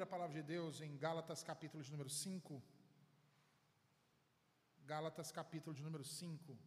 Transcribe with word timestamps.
abrir 0.00 0.08
a 0.08 0.16
palavra 0.18 0.36
de 0.40 0.42
Deus 0.42 0.80
em 0.80 0.96
Gálatas 0.96 1.42
capítulo 1.42 1.82
de 1.86 1.90
número 1.94 2.08
5. 2.08 2.62
Gálatas 4.92 5.30
capítulo 5.30 5.74
de 5.78 5.82
número 5.82 6.04
5. 6.04 6.58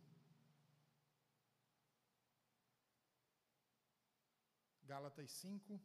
Gálatas 4.85 5.31
5. 5.31 5.81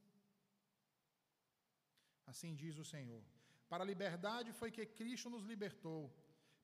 Assim 2.27 2.55
diz 2.55 2.77
o 2.77 2.85
Senhor: 2.85 3.23
Para 3.71 3.83
a 3.85 3.91
liberdade 3.93 4.53
foi 4.53 4.71
que 4.71 4.85
Cristo 4.85 5.31
nos 5.31 5.45
libertou. 5.53 6.03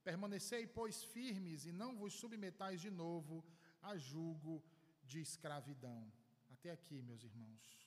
Permanecei, 0.02 0.66
pois, 0.66 1.02
firmes 1.02 1.64
e 1.64 1.72
não 1.72 1.96
vos 1.96 2.12
submetais 2.12 2.80
de 2.86 2.90
novo 2.90 3.42
a 3.80 3.96
julgo 3.96 4.62
de 5.02 5.20
escravidão. 5.20 6.12
Até 6.52 6.70
aqui, 6.70 7.00
meus 7.00 7.24
irmãos. 7.24 7.83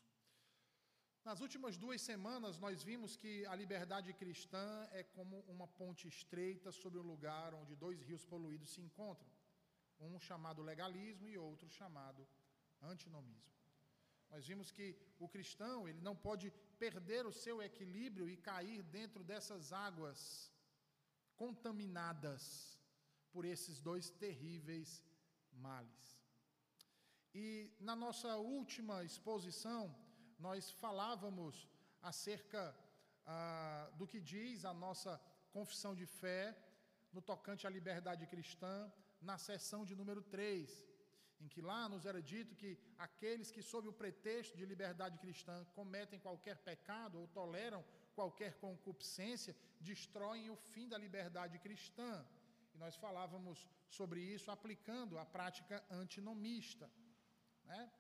Nas 1.28 1.42
últimas 1.42 1.76
duas 1.76 2.02
semanas, 2.02 2.58
nós 2.58 2.82
vimos 2.90 3.18
que 3.22 3.46
a 3.48 3.54
liberdade 3.62 4.14
cristã 4.14 4.88
é 4.94 5.04
como 5.04 5.42
uma 5.54 5.68
ponte 5.68 6.08
estreita 6.08 6.72
sobre 6.72 7.00
um 7.00 7.08
lugar 7.14 7.54
onde 7.54 7.76
dois 7.76 8.02
rios 8.02 8.24
poluídos 8.24 8.70
se 8.70 8.80
encontram, 8.80 9.30
um 10.00 10.18
chamado 10.28 10.62
legalismo 10.62 11.28
e 11.28 11.38
outro 11.38 11.68
chamado 11.70 12.26
antinomismo. 12.82 13.52
Nós 14.30 14.48
vimos 14.48 14.72
que 14.72 14.96
o 15.20 15.28
cristão 15.28 15.86
ele 15.86 16.00
não 16.00 16.16
pode 16.16 16.50
perder 16.80 17.26
o 17.26 17.38
seu 17.44 17.62
equilíbrio 17.62 18.30
e 18.30 18.38
cair 18.38 18.82
dentro 18.82 19.22
dessas 19.22 19.74
águas 19.74 20.50
contaminadas 21.36 22.80
por 23.34 23.44
esses 23.44 23.82
dois 23.82 24.10
terríveis 24.10 25.04
males. 25.52 26.08
E 27.36 27.70
na 27.82 27.98
nossa 27.98 28.38
última 28.38 29.04
exposição, 29.04 29.94
nós 30.40 30.72
falávamos 30.72 31.68
acerca 32.02 32.76
ah, 33.26 33.90
do 33.98 34.08
que 34.08 34.20
diz 34.20 34.66
a 34.66 34.74
nossa 34.74 35.20
confissão 35.52 35.94
de 35.96 36.06
fé 36.06 36.56
no 37.12 37.22
tocante 37.22 37.66
à 37.66 37.70
liberdade 37.70 38.26
cristã, 38.28 38.92
na 39.22 39.38
sessão 39.38 39.84
de 39.86 39.96
número 39.96 40.22
3, 40.22 40.88
em 41.40 41.48
que 41.48 41.62
lá 41.62 41.88
nos 41.90 42.06
era 42.06 42.22
dito 42.22 42.56
que 42.56 42.78
aqueles 42.98 43.52
que, 43.52 43.62
sob 43.62 43.88
o 43.88 43.94
pretexto 43.94 44.58
de 44.58 44.66
liberdade 44.66 45.18
cristã, 45.18 45.66
cometem 45.74 46.20
qualquer 46.20 46.58
pecado 46.58 47.20
ou 47.20 47.28
toleram 47.28 47.84
qualquer 48.16 48.56
concupiscência, 48.56 49.56
destroem 49.80 50.50
o 50.50 50.56
fim 50.56 50.88
da 50.88 50.98
liberdade 50.98 51.60
cristã. 51.60 52.26
E 52.74 52.78
nós 52.78 52.96
falávamos 52.96 53.68
sobre 53.90 54.20
isso 54.22 54.50
aplicando 54.52 55.18
a 55.18 55.26
prática 55.26 55.84
antinomista. 55.90 56.90
Né? 57.66 57.92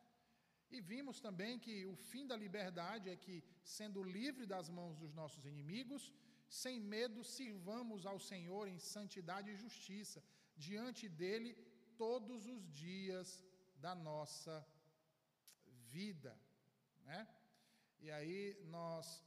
E 0.69 0.81
vimos 0.81 1.19
também 1.19 1.57
que 1.57 1.85
o 1.85 1.95
fim 1.95 2.25
da 2.27 2.35
liberdade 2.35 3.09
é 3.09 3.15
que, 3.15 3.43
sendo 3.63 4.03
livre 4.03 4.45
das 4.45 4.69
mãos 4.69 4.97
dos 4.97 5.13
nossos 5.13 5.45
inimigos, 5.45 6.13
sem 6.49 6.79
medo 6.79 7.23
sirvamos 7.23 8.05
ao 8.05 8.19
Senhor 8.19 8.67
em 8.67 8.79
santidade 8.79 9.49
e 9.51 9.55
justiça, 9.55 10.23
diante 10.55 11.07
dele 11.07 11.53
todos 11.97 12.45
os 12.45 12.71
dias 12.71 13.43
da 13.79 13.93
nossa 13.95 14.65
vida. 15.91 16.37
Né? 17.05 17.27
E 18.02 18.11
aí 18.11 18.57
nós 18.65 19.23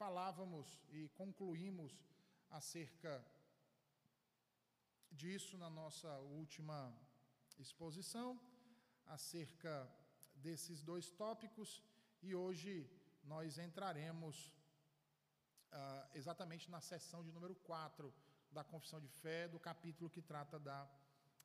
falávamos 0.00 0.80
e 0.90 1.08
concluímos 1.10 1.92
acerca 2.50 3.24
disso 5.10 5.56
na 5.56 5.70
nossa 5.70 6.18
última 6.20 6.92
exposição, 7.58 8.40
acerca 9.06 9.88
desses 10.46 10.78
dois 10.90 11.06
tópicos 11.22 11.70
e 12.26 12.34
hoje 12.42 12.72
nós 13.32 13.58
entraremos 13.66 14.36
ah, 15.72 16.06
exatamente 16.20 16.66
na 16.74 16.80
sessão 16.90 17.20
de 17.26 17.32
número 17.36 17.54
4 17.70 18.12
da 18.56 18.62
Confissão 18.72 19.00
de 19.04 19.10
Fé, 19.22 19.40
do 19.54 19.58
capítulo 19.68 20.12
que 20.14 20.22
trata 20.32 20.58
da 20.68 20.80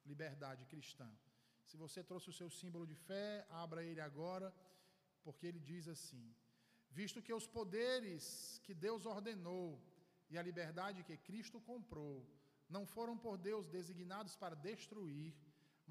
liberdade 0.05 0.65
cristã. 0.71 1.09
Se 1.69 1.77
você 1.83 2.03
trouxe 2.09 2.27
o 2.29 2.37
seu 2.39 2.49
símbolo 2.59 2.85
de 2.91 2.97
fé, 3.07 3.27
abra 3.63 3.83
ele 3.89 4.01
agora, 4.09 4.47
porque 5.23 5.47
ele 5.47 5.61
diz 5.71 5.87
assim: 5.95 6.25
Visto 6.99 7.21
que 7.25 7.33
os 7.39 7.47
poderes 7.57 8.23
que 8.65 8.73
Deus 8.73 9.05
ordenou 9.05 9.67
e 10.31 10.37
a 10.37 10.45
liberdade 10.49 11.07
que 11.09 11.17
Cristo 11.29 11.59
comprou 11.71 12.15
não 12.75 12.85
foram 12.95 13.17
por 13.25 13.35
Deus 13.49 13.67
designados 13.77 14.35
para 14.35 14.55
destruir, 14.69 15.33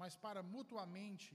mas 0.01 0.15
para 0.25 0.41
mutuamente 0.55 1.31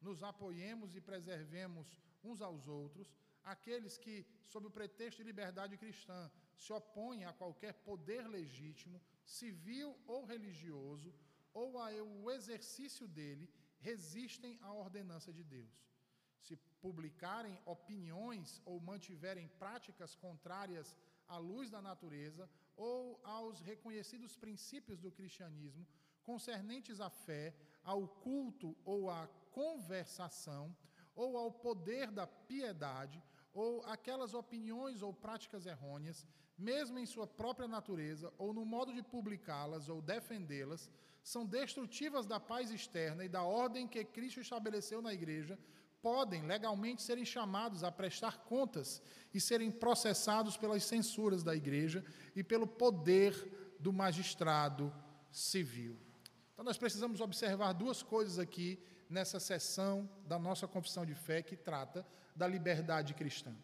nos 0.00 0.22
apoiemos 0.22 0.94
e 0.94 1.00
preservemos 1.00 1.98
uns 2.22 2.40
aos 2.40 2.66
outros, 2.68 3.12
aqueles 3.44 3.96
que, 3.96 4.26
sob 4.44 4.66
o 4.66 4.70
pretexto 4.70 5.18
de 5.18 5.28
liberdade 5.30 5.76
cristã, 5.76 6.30
se 6.56 6.72
opõem 6.72 7.24
a 7.24 7.32
qualquer 7.32 7.74
poder 7.74 8.26
legítimo, 8.28 9.00
civil 9.24 9.96
ou 10.06 10.24
religioso, 10.24 11.14
ou 11.52 11.78
ao 11.78 12.30
exercício 12.30 13.06
dele, 13.08 13.48
resistem 13.78 14.58
à 14.60 14.72
ordenança 14.72 15.32
de 15.32 15.42
Deus. 15.42 15.88
Se 16.40 16.56
publicarem 16.80 17.58
opiniões 17.64 18.60
ou 18.64 18.80
mantiverem 18.80 19.48
práticas 19.58 20.14
contrárias 20.14 20.96
à 21.26 21.36
luz 21.36 21.70
da 21.70 21.82
natureza 21.82 22.48
ou 22.76 23.20
aos 23.24 23.60
reconhecidos 23.60 24.36
princípios 24.36 25.00
do 25.00 25.10
cristianismo, 25.10 25.86
concernentes 26.22 27.00
à 27.00 27.10
fé, 27.10 27.54
ao 27.82 28.06
culto 28.06 28.76
ou 28.84 29.10
à 29.10 29.26
conversação, 29.58 30.64
ou 31.16 31.36
ao 31.36 31.50
poder 31.50 32.06
da 32.12 32.26
piedade, 32.50 33.20
ou 33.52 33.84
aquelas 33.86 34.32
opiniões 34.42 35.02
ou 35.02 35.12
práticas 35.12 35.66
errôneas, 35.66 36.24
mesmo 36.56 36.96
em 36.96 37.06
sua 37.06 37.26
própria 37.26 37.66
natureza, 37.66 38.32
ou 38.38 38.52
no 38.52 38.64
modo 38.64 38.92
de 38.92 39.02
publicá-las 39.02 39.88
ou 39.88 40.00
defendê-las, 40.00 40.88
são 41.24 41.44
destrutivas 41.44 42.24
da 42.24 42.38
paz 42.38 42.70
externa 42.70 43.24
e 43.24 43.28
da 43.28 43.42
ordem 43.42 43.88
que 43.88 44.04
Cristo 44.04 44.40
estabeleceu 44.40 45.02
na 45.02 45.12
igreja, 45.12 45.58
podem 46.00 46.46
legalmente 46.46 47.02
serem 47.02 47.24
chamados 47.24 47.82
a 47.82 47.90
prestar 47.90 48.38
contas 48.44 49.02
e 49.34 49.40
serem 49.40 49.72
processados 49.72 50.56
pelas 50.56 50.84
censuras 50.84 51.42
da 51.42 51.54
igreja 51.56 52.04
e 52.36 52.44
pelo 52.44 52.66
poder 52.66 53.32
do 53.80 53.92
magistrado 53.92 54.94
civil. 55.32 55.98
Então, 56.52 56.64
nós 56.64 56.78
precisamos 56.78 57.20
observar 57.20 57.72
duas 57.72 58.04
coisas 58.04 58.38
aqui 58.38 58.80
nessa 59.08 59.40
sessão 59.40 60.08
da 60.26 60.38
nossa 60.38 60.66
confissão 60.66 61.04
de 61.04 61.14
fé 61.14 61.42
que 61.42 61.56
trata 61.56 62.06
da 62.34 62.46
liberdade 62.46 63.14
cristã. 63.14 63.54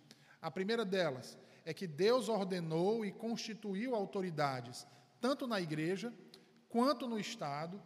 A 0.41 0.51
primeira 0.51 0.85
delas 0.85 1.39
é 1.65 1.73
que 1.73 1.87
Deus 1.87 2.29
ordenou 2.29 3.05
e 3.05 3.13
constituiu 3.13 3.95
autoridades, 3.95 4.87
tanto 5.21 5.47
na 5.47 5.61
igreja 5.61 6.13
quanto 6.69 7.07
no 7.07 7.19
Estado, 7.19 7.81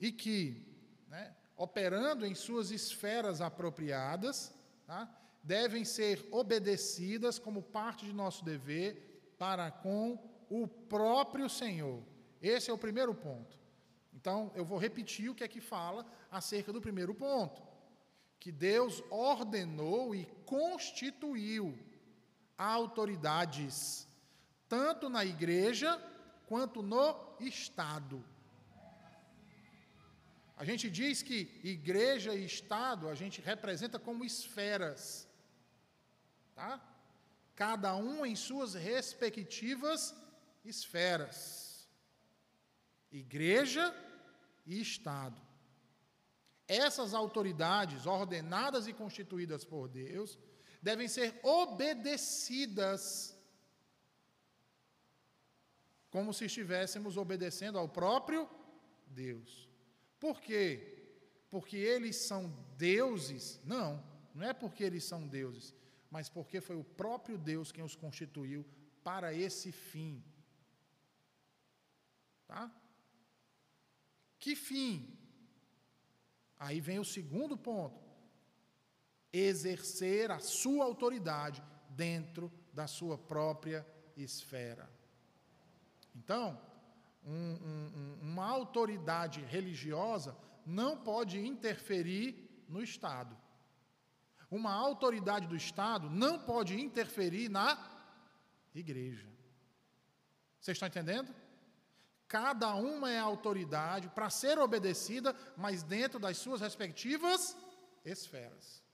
e 0.00 0.10
que, 0.10 0.66
né, 1.08 1.34
operando 1.56 2.24
em 2.24 2.34
suas 2.34 2.70
esferas 2.70 3.42
apropriadas, 3.42 4.54
tá, 4.86 5.14
devem 5.42 5.84
ser 5.84 6.26
obedecidas 6.30 7.38
como 7.38 7.62
parte 7.62 8.06
de 8.06 8.12
nosso 8.12 8.44
dever 8.44 9.34
para 9.38 9.70
com 9.70 10.18
o 10.48 10.66
próprio 10.66 11.50
Senhor. 11.50 12.02
Esse 12.40 12.70
é 12.70 12.72
o 12.72 12.78
primeiro 12.78 13.14
ponto. 13.14 13.59
Então, 14.20 14.52
eu 14.54 14.64
vou 14.66 14.78
repetir 14.78 15.30
o 15.30 15.34
que 15.34 15.44
é 15.44 15.48
que 15.48 15.62
fala 15.62 16.04
acerca 16.30 16.70
do 16.74 16.80
primeiro 16.86 17.14
ponto: 17.14 17.62
que 18.38 18.52
Deus 18.52 19.02
ordenou 19.10 20.14
e 20.14 20.26
constituiu 20.44 21.66
autoridades, 22.58 24.06
tanto 24.68 25.08
na 25.08 25.24
igreja 25.24 25.90
quanto 26.46 26.82
no 26.82 27.06
Estado. 27.40 28.22
A 30.54 30.64
gente 30.66 30.90
diz 30.90 31.22
que 31.22 31.38
igreja 31.64 32.34
e 32.34 32.44
Estado 32.44 33.08
a 33.08 33.14
gente 33.14 33.40
representa 33.40 33.98
como 33.98 34.22
esferas, 34.22 35.26
tá? 36.54 36.78
Cada 37.56 37.96
um 37.96 38.26
em 38.26 38.36
suas 38.36 38.74
respectivas 38.74 40.14
esferas 40.62 41.70
igreja 43.10 43.94
e 44.70 44.80
Estado. 44.80 45.40
Essas 46.68 47.12
autoridades, 47.12 48.06
ordenadas 48.06 48.86
e 48.86 48.92
constituídas 48.92 49.64
por 49.64 49.88
Deus, 49.88 50.38
devem 50.80 51.08
ser 51.08 51.38
obedecidas, 51.42 53.36
como 56.08 56.32
se 56.32 56.44
estivéssemos 56.44 57.16
obedecendo 57.16 57.76
ao 57.76 57.88
próprio 57.88 58.48
Deus. 59.08 59.68
Por 60.20 60.40
quê? 60.40 60.96
Porque 61.50 61.76
eles 61.76 62.16
são 62.16 62.48
deuses? 62.78 63.60
Não, 63.64 64.02
não 64.32 64.46
é 64.46 64.52
porque 64.52 64.84
eles 64.84 65.02
são 65.02 65.26
deuses, 65.26 65.74
mas 66.08 66.28
porque 66.28 66.60
foi 66.60 66.76
o 66.76 66.84
próprio 66.84 67.36
Deus 67.36 67.72
quem 67.72 67.82
os 67.82 67.96
constituiu 67.96 68.64
para 69.02 69.34
esse 69.34 69.72
fim. 69.72 70.22
Tá? 72.46 72.70
Que 74.40 74.56
fim? 74.56 75.16
Aí 76.58 76.80
vem 76.80 76.98
o 76.98 77.04
segundo 77.04 77.56
ponto: 77.56 78.00
exercer 79.32 80.30
a 80.30 80.38
sua 80.38 80.84
autoridade 80.84 81.62
dentro 81.90 82.50
da 82.72 82.86
sua 82.86 83.18
própria 83.18 83.86
esfera. 84.16 84.90
Então, 86.16 86.60
um, 87.24 87.32
um, 87.32 88.18
uma 88.22 88.46
autoridade 88.46 89.40
religiosa 89.42 90.36
não 90.64 90.96
pode 90.96 91.38
interferir 91.38 92.64
no 92.68 92.82
Estado. 92.82 93.36
Uma 94.50 94.72
autoridade 94.72 95.46
do 95.46 95.56
Estado 95.56 96.10
não 96.10 96.38
pode 96.38 96.80
interferir 96.80 97.48
na 97.48 97.78
igreja. 98.74 99.28
Vocês 100.60 100.76
estão 100.76 100.88
entendendo? 100.88 101.34
Cada 102.30 102.76
uma 102.76 103.10
é 103.10 103.18
autoridade 103.18 104.08
para 104.08 104.30
ser 104.30 104.56
obedecida, 104.56 105.34
mas 105.56 105.82
dentro 105.82 106.16
das 106.20 106.38
suas 106.38 106.60
respectivas 106.60 107.56
esferas. 108.04 108.84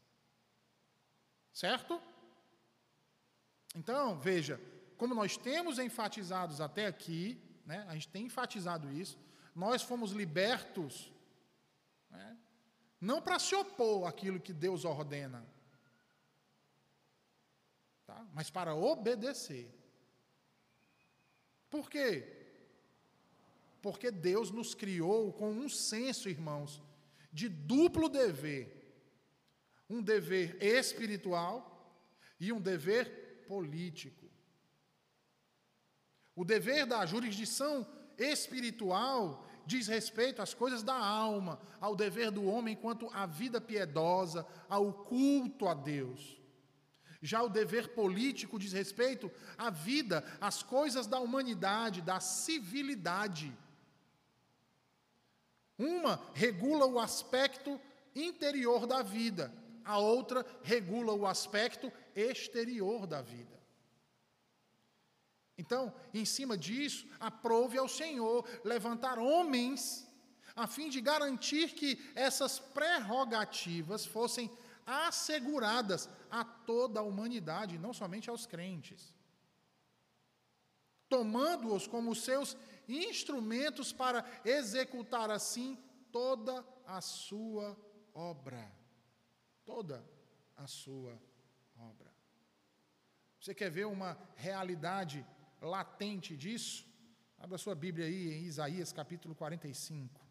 Certo? 1.52 2.00
Então, 3.74 4.18
veja, 4.18 4.58
como 4.96 5.14
nós 5.14 5.36
temos 5.36 5.78
enfatizados 5.78 6.62
até 6.62 6.86
aqui, 6.86 7.38
né, 7.66 7.84
a 7.90 7.92
gente 7.92 8.08
tem 8.08 8.24
enfatizado 8.24 8.90
isso, 8.90 9.18
nós 9.54 9.82
fomos 9.82 10.12
libertos, 10.12 11.12
né, 12.08 12.38
não 12.98 13.20
para 13.20 13.38
se 13.38 13.54
opor 13.54 14.08
àquilo 14.08 14.40
que 14.40 14.54
Deus 14.54 14.86
ordena, 14.86 15.46
tá, 18.06 18.26
mas 18.32 18.48
para 18.48 18.74
obedecer. 18.74 19.70
Por 21.68 21.90
quê? 21.90 22.35
Porque 23.86 24.10
Deus 24.10 24.50
nos 24.50 24.74
criou 24.74 25.32
com 25.32 25.48
um 25.48 25.68
senso, 25.68 26.28
irmãos, 26.28 26.82
de 27.32 27.48
duplo 27.48 28.08
dever: 28.08 28.66
um 29.88 30.02
dever 30.02 30.60
espiritual 30.60 32.04
e 32.40 32.52
um 32.52 32.60
dever 32.60 33.44
político. 33.46 34.28
O 36.34 36.44
dever 36.44 36.84
da 36.84 37.06
jurisdição 37.06 37.86
espiritual 38.18 39.46
diz 39.64 39.86
respeito 39.86 40.42
às 40.42 40.52
coisas 40.52 40.82
da 40.82 40.96
alma, 40.96 41.60
ao 41.80 41.94
dever 41.94 42.32
do 42.32 42.44
homem 42.44 42.74
quanto 42.74 43.08
à 43.14 43.24
vida 43.24 43.60
piedosa, 43.60 44.44
ao 44.68 44.92
culto 44.92 45.68
a 45.68 45.74
Deus. 45.74 46.36
Já 47.22 47.40
o 47.40 47.48
dever 47.48 47.94
político 47.94 48.58
diz 48.58 48.72
respeito 48.72 49.30
à 49.56 49.70
vida, 49.70 50.24
às 50.40 50.60
coisas 50.60 51.06
da 51.06 51.20
humanidade, 51.20 52.02
da 52.02 52.18
civilidade. 52.18 53.56
Uma 55.78 56.20
regula 56.34 56.86
o 56.86 56.98
aspecto 56.98 57.80
interior 58.14 58.86
da 58.86 59.02
vida, 59.02 59.52
a 59.84 59.98
outra 59.98 60.44
regula 60.62 61.12
o 61.12 61.26
aspecto 61.26 61.92
exterior 62.14 63.06
da 63.06 63.20
vida. 63.20 63.56
Então, 65.58 65.92
em 66.12 66.24
cima 66.24 66.56
disso, 66.56 67.06
aprove 67.18 67.78
ao 67.78 67.88
Senhor 67.88 68.46
levantar 68.64 69.18
homens 69.18 70.06
a 70.54 70.66
fim 70.66 70.88
de 70.88 71.00
garantir 71.00 71.74
que 71.74 71.98
essas 72.14 72.58
prerrogativas 72.58 74.06
fossem 74.06 74.50
asseguradas 74.86 76.08
a 76.30 76.44
toda 76.44 77.00
a 77.00 77.02
humanidade, 77.02 77.78
não 77.78 77.92
somente 77.92 78.30
aos 78.30 78.46
crentes. 78.46 79.14
Tomando-os 81.08 81.86
como 81.86 82.14
seus 82.14 82.56
instrumentos 82.88 83.92
para 83.92 84.24
executar 84.44 85.30
assim 85.30 85.78
toda 86.12 86.64
a 86.86 87.00
sua 87.00 87.76
obra. 88.14 88.72
Toda 89.64 90.04
a 90.56 90.66
sua 90.66 91.20
obra. 91.76 92.14
Você 93.40 93.54
quer 93.54 93.70
ver 93.70 93.86
uma 93.86 94.18
realidade 94.34 95.26
latente 95.60 96.36
disso? 96.36 96.86
Abra 97.38 97.58
sua 97.58 97.74
Bíblia 97.74 98.06
aí 98.06 98.32
em 98.32 98.44
Isaías 98.44 98.92
capítulo 98.92 99.34
45. 99.34 100.25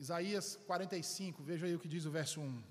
Isaías 0.00 0.58
45, 0.66 1.42
veja 1.42 1.66
aí 1.66 1.74
o 1.74 1.78
que 1.78 1.86
diz 1.86 2.06
o 2.06 2.10
verso 2.10 2.40
1. 2.40 2.62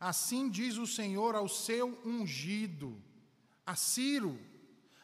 Assim 0.00 0.48
diz 0.48 0.78
o 0.78 0.86
Senhor 0.86 1.34
ao 1.34 1.48
seu 1.48 2.00
ungido, 2.02 2.96
a 3.66 3.76
Ciro, 3.76 4.40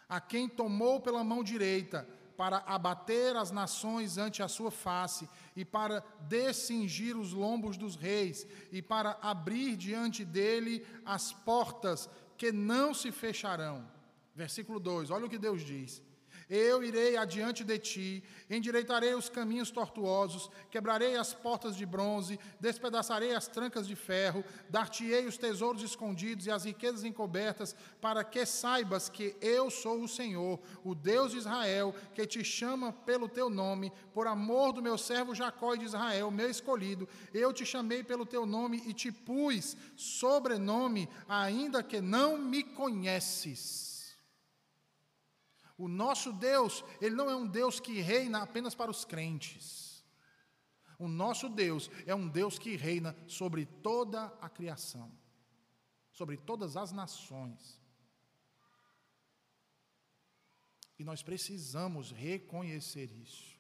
a 0.09 0.19
quem 0.19 0.49
tomou 0.49 0.99
pela 0.99 1.23
mão 1.23 1.45
direita, 1.45 2.09
para 2.39 2.59
abater 2.67 3.37
as 3.37 3.51
nações 3.51 4.17
ante 4.17 4.43
a 4.43 4.49
sua 4.49 4.71
face, 4.71 5.29
e 5.55 5.63
para 5.63 6.03
descingir 6.23 7.19
os 7.19 7.35
lombos 7.35 7.77
dos 7.77 7.95
reis, 7.95 8.47
e 8.73 8.81
para 8.81 9.19
abrir 9.21 9.77
diante 9.77 10.25
dele 10.25 10.87
as 11.05 11.35
portas 11.35 12.09
que 12.39 12.51
não 12.51 12.95
se 12.95 13.13
fecharão. 13.13 13.87
Versículo 14.35 14.81
2, 14.81 15.11
olha 15.11 15.27
o 15.27 15.31
que 15.31 15.39
Deus 15.39 15.63
diz: 15.63 16.03
eu 16.49 16.85
irei 16.85 17.17
adiante 17.17 17.65
de 17.65 17.79
ti, 17.79 18.25
endireitarei 18.49 19.15
os 19.15 19.29
caminhos 19.29 19.71
tortuosos, 19.71 20.49
quebrarei 20.71 21.17
as 21.17 21.35
portas 21.35 21.75
de 21.75 21.85
bronze, 21.85 22.39
despedaçarei 22.61 23.35
as 23.35 23.49
trancas 23.49 23.87
de 23.87 23.97
ferro, 23.97 24.45
dar-te-ei 24.71 25.27
os 25.27 25.37
tesouros 25.37 25.83
escondidos 25.83 26.47
e 26.47 26.51
as 26.51 26.65
riquezas 26.65 27.03
encobertas, 27.03 27.75
para 28.01 28.23
que 28.23 28.47
saibas 28.47 29.09
que 29.09 29.35
eu 29.41 29.71
sou 29.71 30.03
o 30.03 30.09
Senhor, 30.09 30.61
o 30.85 30.95
Deus 30.95 31.33
de 31.33 31.39
Israel, 31.39 31.95
que 32.15 32.25
te 32.27 32.45
chama 32.45 32.93
pelo 32.93 33.29
teu 33.29 33.51
nome, 33.51 33.93
por 34.15 34.29
amor 34.29 34.73
do 34.73 34.83
meu 34.83 34.97
servo 34.97 35.35
Jacó 35.35 35.75
e 35.75 35.79
de 35.79 35.87
Israel, 35.87 36.31
meu 36.31 36.49
escolhido. 36.49 37.09
Eu 37.35 37.53
te 37.53 37.67
chamei 37.67 38.05
pelo 38.05 38.25
teu 38.25 38.47
nome 38.47 38.83
e 38.87 38.93
te 38.93 39.11
pus 39.11 39.77
sobrenome, 39.97 41.09
ainda 41.29 41.83
que 41.83 42.01
não 42.01 42.39
me 42.39 42.63
conheces. 42.63 43.96
O 45.79 45.89
nosso 45.89 46.33
Deus, 46.33 46.83
ele 47.01 47.15
não 47.15 47.29
é 47.29 47.37
um 47.37 47.47
Deus 47.47 47.79
que 47.79 48.01
reina 48.01 48.43
apenas 48.43 48.75
para 48.75 48.91
os 48.91 49.05
crentes. 49.05 50.05
O 50.99 51.07
nosso 51.07 51.49
Deus 51.49 51.91
é 52.07 52.15
um 52.15 52.29
Deus 52.29 52.59
que 52.59 52.77
reina 52.77 53.15
sobre 53.27 53.67
toda 53.67 54.27
a 54.41 54.49
criação, 54.49 55.13
sobre 56.11 56.39
todas 56.39 56.77
as 56.77 56.93
nações. 56.93 57.79
E 60.99 61.05
nós 61.05 61.23
precisamos 61.23 62.11
reconhecer 62.11 63.13
isso. 63.13 63.55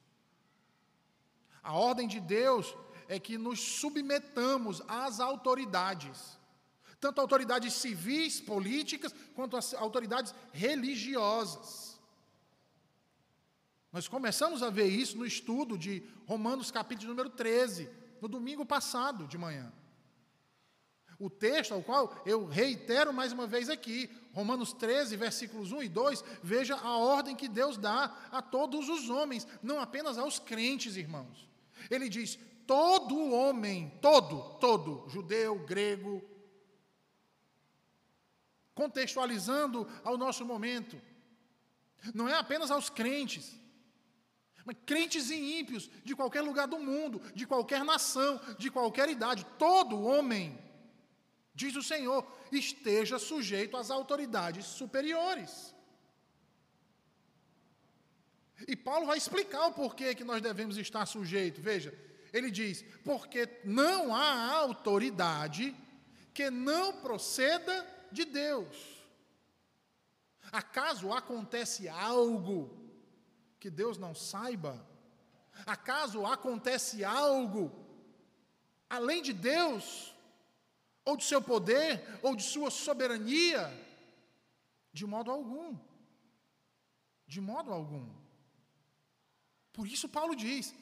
A 1.62 1.74
ordem 1.74 2.08
de 2.08 2.20
Deus 2.20 2.74
é 3.08 3.20
que 3.20 3.36
nos 3.36 3.60
submetamos 3.60 4.80
às 4.88 5.20
autoridades, 5.20 6.38
tanto 6.98 7.20
autoridades 7.20 7.74
civis, 7.74 8.40
políticas, 8.40 9.14
quanto 9.34 9.56
as 9.56 9.74
autoridades 9.74 10.34
religiosas. 10.52 11.85
Nós 13.96 14.08
começamos 14.08 14.62
a 14.62 14.68
ver 14.68 14.88
isso 14.88 15.16
no 15.16 15.24
estudo 15.24 15.78
de 15.78 16.02
Romanos, 16.26 16.70
capítulo 16.70 17.08
número 17.08 17.30
13, 17.30 17.88
no 18.20 18.28
domingo 18.28 18.66
passado 18.66 19.26
de 19.26 19.38
manhã. 19.38 19.72
O 21.18 21.30
texto 21.30 21.72
ao 21.72 21.82
qual 21.82 22.14
eu 22.26 22.44
reitero 22.44 23.10
mais 23.10 23.32
uma 23.32 23.46
vez 23.46 23.70
aqui, 23.70 24.10
Romanos 24.34 24.74
13, 24.74 25.16
versículos 25.16 25.72
1 25.72 25.84
e 25.84 25.88
2, 25.88 26.22
veja 26.42 26.76
a 26.76 26.98
ordem 26.98 27.34
que 27.34 27.48
Deus 27.48 27.78
dá 27.78 28.14
a 28.30 28.42
todos 28.42 28.86
os 28.90 29.08
homens, 29.08 29.48
não 29.62 29.80
apenas 29.80 30.18
aos 30.18 30.38
crentes, 30.38 30.98
irmãos. 30.98 31.48
Ele 31.90 32.10
diz: 32.10 32.38
todo 32.66 33.32
homem, 33.32 33.90
todo, 34.02 34.58
todo, 34.58 35.08
judeu, 35.08 35.58
grego, 35.60 36.22
contextualizando 38.74 39.88
ao 40.04 40.18
nosso 40.18 40.44
momento, 40.44 41.00
não 42.14 42.28
é 42.28 42.34
apenas 42.34 42.70
aos 42.70 42.90
crentes, 42.90 43.58
crentes 44.74 45.30
e 45.30 45.60
ímpios 45.60 45.90
de 46.04 46.14
qualquer 46.16 46.42
lugar 46.42 46.66
do 46.66 46.78
mundo, 46.78 47.20
de 47.34 47.46
qualquer 47.46 47.84
nação, 47.84 48.40
de 48.58 48.70
qualquer 48.70 49.08
idade, 49.08 49.46
todo 49.58 50.02
homem, 50.02 50.58
diz 51.54 51.76
o 51.76 51.82
Senhor, 51.82 52.26
esteja 52.50 53.18
sujeito 53.18 53.76
às 53.76 53.90
autoridades 53.90 54.66
superiores. 54.66 55.74
E 58.66 58.74
Paulo 58.74 59.06
vai 59.06 59.18
explicar 59.18 59.66
o 59.66 59.72
porquê 59.72 60.14
que 60.14 60.24
nós 60.24 60.40
devemos 60.40 60.76
estar 60.78 61.04
sujeitos. 61.06 61.62
Veja, 61.62 61.92
ele 62.32 62.50
diz: 62.50 62.84
porque 63.04 63.60
não 63.64 64.14
há 64.14 64.52
autoridade 64.52 65.76
que 66.32 66.50
não 66.50 67.00
proceda 67.00 67.86
de 68.10 68.24
Deus. 68.24 68.96
Acaso 70.52 71.12
acontece 71.12 71.88
algo 71.88 72.85
que 73.66 73.70
Deus 73.82 73.98
não 73.98 74.14
saiba? 74.14 74.72
Acaso 75.76 76.24
acontece 76.24 77.04
algo 77.04 77.64
além 78.88 79.20
de 79.28 79.32
Deus, 79.32 80.14
ou 81.04 81.16
de 81.16 81.24
seu 81.24 81.42
poder, 81.42 81.90
ou 82.22 82.36
de 82.36 82.44
sua 82.44 82.70
soberania? 82.70 83.62
De 84.92 85.04
modo 85.04 85.32
algum. 85.32 85.76
De 87.26 87.40
modo 87.40 87.72
algum. 87.72 88.08
Por 89.72 89.88
isso, 89.94 90.08
Paulo 90.08 90.36
diz: 90.36 90.72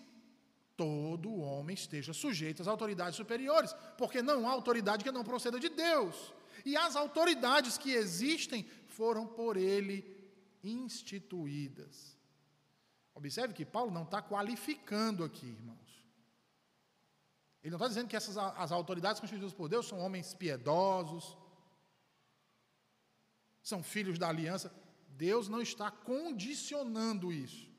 todo 0.76 1.40
homem 1.50 1.74
esteja 1.82 2.12
sujeito 2.12 2.60
às 2.60 2.68
autoridades 2.68 3.16
superiores, 3.16 3.72
porque 3.96 4.20
não 4.20 4.46
há 4.46 4.52
autoridade 4.52 5.04
que 5.04 5.16
não 5.18 5.24
proceda 5.24 5.58
de 5.58 5.70
Deus. 5.70 6.34
E 6.66 6.76
as 6.76 6.96
autoridades 6.96 7.78
que 7.78 7.92
existem 7.92 8.68
foram 8.88 9.26
por 9.26 9.56
ele 9.56 9.96
instituídas. 10.62 12.14
Observe 13.14 13.54
que 13.54 13.64
Paulo 13.64 13.90
não 13.90 14.02
está 14.02 14.20
qualificando 14.20 15.22
aqui, 15.22 15.46
irmãos. 15.46 16.04
Ele 17.62 17.70
não 17.70 17.78
está 17.78 17.88
dizendo 17.88 18.08
que 18.08 18.16
essas, 18.16 18.36
as 18.36 18.72
autoridades 18.72 19.20
constituídas 19.20 19.54
por 19.54 19.68
Deus 19.68 19.86
são 19.86 19.98
homens 20.00 20.34
piedosos, 20.34 21.36
são 23.62 23.82
filhos 23.82 24.18
da 24.18 24.28
aliança. 24.28 24.74
Deus 25.08 25.48
não 25.48 25.62
está 25.62 25.90
condicionando 25.90 27.32
isso. 27.32 27.72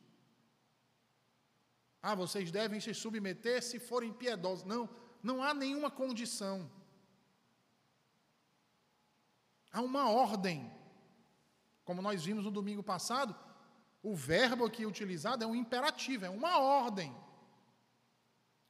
Ah, 2.02 2.16
vocês 2.16 2.50
devem 2.50 2.80
se 2.80 2.94
submeter 2.94 3.62
se 3.62 3.78
forem 3.80 4.14
piedosos. 4.14 4.64
Não, 4.64 4.90
não 5.22 5.44
há 5.44 5.54
nenhuma 5.54 5.92
condição. 5.92 6.72
Há 9.72 9.82
uma 9.82 10.10
ordem. 10.10 10.72
Como 11.84 12.02
nós 12.02 12.24
vimos 12.24 12.46
no 12.46 12.52
domingo 12.52 12.82
passado, 12.82 13.36
o 14.06 14.14
verbo 14.14 14.64
aqui 14.66 14.86
utilizado 14.86 15.44
é 15.44 15.48
um 15.48 15.56
imperativo, 15.56 16.26
é 16.26 16.30
uma 16.30 16.60
ordem. 16.60 17.12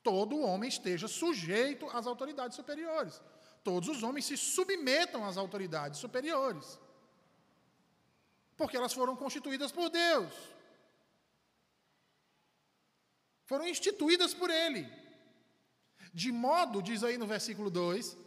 Todo 0.02 0.40
homem 0.40 0.70
esteja 0.70 1.08
sujeito 1.10 1.86
às 1.90 2.08
autoridades 2.08 2.56
superiores. 2.56 3.22
Todos 3.62 3.90
os 3.90 4.02
homens 4.02 4.26
se 4.26 4.38
submetam 4.38 5.26
às 5.26 5.36
autoridades 5.36 6.00
superiores. 6.00 6.80
Porque 8.56 8.78
elas 8.78 8.94
foram 8.94 9.16
constituídas 9.24 9.74
por 9.74 9.90
Deus. 9.90 10.34
Foram 13.44 13.68
instituídas 13.68 14.34
por 14.34 14.50
Ele. 14.50 14.88
De 16.14 16.32
modo, 16.32 16.82
diz 16.82 17.04
aí 17.04 17.18
no 17.18 17.28
versículo 17.28 17.70
2, 17.70 18.18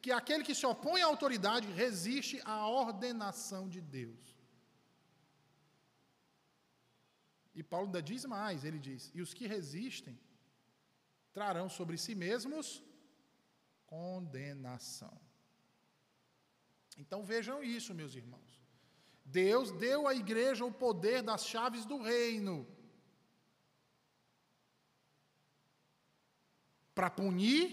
que 0.00 0.10
aquele 0.10 0.42
que 0.42 0.54
se 0.54 0.64
opõe 0.64 1.02
à 1.02 1.06
autoridade 1.06 1.70
resiste 1.72 2.40
à 2.46 2.66
ordenação 2.66 3.68
de 3.68 3.82
Deus. 3.82 4.35
E 7.58 7.62
Paulo 7.62 7.86
ainda 7.86 8.02
diz 8.02 8.24
mais: 8.26 8.64
ele 8.64 8.78
diz, 8.78 9.10
e 9.14 9.22
os 9.22 9.32
que 9.32 9.46
resistem 9.46 10.16
trarão 11.32 11.68
sobre 11.68 11.96
si 11.96 12.14
mesmos 12.14 12.82
condenação. 13.86 15.18
Então 16.98 17.24
vejam 17.24 17.64
isso, 17.64 17.94
meus 17.94 18.14
irmãos. 18.14 18.60
Deus 19.24 19.70
deu 19.72 20.06
à 20.06 20.14
igreja 20.14 20.64
o 20.64 20.72
poder 20.72 21.22
das 21.22 21.46
chaves 21.46 21.84
do 21.84 21.98
reino 22.00 22.66
para 26.94 27.10
punir 27.10 27.66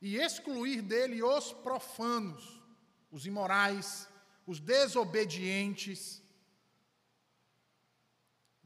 e 0.00 0.16
excluir 0.16 0.82
dele 0.82 1.22
os 1.22 1.52
profanos, 1.52 2.62
os 3.10 3.26
imorais, 3.26 4.08
os 4.46 4.58
desobedientes, 4.58 6.22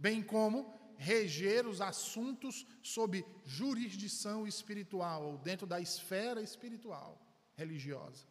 bem 0.04 0.20
como 0.20 0.58
reger 0.96 1.64
os 1.64 1.80
assuntos 1.80 2.66
sob 2.82 3.24
jurisdição 3.44 4.46
espiritual, 4.46 5.20
ou 5.28 5.38
dentro 5.38 5.66
da 5.66 5.80
esfera 5.80 6.42
espiritual, 6.42 7.10
religiosa. 7.54 8.26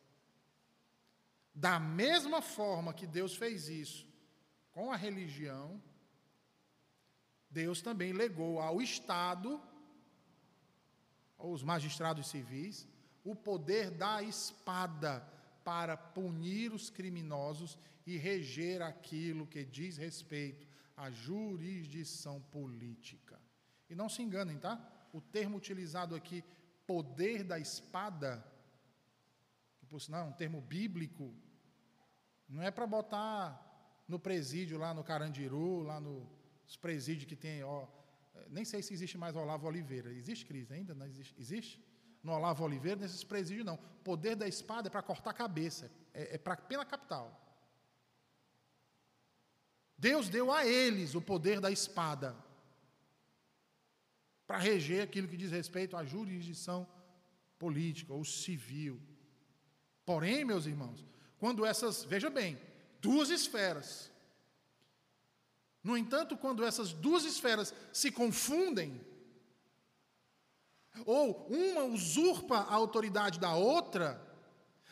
Da 1.56 1.80
mesma 1.80 2.42
forma 2.42 2.94
que 2.94 3.08
Deus 3.08 3.36
fez 3.36 3.70
isso 3.70 4.06
com 4.72 4.92
a 4.92 4.98
religião, 4.98 5.82
Deus 7.50 7.82
também 7.82 8.12
legou 8.12 8.60
ao 8.60 8.82
Estado, 8.82 9.62
aos 11.38 11.64
magistrados 11.64 12.28
civis, 12.28 12.88
o 13.24 13.34
poder 13.34 13.92
da 13.92 14.22
espada 14.22 15.26
para 15.64 15.96
punir 15.96 16.74
os 16.74 16.90
criminosos 16.90 17.78
e 18.06 18.18
reger 18.18 18.82
aquilo 18.82 19.48
que 19.48 19.64
diz 19.64 19.96
respeito 19.98 20.71
a 21.02 21.10
jurisdição 21.10 22.40
política. 22.58 23.40
E 23.90 23.96
não 23.96 24.08
se 24.08 24.22
enganem, 24.22 24.60
tá? 24.60 24.74
O 25.12 25.20
termo 25.20 25.58
utilizado 25.58 26.14
aqui, 26.14 26.44
poder 26.86 27.44
da 27.44 27.58
espada, 27.58 28.32
que 29.78 29.86
por 29.88 30.00
sinal 30.00 30.28
é 30.28 30.30
um 30.30 30.40
termo 30.44 30.62
bíblico, 30.62 31.34
não 32.48 32.62
é 32.62 32.70
para 32.70 32.86
botar 32.86 33.42
no 34.08 34.20
presídio 34.20 34.78
lá 34.78 34.94
no 34.94 35.04
Carandiru, 35.04 35.82
lá 35.82 36.00
nos 36.00 36.78
presídios 36.78 37.26
que 37.26 37.36
tem, 37.36 37.64
ó, 37.64 37.88
nem 38.50 38.64
sei 38.64 38.84
se 38.84 38.94
existe 38.94 39.18
mais 39.18 39.36
Olavo 39.36 39.66
Oliveira. 39.66 40.12
Existe 40.14 40.46
crise 40.46 40.72
ainda? 40.72 40.94
Não 40.94 41.08
existe? 41.08 41.34
Existe? 41.40 41.84
No 42.22 42.34
Olavo 42.34 42.64
Oliveira, 42.64 43.02
nesses 43.02 43.24
presídios 43.24 43.66
não. 43.66 43.78
Poder 44.04 44.36
da 44.36 44.48
espada 44.48 44.88
é 44.88 44.92
para 44.92 45.02
cortar 45.02 45.32
a 45.32 45.34
cabeça, 45.34 45.92
é, 46.14 46.36
é 46.36 46.38
para 46.38 46.56
pena 46.56 46.86
capital. 46.86 47.51
Deus 50.02 50.30
deu 50.30 50.52
a 50.52 50.66
eles 50.66 51.14
o 51.14 51.22
poder 51.22 51.60
da 51.62 51.70
espada 51.70 52.36
para 54.48 54.58
reger 54.58 55.04
aquilo 55.04 55.28
que 55.28 55.38
diz 55.38 55.52
respeito 55.52 55.96
à 55.96 56.04
jurisdição 56.04 56.88
política 57.60 58.12
ou 58.12 58.26
civil. 58.26 59.00
Porém, 60.04 60.44
meus 60.44 60.66
irmãos, 60.66 61.06
quando 61.38 61.64
essas, 61.64 62.04
veja 62.04 62.32
bem, 62.32 62.60
duas 63.00 63.30
esferas, 63.30 64.12
no 65.84 65.96
entanto, 65.96 66.36
quando 66.36 66.64
essas 66.64 66.92
duas 66.92 67.24
esferas 67.24 67.72
se 67.94 68.12
confundem, 68.12 69.00
ou 71.06 71.46
uma 71.46 71.84
usurpa 71.84 72.58
a 72.58 72.74
autoridade 72.74 73.40
da 73.40 73.54
outra, 73.54 74.20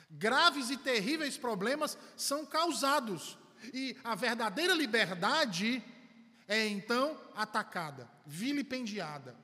graves 0.07 0.69
e 0.69 0.77
terríveis 0.77 1.35
problemas 1.35 1.97
são 2.15 2.45
causados 2.45 3.38
e 3.73 3.97
a 4.03 4.15
verdadeira 4.15 4.73
liberdade 4.73 5.83
é 6.47 6.67
então 6.67 7.19
atacada, 7.35 8.09
vilipendiada. 8.25 9.35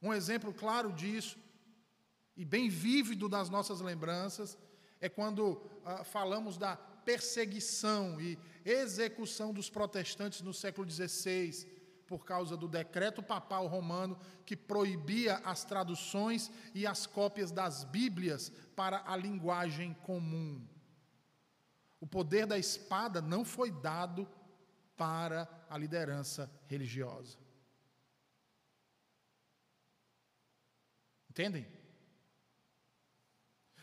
Um 0.00 0.12
exemplo 0.12 0.52
claro 0.52 0.92
disso, 0.92 1.38
e 2.36 2.44
bem 2.44 2.68
vívido 2.68 3.28
das 3.28 3.48
nossas 3.48 3.80
lembranças, 3.80 4.56
é 5.00 5.08
quando 5.08 5.60
ah, 5.84 6.04
falamos 6.04 6.56
da 6.56 6.76
perseguição 6.76 8.20
e 8.20 8.38
execução 8.64 9.52
dos 9.52 9.70
protestantes 9.70 10.42
no 10.42 10.52
século 10.52 10.88
XVI, 10.88 11.66
por 12.06 12.24
causa 12.24 12.56
do 12.56 12.68
decreto 12.68 13.22
papal 13.22 13.66
romano 13.66 14.18
que 14.46 14.56
proibia 14.56 15.36
as 15.44 15.64
traduções 15.64 16.50
e 16.74 16.86
as 16.86 17.06
cópias 17.06 17.50
das 17.50 17.84
Bíblias 17.84 18.52
para 18.76 19.02
a 19.06 19.16
linguagem 19.16 19.94
comum. 20.02 20.64
O 22.00 22.06
poder 22.06 22.46
da 22.46 22.58
espada 22.58 23.20
não 23.20 23.44
foi 23.44 23.70
dado 23.70 24.28
para 24.96 25.48
a 25.68 25.76
liderança 25.76 26.50
religiosa. 26.66 27.38
Entendem? 31.30 31.66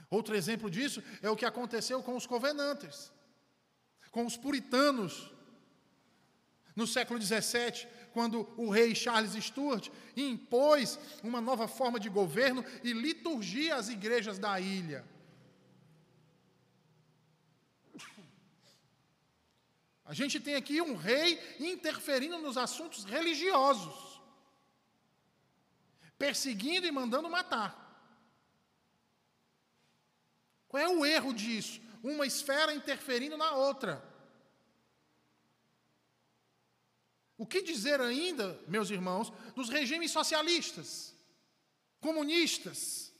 Outro 0.10 0.36
exemplo 0.36 0.70
disso 0.70 1.02
é 1.22 1.30
o 1.30 1.36
que 1.36 1.46
aconteceu 1.46 2.04
com 2.04 2.16
os 2.16 2.26
covenantes, 2.26 3.12
com 4.12 4.26
os 4.26 4.38
puritanos, 4.38 5.32
no 6.76 6.86
século 6.86 7.22
XVII, 7.22 7.88
quando 8.12 8.48
o 8.58 8.70
rei 8.70 8.94
Charles 8.94 9.32
Stuart 9.44 9.90
impôs 10.16 11.00
uma 11.24 11.40
nova 11.40 11.68
forma 11.68 12.00
de 12.00 12.10
governo 12.10 12.64
e 12.84 12.92
liturgia 12.92 13.76
às 13.76 13.88
igrejas 13.88 14.38
da 14.38 14.60
ilha. 14.60 15.06
A 20.06 20.14
gente 20.14 20.40
tem 20.40 20.54
aqui 20.54 20.80
um 20.82 20.96
rei 20.96 21.40
interferindo 21.60 22.38
nos 22.38 22.58
assuntos 22.58 23.04
religiosos, 23.04 24.22
perseguindo 26.18 26.86
e 26.86 26.92
mandando 26.92 27.30
matar. 27.30 27.84
Qual 30.68 30.82
é 30.82 30.88
o 30.88 31.06
erro 31.06 31.34
disso? 31.34 31.82
Uma 32.04 32.28
esfera 32.28 32.72
interferindo 32.74 33.36
na 33.36 33.54
outra. 33.56 34.04
O 37.38 37.46
que 37.46 37.62
dizer 37.62 38.00
ainda, 38.00 38.62
meus 38.68 38.92
irmãos, 38.92 39.34
dos 39.56 39.70
regimes 39.70 40.12
socialistas, 40.12 41.16
comunistas, 42.00 43.12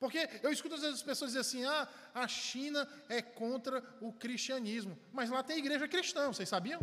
porque 0.00 0.30
eu 0.42 0.50
escuto 0.50 0.74
às 0.74 0.80
vezes 0.80 0.96
as 0.96 1.02
pessoas 1.02 1.32
dizer 1.32 1.40
assim: 1.40 1.64
ah, 1.66 1.86
a 2.14 2.26
China 2.26 2.88
é 3.06 3.20
contra 3.20 3.84
o 4.00 4.10
cristianismo. 4.14 4.98
Mas 5.12 5.28
lá 5.28 5.42
tem 5.42 5.58
igreja 5.58 5.86
cristã, 5.86 6.26
vocês 6.26 6.48
sabiam? 6.48 6.80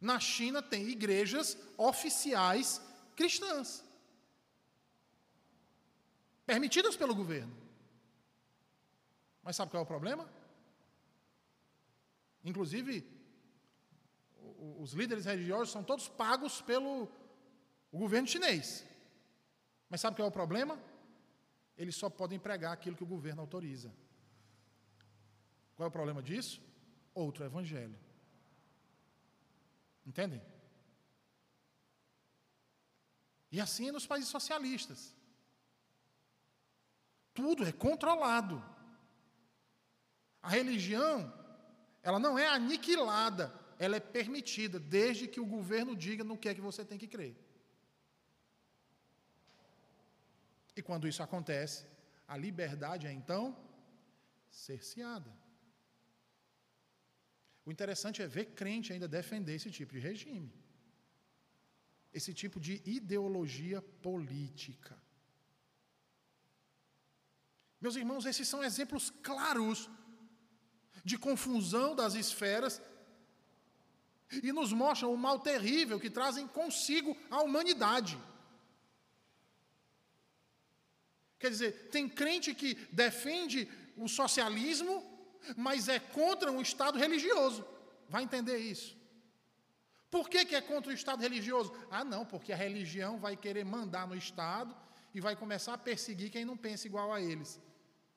Na 0.00 0.20
China 0.20 0.62
tem 0.62 0.88
igrejas 0.88 1.58
oficiais 1.76 2.80
cristãs, 3.16 3.82
permitidas 6.46 6.96
pelo 6.96 7.14
governo. 7.14 7.54
Mas 9.42 9.56
sabe 9.56 9.72
qual 9.72 9.80
é 9.80 9.84
o 9.84 9.86
problema? 9.86 10.30
Inclusive, 12.44 13.04
os 14.78 14.92
líderes 14.92 15.24
religiosos 15.24 15.72
são 15.72 15.82
todos 15.82 16.08
pagos 16.08 16.60
pelo 16.60 17.10
governo 17.92 18.28
chinês. 18.28 18.84
Mas 19.88 20.00
sabe 20.00 20.16
qual 20.16 20.26
é 20.26 20.28
o 20.28 20.32
problema? 20.32 20.80
Eles 21.76 21.94
só 21.94 22.08
podem 22.08 22.38
pregar 22.38 22.72
aquilo 22.72 22.96
que 22.96 23.04
o 23.04 23.06
governo 23.06 23.42
autoriza. 23.42 23.92
Qual 25.74 25.84
é 25.86 25.88
o 25.88 25.92
problema 25.92 26.22
disso? 26.22 26.60
Outro 27.14 27.44
evangelho. 27.44 27.98
Entendem? 30.04 30.42
E 33.52 33.60
assim 33.60 33.88
é 33.88 33.92
nos 33.92 34.06
países 34.06 34.30
socialistas. 34.30 35.14
Tudo 37.34 37.64
é 37.64 37.72
controlado. 37.72 38.64
A 40.42 40.48
religião, 40.48 41.32
ela 42.02 42.18
não 42.18 42.38
é 42.38 42.46
aniquilada, 42.46 43.52
ela 43.78 43.96
é 43.96 44.00
permitida, 44.00 44.78
desde 44.78 45.28
que 45.28 45.40
o 45.40 45.46
governo 45.46 45.94
diga 45.94 46.24
no 46.24 46.38
que 46.38 46.48
é 46.48 46.54
que 46.54 46.60
você 46.60 46.84
tem 46.84 46.96
que 46.96 47.06
crer. 47.06 47.36
E 50.76 50.82
quando 50.82 51.08
isso 51.08 51.22
acontece, 51.22 51.86
a 52.28 52.36
liberdade 52.36 53.06
é 53.06 53.12
então 53.12 53.56
cerceada. 54.50 55.32
O 57.64 57.72
interessante 57.72 58.22
é 58.22 58.26
ver 58.26 58.46
crente 58.60 58.92
ainda 58.92 59.08
defender 59.08 59.54
esse 59.54 59.70
tipo 59.70 59.92
de 59.94 59.98
regime, 59.98 60.52
esse 62.12 62.32
tipo 62.32 62.60
de 62.60 62.80
ideologia 62.84 63.80
política. 63.80 64.96
Meus 67.80 67.96
irmãos, 67.96 68.24
esses 68.24 68.46
são 68.46 68.62
exemplos 68.62 69.10
claros 69.22 69.90
de 71.04 71.18
confusão 71.18 71.94
das 71.94 72.14
esferas 72.14 72.80
e 74.42 74.52
nos 74.52 74.72
mostram 74.72 75.12
o 75.12 75.18
mal 75.18 75.38
terrível 75.40 76.00
que 76.00 76.10
trazem 76.10 76.46
consigo 76.48 77.16
a 77.30 77.42
humanidade. 77.42 78.18
Quer 81.46 81.50
dizer, 81.50 81.72
tem 81.92 82.08
crente 82.08 82.52
que 82.52 82.74
defende 82.90 83.68
o 83.96 84.08
socialismo, 84.08 84.94
mas 85.56 85.88
é 85.88 86.00
contra 86.00 86.50
um 86.50 86.60
Estado 86.60 86.98
religioso. 86.98 87.64
Vai 88.08 88.24
entender 88.24 88.58
isso. 88.58 88.96
Por 90.10 90.28
que, 90.28 90.44
que 90.44 90.56
é 90.56 90.60
contra 90.60 90.90
o 90.90 90.94
Estado 90.94 91.20
religioso? 91.22 91.72
Ah, 91.88 92.02
não, 92.02 92.26
porque 92.26 92.52
a 92.52 92.56
religião 92.56 93.16
vai 93.16 93.36
querer 93.36 93.64
mandar 93.64 94.08
no 94.08 94.16
Estado 94.16 94.74
e 95.14 95.20
vai 95.20 95.36
começar 95.36 95.74
a 95.74 95.78
perseguir 95.78 96.30
quem 96.30 96.44
não 96.44 96.56
pensa 96.56 96.88
igual 96.88 97.12
a 97.12 97.20
eles. 97.20 97.60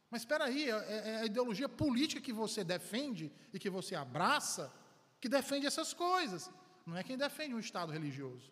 Mas 0.09 0.21
espera 0.21 0.45
aí, 0.45 0.67
é, 0.67 0.73
é, 0.73 1.09
é 1.09 1.15
a 1.17 1.25
ideologia 1.25 1.69
política 1.69 2.19
que 2.19 2.33
você 2.33 2.63
defende 2.63 3.31
e 3.53 3.59
que 3.59 3.69
você 3.69 3.93
abraça 3.93 4.73
que 5.21 5.29
defende 5.29 5.67
essas 5.67 5.93
coisas. 5.93 6.49
Não 6.83 6.97
é 6.97 7.03
quem 7.03 7.15
defende 7.15 7.53
um 7.53 7.59
Estado 7.59 7.91
religioso. 7.91 8.51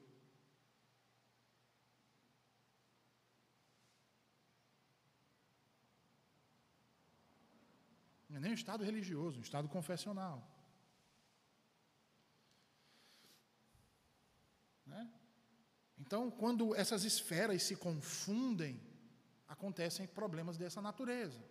Não 8.37 8.41
é 8.41 8.43
nem 8.43 8.51
um 8.51 8.61
Estado 8.63 8.83
religioso, 8.83 9.39
um 9.39 9.41
Estado 9.41 9.67
confessional. 9.67 10.47
Né? 14.85 15.09
Então, 15.97 16.29
quando 16.29 16.75
essas 16.75 17.03
esferas 17.03 17.63
se 17.63 17.75
confundem, 17.75 18.79
acontecem 19.47 20.05
problemas 20.05 20.55
dessa 20.55 20.79
natureza. 20.79 21.43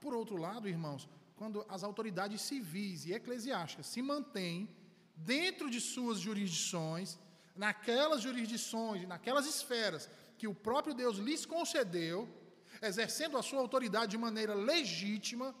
Por 0.00 0.14
outro 0.14 0.36
lado, 0.36 0.68
irmãos, 0.68 1.08
quando 1.34 1.66
as 1.68 1.82
autoridades 1.82 2.42
civis 2.42 3.04
e 3.06 3.12
eclesiásticas 3.12 3.86
se 3.86 4.00
mantêm 4.00 4.70
dentro 5.16 5.68
de 5.68 5.80
suas 5.80 6.20
jurisdições, 6.20 7.18
naquelas 7.56 8.22
jurisdições, 8.22 9.08
naquelas 9.08 9.46
esferas 9.46 10.08
que 10.38 10.46
o 10.46 10.54
próprio 10.54 10.94
Deus 10.94 11.16
lhes 11.16 11.44
concedeu, 11.44 12.28
exercendo 12.80 13.36
a 13.36 13.42
sua 13.42 13.58
autoridade 13.58 14.12
de 14.12 14.18
maneira 14.18 14.54
legítima, 14.54 15.52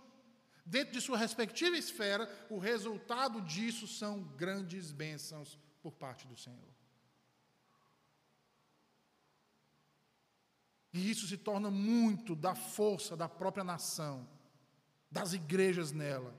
dentro 0.64 0.92
de 0.92 1.00
sua 1.00 1.18
respectiva 1.18 1.76
esfera, 1.76 2.28
o 2.48 2.58
resultado 2.58 3.40
disso 3.42 3.86
são 3.86 4.22
grandes 4.36 4.92
bênçãos 4.92 5.58
por 5.82 5.92
parte 5.92 6.26
do 6.26 6.36
Senhor. 6.36 6.74
E 10.92 11.10
isso 11.10 11.26
se 11.26 11.36
torna 11.36 11.70
muito 11.70 12.36
da 12.36 12.54
força 12.54 13.16
da 13.16 13.28
própria 13.28 13.64
nação, 13.64 14.28
das 15.10 15.32
igrejas 15.32 15.90
nela. 15.90 16.32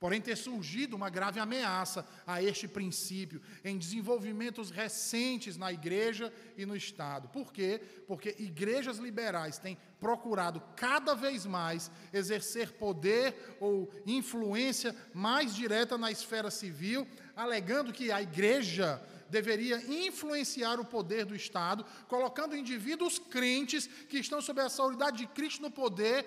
Porém, 0.00 0.20
ter 0.20 0.36
surgido 0.36 0.94
uma 0.94 1.10
grave 1.10 1.40
ameaça 1.40 2.06
a 2.24 2.40
este 2.40 2.68
princípio 2.68 3.42
em 3.64 3.76
desenvolvimentos 3.76 4.70
recentes 4.70 5.56
na 5.56 5.72
igreja 5.72 6.32
e 6.56 6.64
no 6.64 6.76
Estado. 6.76 7.28
Por 7.28 7.52
quê? 7.52 7.80
Porque 8.06 8.36
igrejas 8.38 8.98
liberais 8.98 9.58
têm 9.58 9.76
procurado 9.98 10.62
cada 10.76 11.14
vez 11.14 11.44
mais 11.44 11.90
exercer 12.12 12.72
poder 12.74 13.56
ou 13.58 13.90
influência 14.06 14.94
mais 15.12 15.52
direta 15.52 15.98
na 15.98 16.12
esfera 16.12 16.50
civil, 16.50 17.04
alegando 17.34 17.92
que 17.92 18.12
a 18.12 18.22
igreja 18.22 19.02
deveria 19.28 19.82
influenciar 20.06 20.78
o 20.78 20.84
poder 20.84 21.24
do 21.24 21.34
Estado, 21.34 21.84
colocando 22.06 22.56
indivíduos 22.56 23.18
crentes 23.18 23.88
que 24.08 24.18
estão 24.18 24.40
sob 24.40 24.60
a 24.60 24.64
autoridade 24.64 25.18
de 25.18 25.26
Cristo 25.26 25.60
no 25.60 25.72
poder 25.72 26.24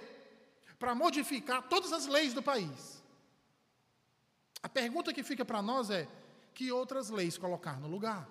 para 0.78 0.94
modificar 0.94 1.70
todas 1.70 1.94
as 1.94 2.06
leis 2.06 2.34
do 2.34 2.44
país. 2.44 3.01
A 4.64 4.70
pergunta 4.70 5.14
que 5.14 5.24
fica 5.24 5.44
para 5.44 5.62
nós 5.62 5.90
é: 5.90 6.08
que 6.54 6.72
outras 6.72 7.10
leis 7.10 7.38
colocar 7.38 7.80
no 7.80 7.88
lugar? 7.88 8.30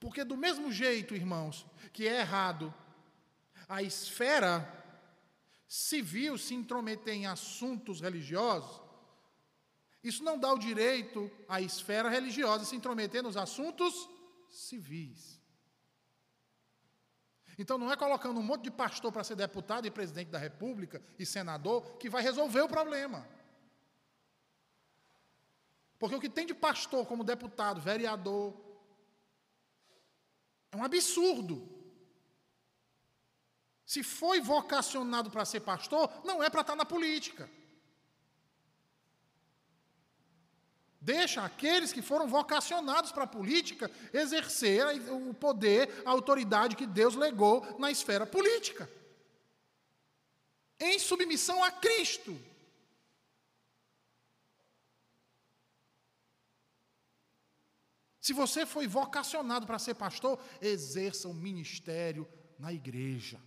Porque, 0.00 0.24
do 0.24 0.36
mesmo 0.36 0.72
jeito, 0.72 1.14
irmãos, 1.14 1.64
que 1.92 2.06
é 2.06 2.20
errado 2.20 2.74
a 3.68 3.82
esfera 3.82 4.84
civil 5.66 6.36
se 6.36 6.54
intrometer 6.54 7.14
em 7.14 7.26
assuntos 7.26 8.00
religiosos, 8.00 8.82
isso 10.02 10.22
não 10.22 10.38
dá 10.38 10.52
o 10.52 10.58
direito 10.58 11.30
à 11.48 11.60
esfera 11.60 12.10
religiosa 12.10 12.64
se 12.64 12.76
intrometer 12.76 13.22
nos 13.22 13.36
assuntos 13.36 14.08
civis. 14.50 15.40
Então 17.58 17.78
não 17.78 17.92
é 17.92 17.96
colocando 17.96 18.38
um 18.40 18.42
monte 18.42 18.62
de 18.62 18.70
pastor 18.70 19.12
para 19.12 19.24
ser 19.24 19.36
deputado 19.36 19.86
e 19.86 19.90
presidente 19.90 20.28
da 20.28 20.38
República 20.38 21.02
e 21.18 21.24
senador 21.24 21.96
que 21.98 22.10
vai 22.10 22.22
resolver 22.22 22.62
o 22.62 22.68
problema. 22.68 23.26
Porque 25.98 26.16
o 26.16 26.20
que 26.20 26.28
tem 26.28 26.46
de 26.46 26.54
pastor 26.54 27.06
como 27.06 27.22
deputado, 27.22 27.80
vereador, 27.80 28.54
é 30.72 30.76
um 30.76 30.84
absurdo. 30.84 31.68
Se 33.86 34.02
foi 34.02 34.40
vocacionado 34.40 35.30
para 35.30 35.44
ser 35.44 35.60
pastor, 35.60 36.10
não 36.24 36.42
é 36.42 36.50
para 36.50 36.62
estar 36.62 36.74
na 36.74 36.84
política. 36.84 37.48
Deixa 41.04 41.44
aqueles 41.44 41.92
que 41.92 42.00
foram 42.00 42.26
vocacionados 42.26 43.12
para 43.12 43.24
a 43.24 43.26
política 43.26 43.90
exercer 44.10 44.86
o 45.12 45.34
poder, 45.34 46.02
a 46.02 46.10
autoridade 46.10 46.76
que 46.76 46.86
Deus 46.86 47.14
legou 47.14 47.78
na 47.78 47.90
esfera 47.90 48.24
política. 48.24 48.90
Em 50.80 50.98
submissão 50.98 51.62
a 51.62 51.70
Cristo. 51.70 52.34
Se 58.18 58.32
você 58.32 58.64
foi 58.64 58.86
vocacionado 58.86 59.66
para 59.66 59.78
ser 59.78 59.96
pastor, 59.96 60.42
exerça 60.62 61.28
o 61.28 61.34
ministério 61.34 62.26
na 62.58 62.72
igreja. 62.72 63.38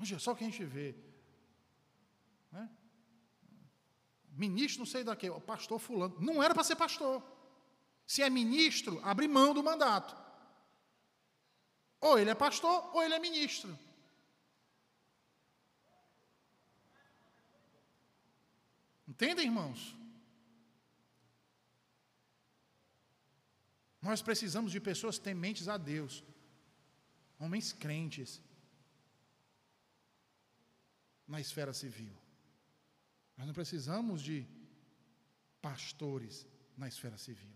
Hoje 0.00 0.14
é 0.14 0.18
só 0.18 0.32
o 0.32 0.36
que 0.36 0.44
a 0.44 0.50
gente 0.50 0.64
vê. 0.64 0.94
Né? 2.52 2.70
Ministro, 4.30 4.80
não 4.80 4.86
sei 4.86 5.02
daqui, 5.02 5.28
pastor 5.40 5.78
fulano. 5.78 6.16
Não 6.20 6.42
era 6.42 6.54
para 6.54 6.64
ser 6.64 6.76
pastor. 6.76 7.22
Se 8.06 8.22
é 8.22 8.28
ministro, 8.28 9.00
abre 9.02 9.26
mão 9.26 9.54
do 9.54 9.62
mandato. 9.62 10.16
Ou 12.00 12.18
ele 12.18 12.30
é 12.30 12.34
pastor, 12.34 12.94
ou 12.94 13.02
ele 13.02 13.14
é 13.14 13.18
ministro. 13.18 13.76
Entendem, 19.08 19.46
irmãos? 19.46 19.96
Nós 24.02 24.20
precisamos 24.20 24.70
de 24.70 24.80
pessoas 24.80 25.18
tementes 25.18 25.68
a 25.68 25.76
Deus, 25.76 26.22
homens 27.40 27.72
crentes 27.72 28.40
na 31.26 31.40
esfera 31.40 31.72
civil. 31.72 32.14
Nós 33.36 33.46
não 33.46 33.54
precisamos 33.54 34.22
de 34.22 34.46
pastores 35.60 36.46
na 36.76 36.88
esfera 36.88 37.18
civil. 37.18 37.54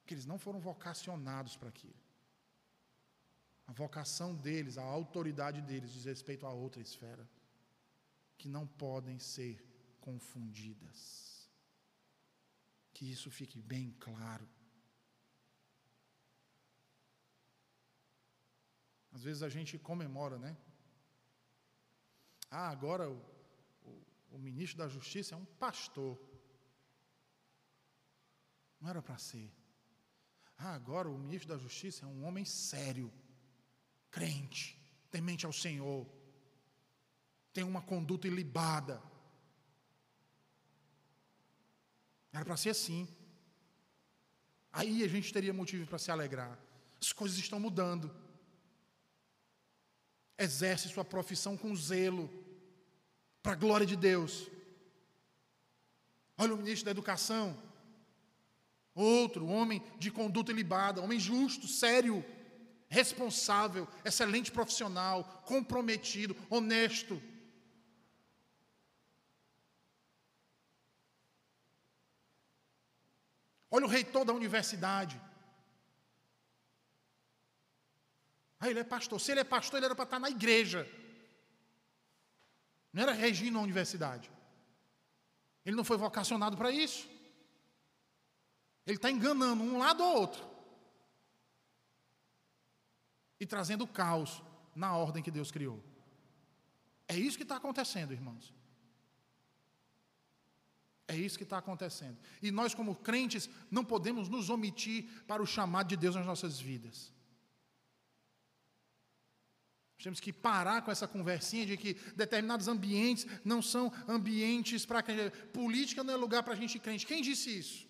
Porque 0.00 0.14
eles 0.14 0.26
não 0.26 0.38
foram 0.38 0.60
vocacionados 0.60 1.56
para 1.56 1.70
aquilo. 1.70 2.04
A 3.66 3.72
vocação 3.72 4.34
deles, 4.34 4.76
a 4.76 4.82
autoridade 4.82 5.62
deles 5.62 5.92
diz 5.92 6.04
respeito 6.04 6.46
a 6.46 6.52
outra 6.52 6.82
esfera, 6.82 7.26
que 8.36 8.48
não 8.48 8.66
podem 8.66 9.18
ser 9.18 9.64
confundidas. 10.00 11.48
Que 12.92 13.10
isso 13.10 13.30
fique 13.30 13.58
bem 13.58 13.90
claro. 13.98 14.46
Às 19.12 19.22
vezes 19.22 19.42
a 19.42 19.48
gente 19.48 19.78
comemora, 19.78 20.38
né? 20.38 20.54
Ah, 22.56 22.68
agora 22.68 23.10
o, 23.10 23.20
o, 23.82 24.36
o 24.36 24.38
ministro 24.38 24.78
da 24.78 24.86
Justiça 24.86 25.34
é 25.34 25.38
um 25.38 25.44
pastor. 25.44 26.16
Não 28.80 28.88
era 28.88 29.02
para 29.02 29.18
ser. 29.18 29.50
Ah, 30.56 30.72
agora 30.72 31.08
o 31.08 31.18
ministro 31.18 31.48
da 31.48 31.58
Justiça 31.58 32.04
é 32.04 32.08
um 32.08 32.24
homem 32.24 32.44
sério, 32.44 33.12
crente, 34.08 34.80
temente 35.10 35.44
ao 35.44 35.52
Senhor, 35.52 36.06
tem 37.52 37.64
uma 37.64 37.82
conduta 37.82 38.28
ilibada. 38.28 39.02
Era 42.32 42.44
para 42.44 42.56
ser 42.56 42.70
assim. 42.70 43.08
Aí 44.72 45.02
a 45.02 45.08
gente 45.08 45.32
teria 45.32 45.52
motivo 45.52 45.88
para 45.88 45.98
se 45.98 46.12
alegrar. 46.12 46.56
As 47.00 47.12
coisas 47.12 47.36
estão 47.36 47.58
mudando. 47.58 48.14
Exerce 50.38 50.88
sua 50.88 51.04
profissão 51.04 51.56
com 51.56 51.74
zelo, 51.74 52.43
para 53.44 53.52
a 53.52 53.56
glória 53.56 53.86
de 53.86 53.94
Deus. 53.94 54.50
Olha 56.38 56.54
o 56.54 56.56
ministro 56.56 56.86
da 56.86 56.90
Educação, 56.90 57.54
outro 58.94 59.46
homem 59.46 59.82
de 59.98 60.10
conduta 60.10 60.50
ilibada, 60.50 61.02
homem 61.02 61.20
justo, 61.20 61.68
sério, 61.68 62.24
responsável, 62.88 63.86
excelente 64.02 64.50
profissional, 64.50 65.42
comprometido, 65.44 66.34
honesto. 66.48 67.22
Olha 73.70 73.84
o 73.84 73.90
reitor 73.90 74.24
da 74.24 74.32
universidade. 74.32 75.20
Ah, 78.58 78.70
ele 78.70 78.80
é 78.80 78.84
pastor. 78.84 79.20
Se 79.20 79.32
ele 79.32 79.40
é 79.40 79.44
pastor, 79.44 79.76
ele 79.76 79.84
era 79.84 79.94
para 79.94 80.04
estar 80.04 80.18
na 80.18 80.30
igreja. 80.30 80.88
Não 82.94 83.02
era 83.02 83.12
regindo 83.12 83.58
a 83.58 83.60
universidade. 83.60 84.30
Ele 85.66 85.74
não 85.74 85.82
foi 85.82 85.96
vocacionado 85.96 86.56
para 86.56 86.70
isso. 86.70 87.10
Ele 88.86 88.96
está 88.96 89.10
enganando 89.10 89.64
um 89.64 89.78
lado 89.78 90.04
ou 90.04 90.16
outro. 90.16 90.44
E 93.40 93.44
trazendo 93.44 93.84
caos 93.84 94.40
na 94.76 94.96
ordem 94.96 95.24
que 95.24 95.30
Deus 95.30 95.50
criou. 95.50 95.82
É 97.08 97.16
isso 97.16 97.36
que 97.36 97.42
está 97.42 97.56
acontecendo, 97.56 98.12
irmãos. 98.12 98.54
É 101.08 101.16
isso 101.16 101.36
que 101.36 101.42
está 101.42 101.58
acontecendo. 101.58 102.16
E 102.40 102.52
nós, 102.52 102.74
como 102.74 102.94
crentes, 102.94 103.50
não 103.72 103.84
podemos 103.84 104.28
nos 104.28 104.50
omitir 104.50 105.10
para 105.26 105.42
o 105.42 105.46
chamado 105.46 105.88
de 105.88 105.96
Deus 105.96 106.14
nas 106.14 106.24
nossas 106.24 106.60
vidas. 106.60 107.12
Temos 110.04 110.20
que 110.20 110.32
parar 110.34 110.82
com 110.82 110.90
essa 110.90 111.08
conversinha 111.08 111.64
de 111.64 111.78
que 111.82 111.94
determinados 112.14 112.68
ambientes 112.68 113.26
não 113.42 113.62
são 113.62 113.90
ambientes 114.06 114.84
para 114.84 115.02
política 115.50 116.04
não 116.04 116.12
é 116.12 116.16
lugar 116.24 116.42
para 116.42 116.52
a 116.52 116.56
gente 116.62 116.78
crente. 116.78 117.06
Quem 117.06 117.22
disse 117.22 117.58
isso? 117.60 117.88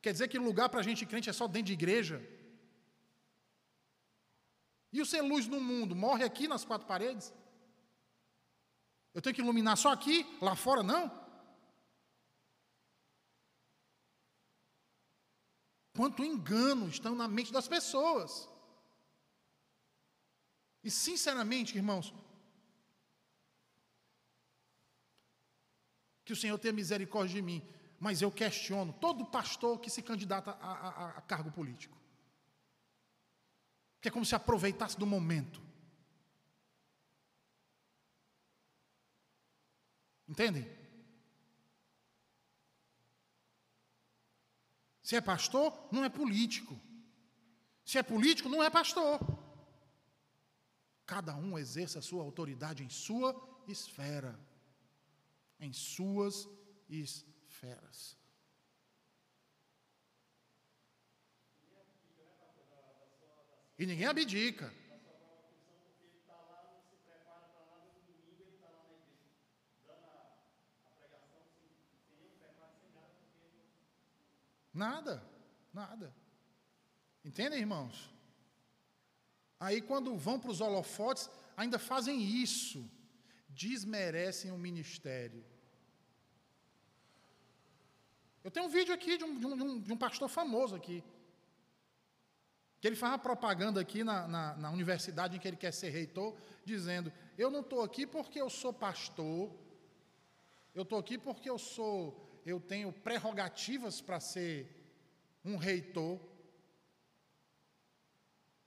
Quer 0.00 0.12
dizer 0.14 0.28
que 0.28 0.38
lugar 0.38 0.70
para 0.70 0.80
a 0.80 0.82
gente 0.82 1.04
crente 1.04 1.28
é 1.28 1.34
só 1.34 1.46
dentro 1.46 1.66
de 1.66 1.74
igreja? 1.74 2.26
E 4.90 5.02
o 5.02 5.04
ser 5.04 5.20
luz 5.20 5.46
no 5.46 5.60
mundo 5.60 5.94
morre 5.94 6.24
aqui 6.24 6.48
nas 6.48 6.64
quatro 6.64 6.86
paredes? 6.86 7.34
Eu 9.12 9.20
tenho 9.20 9.34
que 9.34 9.42
iluminar 9.42 9.76
só 9.76 9.92
aqui, 9.92 10.26
lá 10.40 10.56
fora 10.56 10.82
não? 10.82 11.04
Quanto 15.94 16.24
engano 16.24 16.88
estão 16.88 17.14
na 17.14 17.28
mente 17.28 17.52
das 17.52 17.68
pessoas. 17.68 18.55
E 20.86 20.90
sinceramente, 20.90 21.76
irmãos, 21.76 22.14
que 26.24 26.32
o 26.32 26.36
Senhor 26.36 26.56
tenha 26.60 26.72
misericórdia 26.72 27.34
de 27.34 27.42
mim, 27.42 27.60
mas 27.98 28.22
eu 28.22 28.30
questiono 28.30 28.92
todo 28.92 29.26
pastor 29.26 29.80
que 29.80 29.90
se 29.90 30.00
candidata 30.00 30.52
a, 30.52 30.72
a, 30.72 31.08
a 31.18 31.20
cargo 31.22 31.50
político. 31.50 31.98
Que 34.00 34.06
é 34.06 34.12
como 34.12 34.24
se 34.24 34.36
aproveitasse 34.36 34.96
do 34.96 35.04
momento. 35.04 35.60
Entendem? 40.28 40.70
Se 45.02 45.16
é 45.16 45.20
pastor, 45.20 45.88
não 45.90 46.04
é 46.04 46.08
político. 46.08 46.80
Se 47.84 47.98
é 47.98 48.04
político, 48.04 48.48
não 48.48 48.62
é 48.62 48.70
pastor. 48.70 49.18
Cada 51.06 51.36
um 51.36 51.56
exerça 51.56 52.00
a 52.00 52.02
sua 52.02 52.22
autoridade 52.22 52.82
em 52.82 52.88
sua 52.88 53.30
esfera. 53.68 54.38
Em 55.60 55.72
suas 55.72 56.48
esferas. 56.88 58.18
E 63.78 63.86
ninguém 63.86 64.06
abdica. 64.06 64.72
Nada, 74.72 75.22
nada. 75.72 76.14
Entendem, 77.24 77.60
irmãos? 77.60 78.15
Aí, 79.58 79.80
quando 79.80 80.16
vão 80.16 80.38
para 80.38 80.50
os 80.50 80.60
holofotes, 80.60 81.30
ainda 81.56 81.78
fazem 81.78 82.20
isso, 82.20 82.88
desmerecem 83.48 84.50
o 84.50 84.58
ministério. 84.58 85.44
Eu 88.44 88.50
tenho 88.50 88.66
um 88.66 88.68
vídeo 88.68 88.94
aqui 88.94 89.16
de 89.16 89.24
um, 89.24 89.38
de 89.38 89.46
um, 89.46 89.80
de 89.80 89.92
um 89.92 89.96
pastor 89.96 90.28
famoso 90.28 90.76
aqui, 90.76 91.02
que 92.80 92.86
ele 92.86 92.94
faz 92.94 93.12
uma 93.12 93.18
propaganda 93.18 93.80
aqui 93.80 94.04
na, 94.04 94.28
na, 94.28 94.56
na 94.56 94.70
universidade 94.70 95.36
em 95.36 95.40
que 95.40 95.48
ele 95.48 95.56
quer 95.56 95.72
ser 95.72 95.88
reitor, 95.90 96.36
dizendo: 96.64 97.12
Eu 97.36 97.50
não 97.50 97.60
estou 97.60 97.82
aqui 97.82 98.06
porque 98.06 98.40
eu 98.40 98.48
sou 98.48 98.72
pastor, 98.72 99.50
eu 100.74 100.82
estou 100.82 100.98
aqui 100.98 101.16
porque 101.18 101.48
eu 101.48 101.58
sou, 101.58 102.40
eu 102.44 102.60
tenho 102.60 102.92
prerrogativas 102.92 104.00
para 104.00 104.20
ser 104.20 104.70
um 105.44 105.56
reitor. 105.56 106.20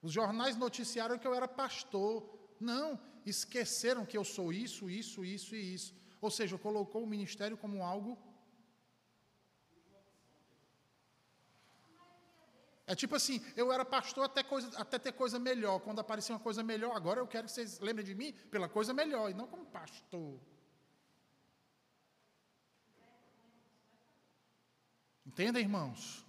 Os 0.02 0.12
jornais 0.12 0.56
noticiaram 0.56 1.18
que 1.18 1.28
eu 1.28 1.34
era 1.34 1.48
pastor. 1.48 2.38
Não, 2.60 3.00
esqueceram 3.26 4.06
que 4.06 4.18
eu 4.18 4.24
sou 4.24 4.52
isso, 4.52 4.90
isso, 4.90 5.24
isso 5.26 5.56
e 5.56 5.74
isso. 5.74 5.94
Ou 6.22 6.30
seja, 6.30 6.58
colocou 6.58 7.04
o 7.04 7.08
ministério 7.08 7.58
como 7.58 7.84
algo. 7.84 8.18
É 12.86 12.96
tipo 12.96 13.16
assim, 13.16 13.40
eu 13.56 13.72
era 13.72 13.86
pastor 13.86 14.26
até, 14.26 14.42
coisa, 14.42 14.76
até 14.76 14.98
ter 14.98 15.12
coisa 15.12 15.38
melhor. 15.38 15.80
Quando 15.80 16.00
aparecia 16.00 16.34
uma 16.34 16.42
coisa 16.42 16.64
melhor, 16.64 16.96
agora 16.96 17.20
eu 17.20 17.28
quero 17.28 17.46
que 17.46 17.54
vocês 17.54 17.80
lembrem 17.80 18.06
de 18.06 18.16
mim 18.16 18.34
pela 18.50 18.68
coisa 18.68 18.94
melhor, 18.94 19.30
e 19.30 19.34
não 19.34 19.46
como 19.46 19.66
pastor. 19.66 20.40
Entendem, 25.24 25.62
irmãos? 25.62 26.26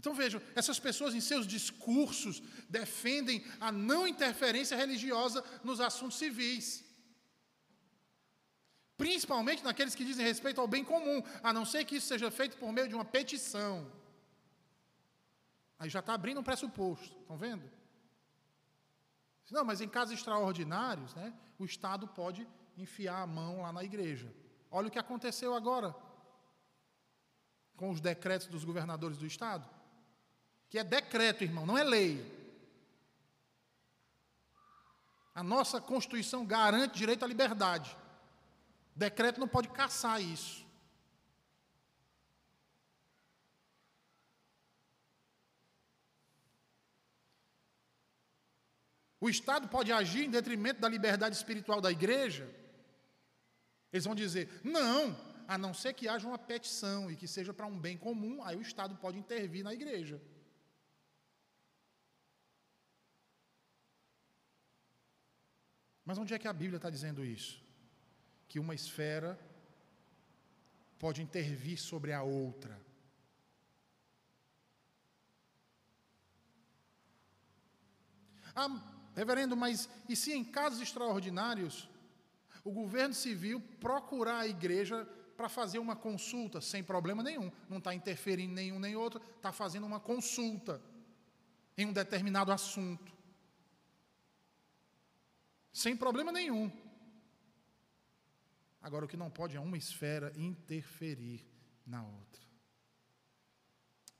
Então 0.00 0.14
vejam, 0.14 0.40
essas 0.54 0.78
pessoas 0.80 1.14
em 1.14 1.20
seus 1.20 1.46
discursos 1.46 2.42
defendem 2.70 3.44
a 3.60 3.70
não 3.70 4.08
interferência 4.08 4.74
religiosa 4.74 5.44
nos 5.62 5.78
assuntos 5.78 6.16
civis. 6.16 6.82
Principalmente 8.96 9.62
naqueles 9.62 9.94
que 9.94 10.02
dizem 10.02 10.24
respeito 10.24 10.58
ao 10.58 10.66
bem 10.66 10.82
comum, 10.82 11.22
a 11.42 11.52
não 11.52 11.66
ser 11.66 11.84
que 11.84 11.96
isso 11.96 12.06
seja 12.06 12.30
feito 12.30 12.56
por 12.56 12.72
meio 12.72 12.88
de 12.88 12.94
uma 12.94 13.04
petição. 13.04 13.92
Aí 15.78 15.90
já 15.90 16.00
está 16.00 16.14
abrindo 16.14 16.40
um 16.40 16.48
pressuposto, 16.50 17.14
estão 17.20 17.36
vendo? 17.36 17.70
Não, 19.50 19.64
mas 19.66 19.82
em 19.82 19.88
casos 19.88 20.14
extraordinários, 20.14 21.14
né, 21.14 21.34
o 21.58 21.64
Estado 21.66 22.08
pode 22.08 22.48
enfiar 22.74 23.20
a 23.20 23.26
mão 23.26 23.60
lá 23.60 23.70
na 23.70 23.84
igreja. 23.84 24.32
Olha 24.70 24.88
o 24.88 24.90
que 24.90 24.98
aconteceu 24.98 25.52
agora 25.54 25.94
com 27.76 27.90
os 27.90 28.00
decretos 28.00 28.46
dos 28.46 28.64
governadores 28.64 29.18
do 29.18 29.26
Estado? 29.26 29.79
Que 30.70 30.78
é 30.78 30.84
decreto, 30.84 31.42
irmão, 31.42 31.66
não 31.66 31.76
é 31.76 31.82
lei. 31.82 32.24
A 35.34 35.42
nossa 35.42 35.80
Constituição 35.80 36.46
garante 36.46 36.96
direito 36.96 37.24
à 37.24 37.28
liberdade. 37.28 37.96
Decreto 38.94 39.40
não 39.40 39.48
pode 39.48 39.68
caçar 39.68 40.22
isso. 40.22 40.64
O 49.20 49.28
Estado 49.28 49.68
pode 49.68 49.92
agir 49.92 50.24
em 50.24 50.30
detrimento 50.30 50.80
da 50.80 50.88
liberdade 50.88 51.34
espiritual 51.34 51.80
da 51.80 51.90
igreja? 51.90 52.48
Eles 53.92 54.04
vão 54.04 54.14
dizer: 54.14 54.48
não, 54.62 55.18
a 55.48 55.58
não 55.58 55.74
ser 55.74 55.94
que 55.94 56.08
haja 56.08 56.28
uma 56.28 56.38
petição 56.38 57.10
e 57.10 57.16
que 57.16 57.26
seja 57.26 57.52
para 57.52 57.66
um 57.66 57.78
bem 57.78 57.98
comum, 57.98 58.42
aí 58.44 58.56
o 58.56 58.62
Estado 58.62 58.94
pode 58.96 59.18
intervir 59.18 59.64
na 59.64 59.74
igreja. 59.74 60.20
Mas 66.10 66.18
onde 66.18 66.34
é 66.34 66.40
que 66.40 66.48
a 66.48 66.52
Bíblia 66.52 66.78
está 66.78 66.90
dizendo 66.90 67.24
isso? 67.24 67.62
Que 68.48 68.58
uma 68.58 68.74
esfera 68.74 69.38
pode 70.98 71.22
intervir 71.22 71.78
sobre 71.78 72.12
a 72.12 72.20
outra. 72.20 72.76
Ah, 78.56 78.82
Reverendo, 79.14 79.56
mas 79.56 79.88
e 80.08 80.16
se 80.16 80.32
em 80.32 80.42
casos 80.42 80.80
extraordinários 80.80 81.88
o 82.64 82.72
governo 82.72 83.14
civil 83.14 83.60
procurar 83.78 84.40
a 84.40 84.48
igreja 84.48 85.08
para 85.36 85.48
fazer 85.48 85.78
uma 85.78 85.94
consulta 85.94 86.60
sem 86.60 86.82
problema 86.82 87.22
nenhum, 87.22 87.52
não 87.68 87.78
está 87.78 87.94
interferindo 87.94 88.52
nenhum 88.52 88.80
nem 88.80 88.96
outro, 88.96 89.22
está 89.36 89.52
fazendo 89.52 89.86
uma 89.86 90.00
consulta 90.00 90.82
em 91.78 91.86
um 91.86 91.92
determinado 91.92 92.50
assunto, 92.50 93.12
sem 95.72 95.96
problema 95.96 96.32
nenhum. 96.32 96.70
Agora, 98.80 99.04
o 99.04 99.08
que 99.08 99.16
não 99.16 99.30
pode 99.30 99.56
é 99.56 99.60
uma 99.60 99.76
esfera 99.76 100.32
interferir 100.36 101.46
na 101.86 102.02
outra. 102.02 102.42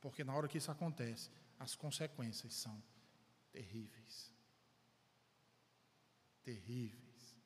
Porque 0.00 0.22
na 0.22 0.34
hora 0.34 0.48
que 0.48 0.58
isso 0.58 0.70
acontece, 0.70 1.30
as 1.58 1.74
consequências 1.74 2.54
são 2.54 2.82
terríveis 3.50 4.30
terríveis. 6.42 7.36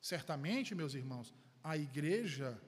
Certamente, 0.00 0.74
meus 0.74 0.94
irmãos, 0.94 1.34
a 1.62 1.76
igreja 1.76 2.60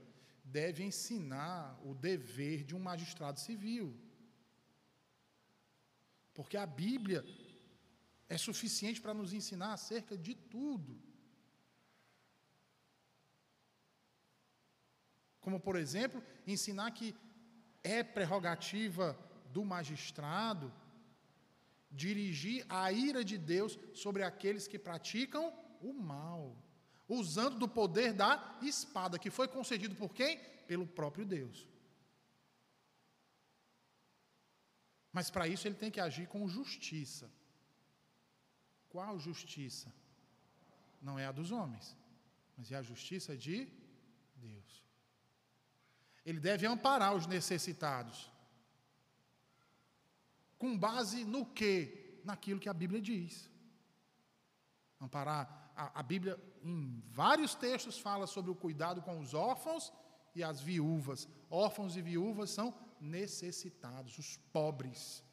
deve 0.45 0.83
ensinar 0.83 1.79
o 1.85 1.95
dever 1.95 2.65
de 2.65 2.75
um 2.75 2.79
magistrado 2.79 3.41
civil. 3.41 3.99
Porque 6.33 6.57
a 6.57 6.67
Bíblia 6.67 7.25
é 8.35 8.39
suficiente 8.39 9.01
para 9.01 9.15
nos 9.15 9.33
ensinar 9.33 9.73
acerca 9.73 10.17
de 10.17 10.35
tudo. 10.35 10.93
Como, 15.41 15.61
por 15.61 15.77
exemplo, 15.77 16.23
ensinar 16.47 16.91
que 16.91 17.15
é 17.83 18.03
prerrogativa 18.03 19.07
do 19.53 19.65
magistrado 19.65 20.73
dirigir 21.91 22.67
a 22.69 22.91
ira 22.91 23.23
de 23.25 23.39
Deus 23.39 23.79
sobre 23.93 24.25
aqueles 24.25 24.67
que 24.67 24.79
praticam 24.79 25.53
o 25.81 25.93
mal, 25.93 26.57
usando 27.09 27.57
do 27.57 27.69
poder 27.69 28.13
da 28.13 28.59
espada, 28.63 29.19
que 29.19 29.31
foi 29.31 29.47
concedido 29.47 29.95
por 29.95 30.13
quem? 30.13 30.39
Pelo 30.67 30.87
próprio 30.87 31.25
Deus. 31.25 31.69
Mas 35.13 35.31
para 35.31 35.47
isso 35.47 35.69
ele 35.69 35.77
tem 35.77 35.91
que 35.91 36.01
agir 36.01 36.27
com 36.27 36.49
justiça. 36.49 37.31
Qual 38.95 39.19
justiça? 39.19 39.93
Não 41.03 41.19
é 41.19 41.27
a 41.27 41.33
dos 41.33 41.51
homens, 41.51 41.97
mas 42.57 42.71
é 42.71 42.77
a 42.77 42.83
justiça 42.91 43.37
de 43.37 43.57
Deus. 44.37 44.85
Ele 46.25 46.39
deve 46.39 46.65
amparar 46.65 47.13
os 47.13 47.27
necessitados. 47.27 48.31
Com 50.57 50.79
base 50.79 51.25
no 51.25 51.45
que? 51.45 52.21
Naquilo 52.25 52.61
que 52.61 52.69
a 52.69 52.73
Bíblia 52.83 53.01
diz. 53.01 53.51
Amparar. 55.01 55.73
A, 55.75 55.99
a 55.99 56.03
Bíblia, 56.05 56.39
em 56.63 57.03
vários 57.11 57.57
textos, 57.57 57.99
fala 57.99 58.29
sobre 58.29 58.53
o 58.53 58.55
cuidado 58.55 59.03
com 59.03 59.19
os 59.19 59.35
órfãos 59.35 59.93
e 60.37 60.45
as 60.45 60.61
viúvas. 60.61 61.29
Órfãos 61.51 61.97
e 61.97 62.01
viúvas 62.01 62.51
são 62.51 62.73
necessitados, 63.01 64.17
os 64.21 64.37
pobres. 64.53 65.24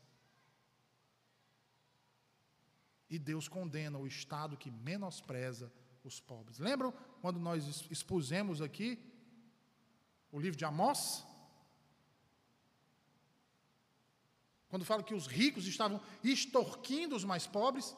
E 3.12 3.20
Deus 3.20 3.50
condena 3.50 4.00
o 4.00 4.08
Estado 4.08 4.56
que 4.56 4.72
menospreza 4.72 5.70
os 6.02 6.20
pobres. 6.22 6.58
Lembram 6.58 6.94
quando 7.22 7.40
nós 7.40 7.86
expusemos 7.92 8.62
aqui 8.62 8.98
o 10.32 10.40
livro 10.40 10.58
de 10.58 10.64
Amós? 10.64 11.26
Quando 14.70 14.86
fala 14.86 15.04
que 15.04 15.14
os 15.14 15.28
ricos 15.28 15.68
estavam 15.68 16.00
extorquindo 16.24 17.14
os 17.14 17.26
mais 17.26 17.46
pobres, 17.46 17.94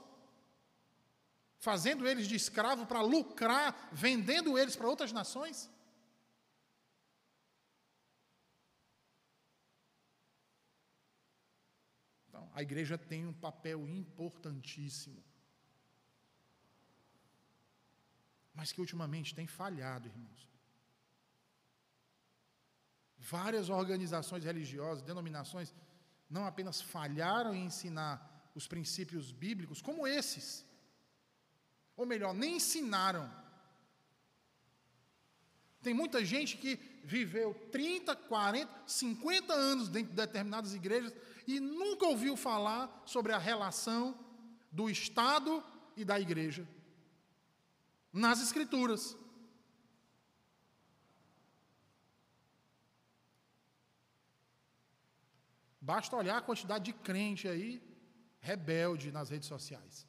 fazendo 1.60 2.08
eles 2.08 2.28
de 2.28 2.36
escravo 2.36 2.88
para 2.88 3.02
lucrar, 3.02 3.90
vendendo 3.92 4.58
eles 4.58 4.76
para 4.76 4.90
outras 4.90 5.12
nações. 5.12 5.70
Então, 12.28 12.43
a 12.54 12.62
igreja 12.62 12.98
tem 12.98 13.26
um 13.26 13.34
papel 13.34 13.88
importantíssimo. 13.90 15.22
Mas 18.54 18.72
que 18.72 18.80
ultimamente 18.80 19.34
tem 19.34 19.48
falhado, 19.48 20.08
irmãos. 20.08 20.48
Várias 23.18 23.70
organizações 23.70 24.44
religiosas, 24.44 25.04
denominações, 25.04 25.74
não 26.30 26.46
apenas 26.46 26.82
falharam 26.82 27.56
em 27.56 27.66
ensinar 27.66 28.16
os 28.54 28.68
princípios 28.68 29.32
bíblicos, 29.32 29.82
como 29.82 30.06
esses. 30.06 30.66
Ou 31.96 32.06
melhor, 32.06 32.34
nem 32.34 32.58
ensinaram. 32.58 33.32
Tem 35.84 35.94
muita 35.94 36.24
gente 36.24 36.58
que 36.58 36.80
viveu 37.04 37.54
30, 37.72 38.16
40, 38.16 38.72
50 38.88 39.54
anos 39.54 39.90
dentro 39.90 40.12
de 40.12 40.16
determinadas 40.16 40.74
igrejas 40.74 41.14
e 41.46 41.60
nunca 41.60 42.06
ouviu 42.06 42.38
falar 42.38 43.04
sobre 43.06 43.34
a 43.34 43.38
relação 43.38 44.18
do 44.72 44.90
Estado 44.90 45.62
e 45.98 46.06
da 46.06 46.20
igreja 46.20 46.68
nas 48.14 48.42
Escrituras. 48.42 49.18
Basta 55.82 56.16
olhar 56.16 56.38
a 56.38 56.42
quantidade 56.42 56.86
de 56.86 56.94
crente 56.94 57.46
aí, 57.46 57.84
rebelde 58.40 59.12
nas 59.12 59.30
redes 59.30 59.50
sociais. 59.50 60.08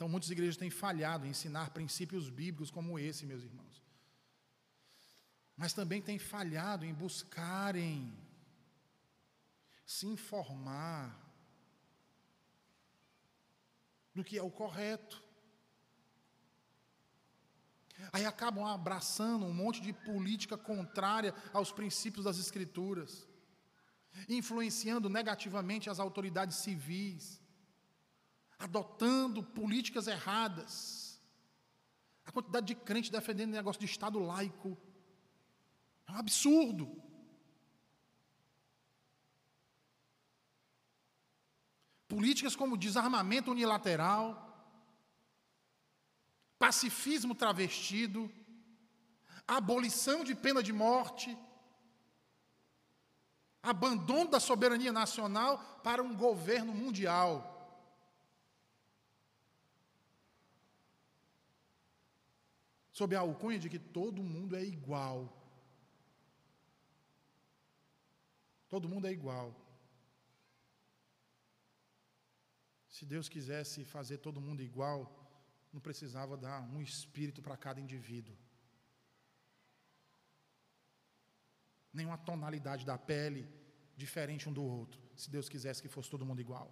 Então, 0.00 0.08
muitas 0.08 0.30
igrejas 0.30 0.56
têm 0.56 0.70
falhado 0.70 1.26
em 1.26 1.28
ensinar 1.28 1.72
princípios 1.72 2.30
bíblicos 2.30 2.70
como 2.70 2.98
esse, 2.98 3.26
meus 3.26 3.42
irmãos. 3.42 3.84
Mas 5.54 5.74
também 5.74 6.00
têm 6.00 6.18
falhado 6.18 6.86
em 6.86 6.94
buscarem 6.94 8.10
se 9.84 10.06
informar 10.06 11.14
do 14.14 14.24
que 14.24 14.38
é 14.38 14.42
o 14.42 14.50
correto. 14.50 15.22
Aí 18.10 18.24
acabam 18.24 18.64
abraçando 18.64 19.44
um 19.44 19.52
monte 19.52 19.82
de 19.82 19.92
política 19.92 20.56
contrária 20.56 21.34
aos 21.52 21.70
princípios 21.70 22.24
das 22.24 22.38
Escrituras, 22.38 23.28
influenciando 24.30 25.10
negativamente 25.10 25.90
as 25.90 26.00
autoridades 26.00 26.56
civis, 26.56 27.38
adotando 28.60 29.42
políticas 29.42 30.06
erradas. 30.06 31.18
A 32.26 32.30
quantidade 32.30 32.66
de 32.66 32.74
crentes 32.74 33.10
defendendo 33.10 33.52
negócio 33.52 33.80
de 33.80 33.86
Estado 33.86 34.18
laico 34.18 34.78
é 36.06 36.12
um 36.12 36.16
absurdo. 36.16 37.02
Políticas 42.06 42.54
como 42.54 42.76
desarmamento 42.76 43.50
unilateral, 43.50 44.46
pacifismo 46.58 47.34
travestido, 47.34 48.30
abolição 49.46 50.22
de 50.22 50.34
pena 50.34 50.62
de 50.62 50.72
morte, 50.72 51.36
abandono 53.62 54.30
da 54.30 54.40
soberania 54.40 54.92
nacional 54.92 55.80
para 55.82 56.02
um 56.02 56.14
governo 56.14 56.74
mundial. 56.74 57.59
Sob 63.00 63.16
a 63.16 63.20
alcunha 63.20 63.58
de 63.58 63.68
que 63.72 63.78
todo 63.78 64.22
mundo 64.22 64.54
é 64.54 64.62
igual. 64.62 65.18
Todo 68.72 68.90
mundo 68.92 69.06
é 69.06 69.12
igual. 69.18 69.48
Se 72.94 73.06
Deus 73.12 73.26
quisesse 73.34 73.86
fazer 73.94 74.18
todo 74.18 74.44
mundo 74.46 74.62
igual, 74.70 74.98
não 75.72 75.80
precisava 75.80 76.36
dar 76.36 76.60
um 76.74 76.82
espírito 76.82 77.40
para 77.40 77.56
cada 77.56 77.80
indivíduo. 77.80 78.36
Nenhuma 81.98 82.18
tonalidade 82.18 82.84
da 82.84 82.98
pele 82.98 83.48
diferente 83.96 84.46
um 84.50 84.52
do 84.52 84.62
outro, 84.62 85.00
se 85.16 85.30
Deus 85.30 85.48
quisesse 85.48 85.80
que 85.80 85.94
fosse 85.96 86.10
todo 86.10 86.28
mundo 86.30 86.42
igual. 86.48 86.68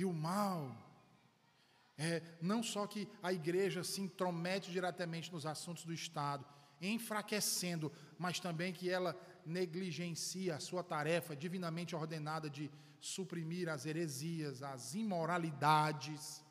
E 0.00 0.04
o 0.04 0.14
mal 0.14 0.74
é 1.98 2.22
não 2.40 2.62
só 2.62 2.86
que 2.86 3.06
a 3.22 3.30
igreja 3.34 3.84
se 3.84 4.00
intromete 4.00 4.70
diretamente 4.70 5.30
nos 5.30 5.44
assuntos 5.44 5.84
do 5.84 5.92
Estado, 5.92 6.42
enfraquecendo, 6.80 7.92
mas 8.18 8.40
também 8.40 8.72
que 8.72 8.88
ela 8.88 9.14
negligencia 9.44 10.56
a 10.56 10.60
sua 10.68 10.82
tarefa 10.82 11.36
divinamente 11.36 11.94
ordenada 11.94 12.48
de 12.48 12.70
suprimir 12.98 13.68
as 13.68 13.84
heresias, 13.84 14.62
as 14.62 14.94
imoralidades. 14.94 16.42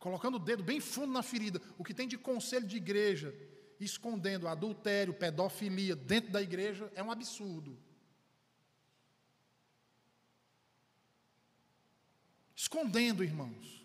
Colocando 0.00 0.34
o 0.34 0.44
dedo 0.50 0.64
bem 0.64 0.80
fundo 0.80 1.12
na 1.12 1.22
ferida, 1.22 1.62
o 1.78 1.84
que 1.84 1.94
tem 1.94 2.08
de 2.08 2.18
conselho 2.18 2.66
de 2.66 2.76
igreja, 2.76 3.32
escondendo 3.78 4.48
adultério, 4.48 5.14
pedofilia 5.14 5.94
dentro 5.94 6.32
da 6.32 6.42
igreja, 6.42 6.90
é 6.96 7.02
um 7.04 7.12
absurdo. 7.12 7.78
Escondendo, 12.72 13.22
irmãos. 13.22 13.84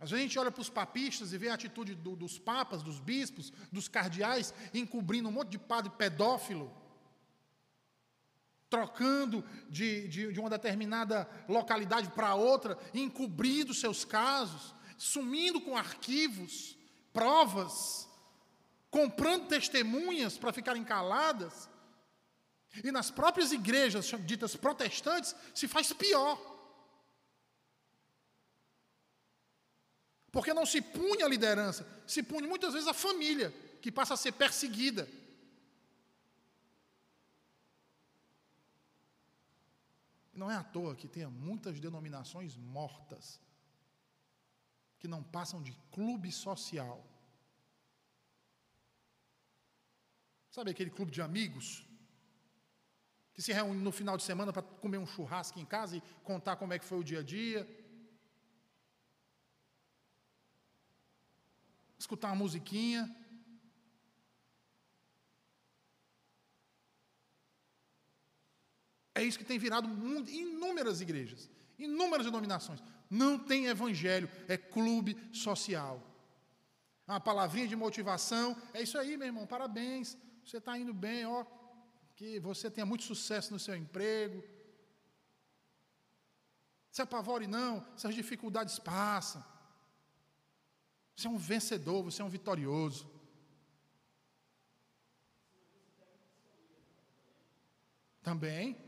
Às 0.00 0.10
vezes 0.10 0.24
a 0.24 0.26
gente 0.26 0.38
olha 0.38 0.50
para 0.50 0.62
os 0.62 0.70
papistas 0.70 1.34
e 1.34 1.36
vê 1.36 1.50
a 1.50 1.54
atitude 1.54 1.94
do, 1.94 2.16
dos 2.16 2.38
papas, 2.38 2.82
dos 2.82 2.98
bispos, 2.98 3.52
dos 3.70 3.88
cardeais, 3.88 4.54
encobrindo 4.72 5.28
um 5.28 5.32
monte 5.32 5.50
de 5.50 5.58
padre 5.58 5.92
pedófilo, 5.98 6.72
trocando 8.70 9.44
de, 9.68 10.08
de, 10.08 10.32
de 10.32 10.40
uma 10.40 10.48
determinada 10.48 11.28
localidade 11.46 12.08
para 12.12 12.34
outra, 12.34 12.78
encobrindo 12.94 13.74
seus 13.74 14.06
casos, 14.06 14.74
sumindo 14.96 15.60
com 15.60 15.76
arquivos, 15.76 16.78
provas, 17.12 18.08
comprando 18.90 19.48
testemunhas 19.48 20.38
para 20.38 20.50
ficarem 20.50 20.82
caladas. 20.82 21.70
E 22.82 22.90
nas 22.90 23.10
próprias 23.10 23.52
igrejas 23.52 24.06
ditas 24.24 24.56
protestantes 24.56 25.34
se 25.54 25.68
faz 25.68 25.92
pior. 25.92 26.40
Porque 30.30 30.54
não 30.54 30.64
se 30.64 30.80
pune 30.80 31.22
a 31.22 31.28
liderança, 31.28 31.86
se 32.06 32.22
pune 32.22 32.46
muitas 32.48 32.72
vezes 32.72 32.88
a 32.88 32.94
família, 32.94 33.50
que 33.82 33.92
passa 33.92 34.14
a 34.14 34.16
ser 34.16 34.32
perseguida. 34.32 35.06
Não 40.32 40.50
é 40.50 40.56
à 40.56 40.64
toa 40.64 40.96
que 40.96 41.06
tenha 41.06 41.28
muitas 41.28 41.78
denominações 41.78 42.56
mortas, 42.56 43.38
que 44.98 45.06
não 45.06 45.22
passam 45.22 45.62
de 45.62 45.72
clube 45.90 46.32
social. 46.32 47.06
Sabe 50.50 50.70
aquele 50.70 50.90
clube 50.90 51.12
de 51.12 51.20
amigos? 51.20 51.84
Que 53.34 53.42
se 53.42 53.52
reúne 53.52 53.80
no 53.80 53.92
final 53.92 54.16
de 54.16 54.22
semana 54.22 54.52
para 54.52 54.62
comer 54.62 54.98
um 54.98 55.06
churrasco 55.06 55.58
em 55.58 55.64
casa 55.64 55.96
e 55.96 56.02
contar 56.22 56.56
como 56.56 56.72
é 56.72 56.78
que 56.78 56.84
foi 56.84 56.98
o 56.98 57.04
dia 57.04 57.20
a 57.20 57.22
dia. 57.22 57.66
escutar 62.02 62.28
uma 62.28 62.36
musiquinha. 62.36 63.02
É 69.14 69.22
isso 69.22 69.38
que 69.38 69.44
tem 69.44 69.58
virado 69.58 69.88
inúmeras 70.28 71.00
igrejas, 71.00 71.48
inúmeras 71.78 72.26
denominações. 72.26 72.82
Não 73.08 73.38
tem 73.38 73.66
evangelho, 73.66 74.28
é 74.48 74.56
clube 74.56 75.16
social. 75.32 76.02
Uma 77.06 77.20
palavrinha 77.20 77.68
de 77.68 77.76
motivação, 77.76 78.56
é 78.72 78.82
isso 78.82 78.98
aí, 78.98 79.16
meu 79.16 79.26
irmão, 79.26 79.46
parabéns, 79.46 80.16
você 80.44 80.56
está 80.56 80.78
indo 80.78 80.94
bem, 80.94 81.26
ó, 81.26 81.44
que 82.22 82.38
você 82.38 82.70
tenha 82.70 82.86
muito 82.86 83.02
sucesso 83.02 83.52
no 83.52 83.58
seu 83.58 83.74
emprego. 83.74 84.44
Se 86.88 87.02
apavore 87.02 87.48
não, 87.48 87.84
essas 87.96 88.14
dificuldades 88.14 88.78
passam. 88.78 89.44
Você 91.16 91.26
é 91.26 91.30
um 91.30 91.36
vencedor, 91.36 92.04
você 92.04 92.22
é 92.22 92.24
um 92.24 92.28
vitorioso. 92.28 93.10
Também 98.22 98.78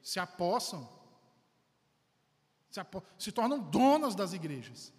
se 0.00 0.20
apossam, 0.20 0.88
se, 2.70 2.78
apo 2.78 3.02
se 3.18 3.32
tornam 3.32 3.58
donas 3.58 4.14
das 4.14 4.32
igrejas. 4.32 4.92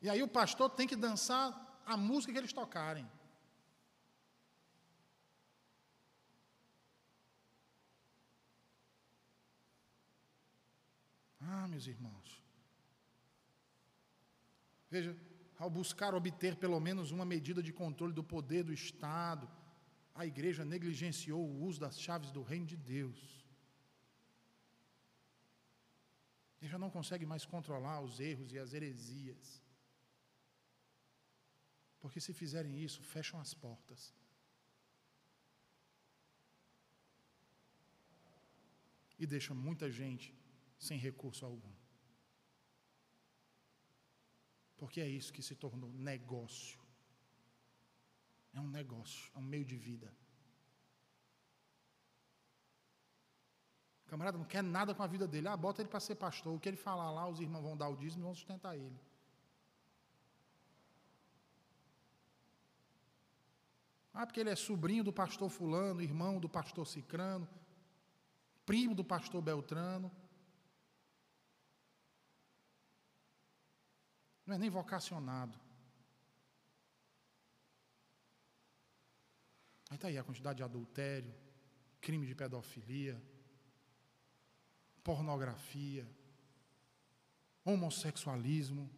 E 0.00 0.08
aí 0.08 0.22
o 0.22 0.28
pastor 0.28 0.70
tem 0.70 0.88
que 0.88 0.96
dançar 0.96 1.82
a 1.84 1.98
música 1.98 2.32
que 2.32 2.38
eles 2.38 2.52
tocarem. 2.54 3.06
Ah, 11.48 11.66
meus 11.68 11.86
irmãos. 11.86 12.42
Veja, 14.90 15.16
ao 15.58 15.70
buscar 15.70 16.14
obter 16.14 16.56
pelo 16.56 16.80
menos 16.80 17.10
uma 17.10 17.24
medida 17.24 17.62
de 17.62 17.72
controle 17.72 18.12
do 18.12 18.24
poder 18.24 18.62
do 18.64 18.72
Estado, 18.72 19.48
a 20.14 20.26
igreja 20.26 20.64
negligenciou 20.64 21.42
o 21.46 21.62
uso 21.68 21.80
das 21.80 22.00
chaves 22.00 22.30
do 22.30 22.42
reino 22.42 22.66
de 22.66 22.76
Deus. 22.76 23.20
Ele 26.60 26.70
já 26.70 26.78
não 26.78 26.90
consegue 26.90 27.26
mais 27.26 27.44
controlar 27.44 28.00
os 28.00 28.18
erros 28.18 28.52
e 28.52 28.58
as 28.58 28.72
heresias. 28.72 29.62
Porque 32.00 32.20
se 32.20 32.32
fizerem 32.32 32.82
isso, 32.82 33.02
fecham 33.02 33.38
as 33.40 33.52
portas. 33.54 34.14
E 39.18 39.26
deixam 39.26 39.54
muita 39.54 39.90
gente 39.90 40.34
sem 40.78 40.98
recurso 40.98 41.44
algum. 41.44 41.72
Porque 44.76 45.00
é 45.00 45.08
isso 45.08 45.32
que 45.32 45.42
se 45.42 45.54
tornou 45.54 45.90
negócio. 45.92 46.78
É 48.52 48.60
um 48.60 48.68
negócio, 48.68 49.30
é 49.34 49.38
um 49.38 49.42
meio 49.42 49.64
de 49.64 49.76
vida. 49.76 50.12
O 54.04 54.08
camarada 54.08 54.38
não 54.38 54.44
quer 54.44 54.62
nada 54.62 54.94
com 54.94 55.02
a 55.02 55.06
vida 55.06 55.26
dele. 55.26 55.48
Ah, 55.48 55.56
bota 55.56 55.82
ele 55.82 55.88
para 55.88 55.98
ser 55.98 56.14
pastor. 56.14 56.54
O 56.54 56.60
que 56.60 56.68
ele 56.68 56.76
falar 56.76 57.10
lá, 57.10 57.28
os 57.28 57.40
irmãos 57.40 57.62
vão 57.62 57.76
dar 57.76 57.88
o 57.88 57.96
dízimo 57.96 58.22
e 58.22 58.26
vão 58.26 58.34
sustentar 58.34 58.76
ele. 58.76 59.00
Ah, 64.14 64.24
porque 64.24 64.40
ele 64.40 64.50
é 64.50 64.56
sobrinho 64.56 65.04
do 65.04 65.12
pastor 65.12 65.50
fulano, 65.50 66.00
irmão 66.00 66.38
do 66.38 66.48
pastor 66.48 66.86
cicrano, 66.86 67.46
primo 68.64 68.94
do 68.94 69.04
pastor 69.04 69.42
beltrano. 69.42 70.10
Não 74.46 74.54
é 74.54 74.58
nem 74.58 74.70
vocacionado. 74.70 75.58
Aí 79.90 79.96
está 79.96 80.08
aí 80.08 80.18
a 80.18 80.24
quantidade 80.24 80.58
de 80.58 80.62
adultério, 80.62 81.34
crime 82.00 82.26
de 82.26 82.34
pedofilia, 82.34 83.20
pornografia, 85.02 86.08
homossexualismo. 87.64 88.90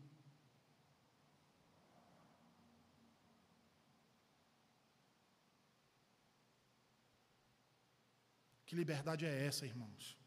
Que 8.66 8.76
liberdade 8.76 9.24
é 9.24 9.46
essa, 9.46 9.64
irmãos? 9.64 10.17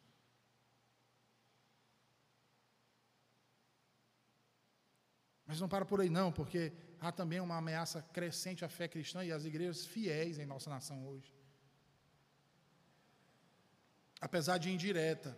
Mas 5.51 5.59
não 5.59 5.67
para 5.67 5.83
por 5.83 5.99
aí 5.99 6.09
não, 6.09 6.31
porque 6.31 6.71
há 6.97 7.11
também 7.11 7.41
uma 7.41 7.57
ameaça 7.57 8.01
crescente 8.01 8.63
à 8.63 8.69
fé 8.69 8.87
cristã 8.87 9.21
e 9.25 9.33
às 9.33 9.43
igrejas 9.43 9.85
fiéis 9.85 10.39
em 10.39 10.45
nossa 10.45 10.69
nação 10.69 11.05
hoje. 11.05 11.29
apesar 14.21 14.57
de 14.59 14.71
indireta. 14.71 15.37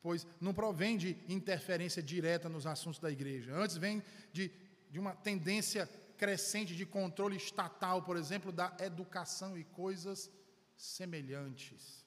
Pois 0.00 0.24
não 0.40 0.54
provém 0.54 0.96
de 0.96 1.16
interferência 1.28 2.00
direta 2.00 2.48
nos 2.48 2.68
assuntos 2.68 3.00
da 3.00 3.10
igreja. 3.10 3.52
Antes 3.52 3.76
vem 3.76 4.00
de, 4.32 4.52
de 4.88 5.00
uma 5.00 5.16
tendência 5.16 5.88
crescente 6.16 6.76
de 6.76 6.86
controle 6.86 7.36
estatal, 7.36 8.04
por 8.04 8.16
exemplo, 8.16 8.52
da 8.52 8.76
educação 8.78 9.58
e 9.58 9.64
coisas 9.64 10.30
semelhantes. 10.76 12.06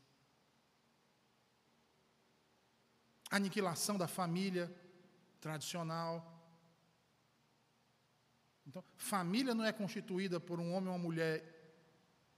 Aniquilação 3.30 3.98
da 3.98 4.08
família 4.08 4.74
tradicional. 5.44 6.14
Então, 8.66 8.82
família 8.96 9.54
não 9.54 9.66
é 9.66 9.74
constituída 9.74 10.40
por 10.40 10.58
um 10.60 10.74
homem 10.74 10.90
ou 10.90 10.96
uma 10.96 11.06
mulher 11.08 11.36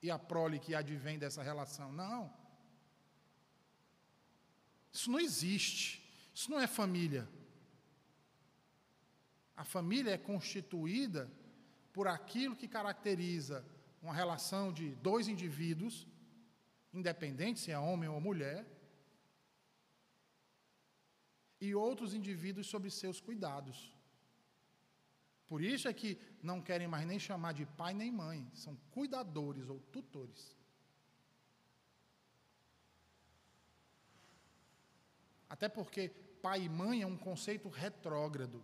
e 0.02 0.10
a 0.10 0.18
prole 0.18 0.58
que 0.60 0.74
advém 0.74 1.20
dessa 1.20 1.44
relação. 1.44 1.92
Não. 1.92 2.34
Isso 4.92 5.12
não 5.12 5.20
existe. 5.20 5.88
Isso 6.34 6.50
não 6.50 6.60
é 6.60 6.66
família. 6.66 7.30
A 9.56 9.64
família 9.64 10.12
é 10.12 10.18
constituída 10.18 11.32
por 11.94 12.08
aquilo 12.08 12.56
que 12.56 12.68
caracteriza 12.68 13.64
uma 14.02 14.14
relação 14.14 14.74
de 14.74 14.96
dois 14.96 15.28
indivíduos, 15.28 16.08
independente 16.92 17.60
se 17.60 17.72
é 17.72 17.78
homem 17.78 18.10
ou 18.10 18.20
mulher, 18.20 18.66
e 21.60 21.74
outros 21.74 22.14
indivíduos 22.14 22.68
sob 22.68 22.90
seus 22.90 23.20
cuidados. 23.20 23.94
Por 25.48 25.62
isso 25.62 25.88
é 25.88 25.94
que 25.94 26.20
não 26.42 26.62
querem 26.62 26.88
mais 26.88 27.06
nem 27.06 27.20
chamar 27.20 27.54
de 27.54 27.66
pai 27.66 27.94
nem 27.94 28.12
mãe, 28.12 28.50
são 28.54 28.76
cuidadores 28.92 29.70
ou 29.70 29.80
tutores. 29.80 30.56
Até 35.48 35.70
porque 35.70 36.10
pai 36.42 36.64
e 36.64 36.70
mãe 36.70 37.02
é 37.02 37.08
um 37.08 37.18
conceito 37.18 37.70
retrógrado. 37.70 38.64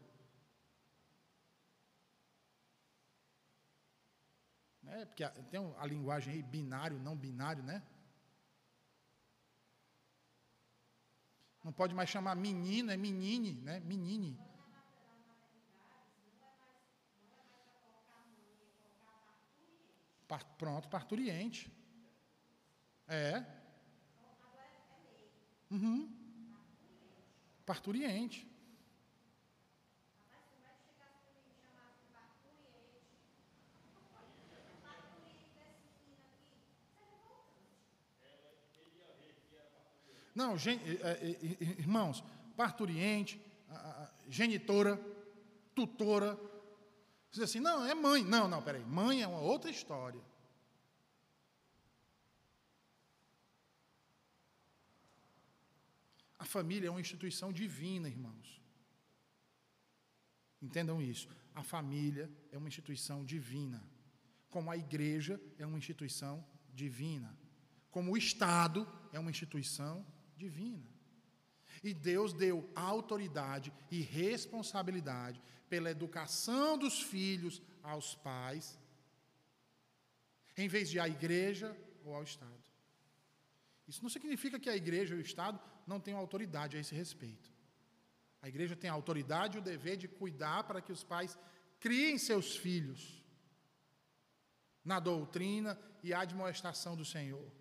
Né? 4.81 5.05
Porque 5.05 5.27
tem 5.49 5.73
a 5.77 5.85
linguagem 5.85 6.33
aí, 6.33 6.43
binário, 6.43 6.99
não 6.99 7.15
binário, 7.15 7.63
né? 7.63 7.81
Não 11.64 11.72
pode 11.72 11.93
mais 11.93 12.09
chamar 12.09 12.36
menino, 12.36 12.91
é 12.91 12.97
menine, 12.97 13.53
né? 13.62 13.80
Menine. 13.82 14.38
Pronto, 20.57 20.88
parturiente. 20.89 21.72
É. 23.07 23.43
Uhum. 25.70 26.09
Parturiente. 27.66 28.50
Não, 40.41 40.57
gen, 40.57 40.79
é, 41.03 41.11
é, 41.11 41.63
irmãos, 41.77 42.23
parturiente, 42.57 43.39
genitora, 44.27 44.99
tutora, 45.75 46.35
diz 47.29 47.41
assim, 47.41 47.59
não, 47.59 47.85
é 47.85 47.93
mãe. 47.93 48.23
Não, 48.23 48.47
não, 48.47 48.59
peraí. 48.59 48.83
Mãe 48.83 49.21
é 49.21 49.27
uma 49.27 49.39
outra 49.39 49.69
história. 49.69 50.19
A 56.39 56.45
família 56.45 56.87
é 56.87 56.89
uma 56.89 56.99
instituição 56.99 57.53
divina, 57.53 58.09
irmãos. 58.09 58.59
Entendam 60.59 60.99
isso. 60.99 61.29
A 61.53 61.61
família 61.61 62.27
é 62.51 62.57
uma 62.57 62.67
instituição 62.67 63.23
divina. 63.23 63.79
Como 64.49 64.71
a 64.71 64.75
igreja 64.75 65.39
é 65.59 65.67
uma 65.67 65.77
instituição 65.77 66.43
divina. 66.73 67.37
Como 67.91 68.11
o 68.11 68.17
Estado 68.17 68.87
é 69.13 69.19
uma 69.19 69.29
instituição 69.29 69.97
divina. 69.97 70.20
E 71.83 71.93
Deus 71.93 72.33
deu 72.33 72.69
autoridade 72.75 73.73
e 73.89 74.01
responsabilidade 74.01 75.41
pela 75.69 75.89
educação 75.89 76.77
dos 76.77 77.01
filhos 77.01 77.61
aos 77.81 78.13
pais, 78.15 78.77
em 80.57 80.67
vez 80.67 80.89
de 80.89 80.99
à 80.99 81.07
igreja 81.07 81.75
ou 82.03 82.13
ao 82.13 82.23
Estado. 82.23 82.63
Isso 83.87 84.03
não 84.03 84.09
significa 84.09 84.59
que 84.59 84.69
a 84.69 84.75
igreja 84.75 85.15
e 85.15 85.17
o 85.17 85.21
Estado 85.21 85.59
não 85.87 85.99
tenham 85.99 86.19
autoridade 86.19 86.77
a 86.77 86.79
esse 86.79 86.93
respeito. 86.93 87.51
A 88.41 88.47
igreja 88.47 88.75
tem 88.75 88.89
a 88.89 88.93
autoridade 88.93 89.57
e 89.57 89.59
o 89.59 89.63
dever 89.63 89.97
de 89.97 90.07
cuidar 90.07 90.63
para 90.63 90.81
que 90.81 90.91
os 90.91 91.03
pais 91.03 91.37
criem 91.79 92.17
seus 92.17 92.55
filhos 92.55 93.23
na 94.83 94.99
doutrina 94.99 95.79
e 96.03 96.13
admoestação 96.13 96.95
do 96.95 97.05
Senhor. 97.05 97.51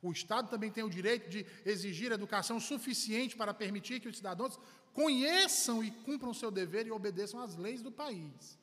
O 0.00 0.12
Estado 0.12 0.48
também 0.48 0.70
tem 0.70 0.84
o 0.84 0.90
direito 0.90 1.28
de 1.28 1.44
exigir 1.64 2.12
educação 2.12 2.60
suficiente 2.60 3.36
para 3.36 3.52
permitir 3.52 4.00
que 4.00 4.08
os 4.08 4.16
cidadãos 4.16 4.58
conheçam 4.92 5.82
e 5.82 5.90
cumpram 5.90 6.32
seu 6.32 6.50
dever 6.50 6.86
e 6.86 6.90
obedeçam 6.90 7.40
às 7.40 7.56
leis 7.56 7.82
do 7.82 7.90
país. 7.90 8.58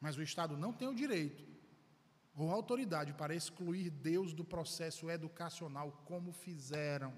Mas 0.00 0.16
o 0.16 0.22
Estado 0.22 0.56
não 0.56 0.72
tem 0.72 0.88
o 0.88 0.94
direito 0.94 1.44
ou 2.34 2.50
autoridade 2.50 3.14
para 3.14 3.34
excluir 3.34 3.88
Deus 3.88 4.34
do 4.34 4.44
processo 4.44 5.10
educacional, 5.10 6.02
como 6.04 6.32
fizeram. 6.32 7.14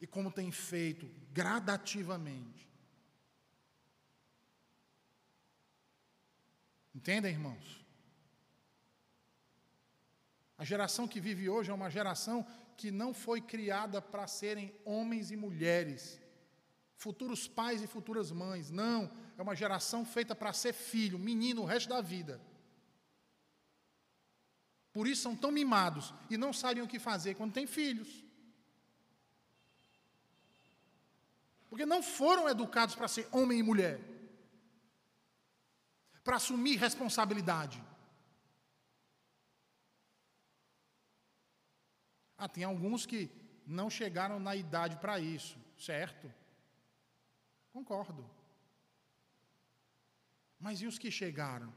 E 0.00 0.06
como 0.06 0.30
tem 0.30 0.50
feito 0.50 1.08
gradativamente. 1.32 2.67
Entendem, 6.98 7.30
irmãos? 7.30 7.86
A 10.56 10.64
geração 10.64 11.06
que 11.06 11.20
vive 11.20 11.48
hoje 11.48 11.70
é 11.70 11.72
uma 11.72 11.88
geração 11.88 12.44
que 12.76 12.90
não 12.90 13.14
foi 13.14 13.40
criada 13.40 14.02
para 14.02 14.26
serem 14.26 14.74
homens 14.84 15.30
e 15.30 15.36
mulheres, 15.36 16.20
futuros 16.96 17.46
pais 17.46 17.80
e 17.82 17.86
futuras 17.86 18.32
mães. 18.32 18.68
Não, 18.68 19.08
é 19.36 19.42
uma 19.42 19.54
geração 19.54 20.04
feita 20.04 20.34
para 20.34 20.52
ser 20.52 20.72
filho, 20.72 21.20
menino 21.20 21.62
o 21.62 21.64
resto 21.64 21.88
da 21.88 22.00
vida. 22.00 22.40
Por 24.92 25.06
isso 25.06 25.22
são 25.22 25.36
tão 25.36 25.52
mimados 25.52 26.12
e 26.28 26.36
não 26.36 26.52
sabem 26.52 26.82
o 26.82 26.88
que 26.88 26.98
fazer 26.98 27.36
quando 27.36 27.52
têm 27.52 27.68
filhos. 27.68 28.24
Porque 31.70 31.86
não 31.86 32.02
foram 32.02 32.48
educados 32.48 32.96
para 32.96 33.06
ser 33.06 33.28
homem 33.30 33.60
e 33.60 33.62
mulher 33.62 34.17
para 36.28 36.36
assumir 36.36 36.76
responsabilidade. 36.76 37.82
Ah, 42.36 42.46
tem 42.46 42.64
alguns 42.64 43.06
que 43.06 43.30
não 43.66 43.88
chegaram 43.88 44.38
na 44.38 44.54
idade 44.54 44.98
para 44.98 45.18
isso, 45.18 45.58
certo? 45.78 46.30
Concordo. 47.72 48.30
Mas 50.60 50.82
e 50.82 50.86
os 50.86 50.98
que 50.98 51.10
chegaram? 51.10 51.72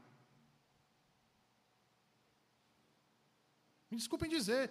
Me 3.90 3.96
desculpem 3.96 4.28
dizer, 4.28 4.70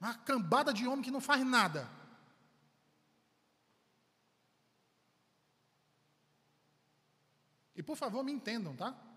uma 0.00 0.14
cambada 0.14 0.72
de 0.72 0.86
homem 0.86 1.02
que 1.02 1.10
não 1.10 1.20
faz 1.20 1.44
nada. 1.44 1.90
E 7.74 7.82
por 7.82 7.96
favor, 7.96 8.22
me 8.22 8.30
entendam, 8.30 8.76
tá? 8.76 9.07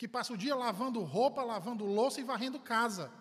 Que 0.00 0.08
passa 0.08 0.32
o 0.32 0.36
dia 0.44 0.56
lavando 0.56 1.02
roupa, 1.02 1.42
lavando 1.42 1.84
louça 1.84 2.22
e 2.22 2.24
varrendo 2.24 2.58
casa. 2.58 3.12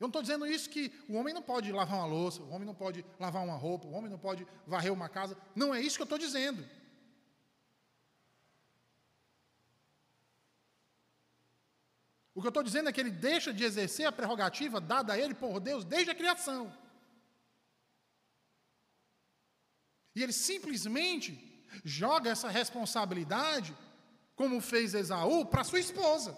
Eu 0.00 0.06
não 0.06 0.08
estou 0.08 0.22
dizendo 0.22 0.44
isso 0.44 0.68
que 0.68 0.92
o 1.08 1.14
homem 1.14 1.32
não 1.32 1.40
pode 1.40 1.70
lavar 1.70 1.98
uma 1.98 2.06
louça, 2.06 2.42
o 2.42 2.50
homem 2.50 2.66
não 2.66 2.74
pode 2.74 3.06
lavar 3.16 3.44
uma 3.44 3.54
roupa, 3.54 3.86
o 3.86 3.92
homem 3.92 4.10
não 4.10 4.18
pode 4.18 4.44
varrer 4.66 4.92
uma 4.92 5.08
casa. 5.08 5.38
Não 5.54 5.72
é 5.72 5.80
isso 5.80 5.94
que 5.94 6.02
eu 6.02 6.10
estou 6.10 6.18
dizendo. 6.18 6.68
O 12.34 12.40
que 12.40 12.48
eu 12.48 12.54
estou 12.54 12.64
dizendo 12.64 12.88
é 12.88 12.92
que 12.92 13.00
ele 13.00 13.12
deixa 13.12 13.54
de 13.54 13.62
exercer 13.62 14.04
a 14.04 14.10
prerrogativa 14.10 14.80
dada 14.80 15.12
a 15.12 15.18
ele 15.18 15.32
por 15.32 15.60
Deus 15.60 15.84
desde 15.84 16.10
a 16.10 16.14
criação. 16.16 16.76
E 20.16 20.24
ele 20.24 20.32
simplesmente 20.32 21.49
joga 21.84 22.30
essa 22.30 22.48
responsabilidade, 22.48 23.76
como 24.34 24.60
fez 24.60 24.94
Esaú, 24.94 25.46
para 25.46 25.64
sua 25.64 25.80
esposa. 25.80 26.36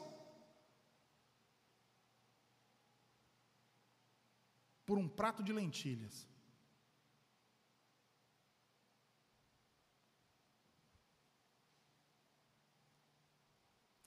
Por 4.84 4.98
um 4.98 5.08
prato 5.08 5.42
de 5.42 5.52
lentilhas. 5.52 6.28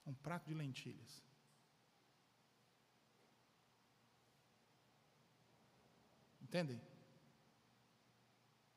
Um 0.05 0.13
prato 0.13 0.47
de 0.47 0.53
lentilhas. 0.53 1.23
Entendem? 6.41 6.79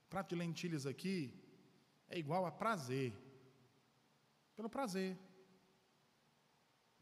Prato 0.09 0.31
de 0.31 0.37
lentilhas 0.37 0.87
aqui 0.87 1.48
é 2.09 2.19
igual 2.19 2.47
a 2.47 2.51
prazer. 2.51 3.13
Pelo 4.57 4.69
prazer. 4.69 5.17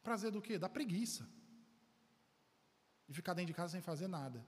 Prazer 0.02 0.30
do 0.30 0.42
quê? 0.42 0.58
Da 0.58 0.68
preguiça. 0.68 1.28
De 3.08 3.14
ficar 3.14 3.34
dentro 3.34 3.52
de 3.52 3.54
casa 3.54 3.72
sem 3.72 3.80
fazer 3.80 4.08
nada. 4.08 4.44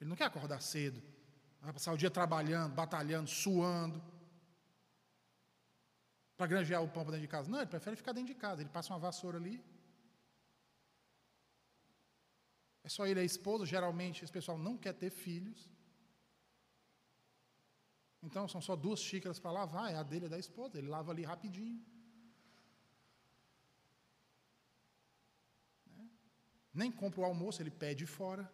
Ele 0.00 0.08
não 0.08 0.16
quer 0.16 0.24
acordar 0.24 0.60
cedo, 0.60 1.02
vai 1.60 1.72
passar 1.72 1.92
o 1.92 1.96
dia 1.96 2.10
trabalhando, 2.10 2.74
batalhando, 2.74 3.28
suando, 3.28 4.02
para 6.36 6.46
granjear 6.46 6.82
o 6.82 6.88
pão 6.88 7.02
para 7.02 7.12
dentro 7.12 7.26
de 7.26 7.28
casa. 7.28 7.50
Não, 7.50 7.58
ele 7.58 7.66
prefere 7.66 7.96
ficar 7.96 8.12
dentro 8.12 8.32
de 8.32 8.40
casa. 8.40 8.62
Ele 8.62 8.70
passa 8.70 8.94
uma 8.94 8.98
vassoura 8.98 9.36
ali. 9.36 9.62
É 12.82 12.88
só 12.88 13.06
ele 13.06 13.20
e 13.20 13.22
a 13.22 13.24
esposa. 13.24 13.66
Geralmente, 13.66 14.24
esse 14.24 14.32
pessoal 14.32 14.56
não 14.56 14.78
quer 14.78 14.94
ter 14.94 15.10
filhos. 15.10 15.68
Então, 18.22 18.46
são 18.46 18.60
só 18.60 18.76
duas 18.76 19.00
xícaras 19.00 19.38
para 19.38 19.50
lavar. 19.50 19.92
É 19.92 19.96
a 19.96 20.02
dele 20.02 20.26
e 20.26 20.28
da 20.28 20.38
esposa. 20.38 20.78
Ele 20.78 20.88
lava 20.88 21.10
ali 21.10 21.22
rapidinho. 21.22 21.82
Né? 25.96 26.08
Nem 26.72 26.92
compra 26.92 27.20
o 27.20 27.24
almoço, 27.24 27.62
ele 27.62 27.70
pede 27.70 28.06
fora. 28.06 28.50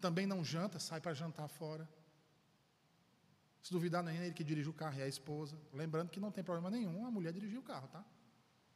Também 0.00 0.26
não 0.26 0.42
janta, 0.42 0.78
sai 0.78 1.00
para 1.00 1.12
jantar 1.12 1.48
fora. 1.48 1.88
Se 3.62 3.70
duvidar, 3.70 4.02
não 4.02 4.10
é 4.10 4.16
ele 4.16 4.34
que 4.34 4.42
dirige 4.42 4.68
o 4.68 4.72
carro, 4.72 4.98
é 4.98 5.02
a 5.02 5.08
esposa. 5.08 5.60
Lembrando 5.72 6.08
que 6.08 6.18
não 6.18 6.30
tem 6.30 6.42
problema 6.42 6.70
nenhum 6.70 7.04
a 7.04 7.10
mulher 7.10 7.32
dirigir 7.32 7.58
o 7.58 7.62
carro, 7.62 7.88
tá? 7.88 8.02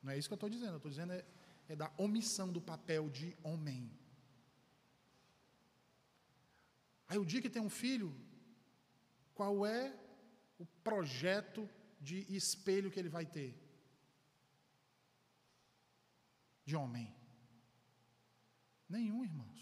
Não 0.02 0.12
é 0.12 0.18
isso 0.18 0.28
que 0.28 0.34
eu 0.34 0.36
estou 0.36 0.50
dizendo. 0.50 0.72
Eu 0.72 0.76
estou 0.76 0.90
dizendo 0.90 1.14
é, 1.14 1.24
é 1.68 1.74
da 1.74 1.90
omissão 1.96 2.52
do 2.52 2.60
papel 2.60 3.08
de 3.08 3.34
homem. 3.42 3.90
Aí 7.08 7.18
o 7.18 7.24
dia 7.24 7.42
que 7.42 7.50
tem 7.50 7.62
um 7.62 7.70
filho, 7.70 8.14
qual 9.34 9.66
é 9.66 9.94
o 10.58 10.66
projeto 10.88 11.68
de 12.00 12.18
espelho 12.34 12.90
que 12.90 12.98
ele 12.98 13.08
vai 13.08 13.26
ter? 13.26 13.50
De 16.64 16.74
homem? 16.76 17.14
Nenhum, 18.88 19.24
irmãos. 19.24 19.60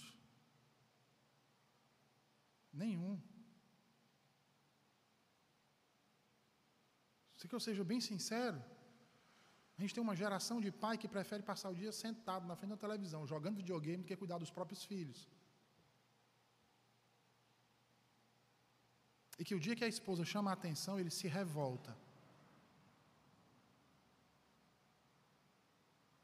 Nenhum. 2.73 3.21
Se 7.37 7.49
que 7.49 7.55
eu 7.55 7.61
seja 7.61 7.83
bem 7.83 8.01
sincero, 8.01 8.63
a 9.77 9.81
gente 9.81 9.95
tem 9.95 10.03
uma 10.03 10.15
geração 10.15 10.61
de 10.61 10.71
pai 10.71 10.97
que 10.97 11.09
prefere 11.09 11.43
passar 11.43 11.71
o 11.71 11.75
dia 11.75 11.91
sentado 11.91 12.47
na 12.47 12.55
frente 12.55 12.71
da 12.71 12.77
televisão, 12.77 13.27
jogando 13.27 13.57
videogame, 13.57 14.05
do 14.05 14.07
que 14.07 14.17
cuidar 14.17 14.39
dos 14.39 14.51
próprios 14.51 14.85
filhos. 14.85 15.29
E 19.39 19.45
que 19.45 19.55
o 19.55 19.61
dia 19.61 19.77
que 19.77 19.85
a 19.85 19.89
esposa 19.89 20.25
chama 20.25 20.51
a 20.51 20.55
atenção, 20.55 20.99
ele 21.01 21.11
se 21.11 21.27
revolta. 21.27 21.97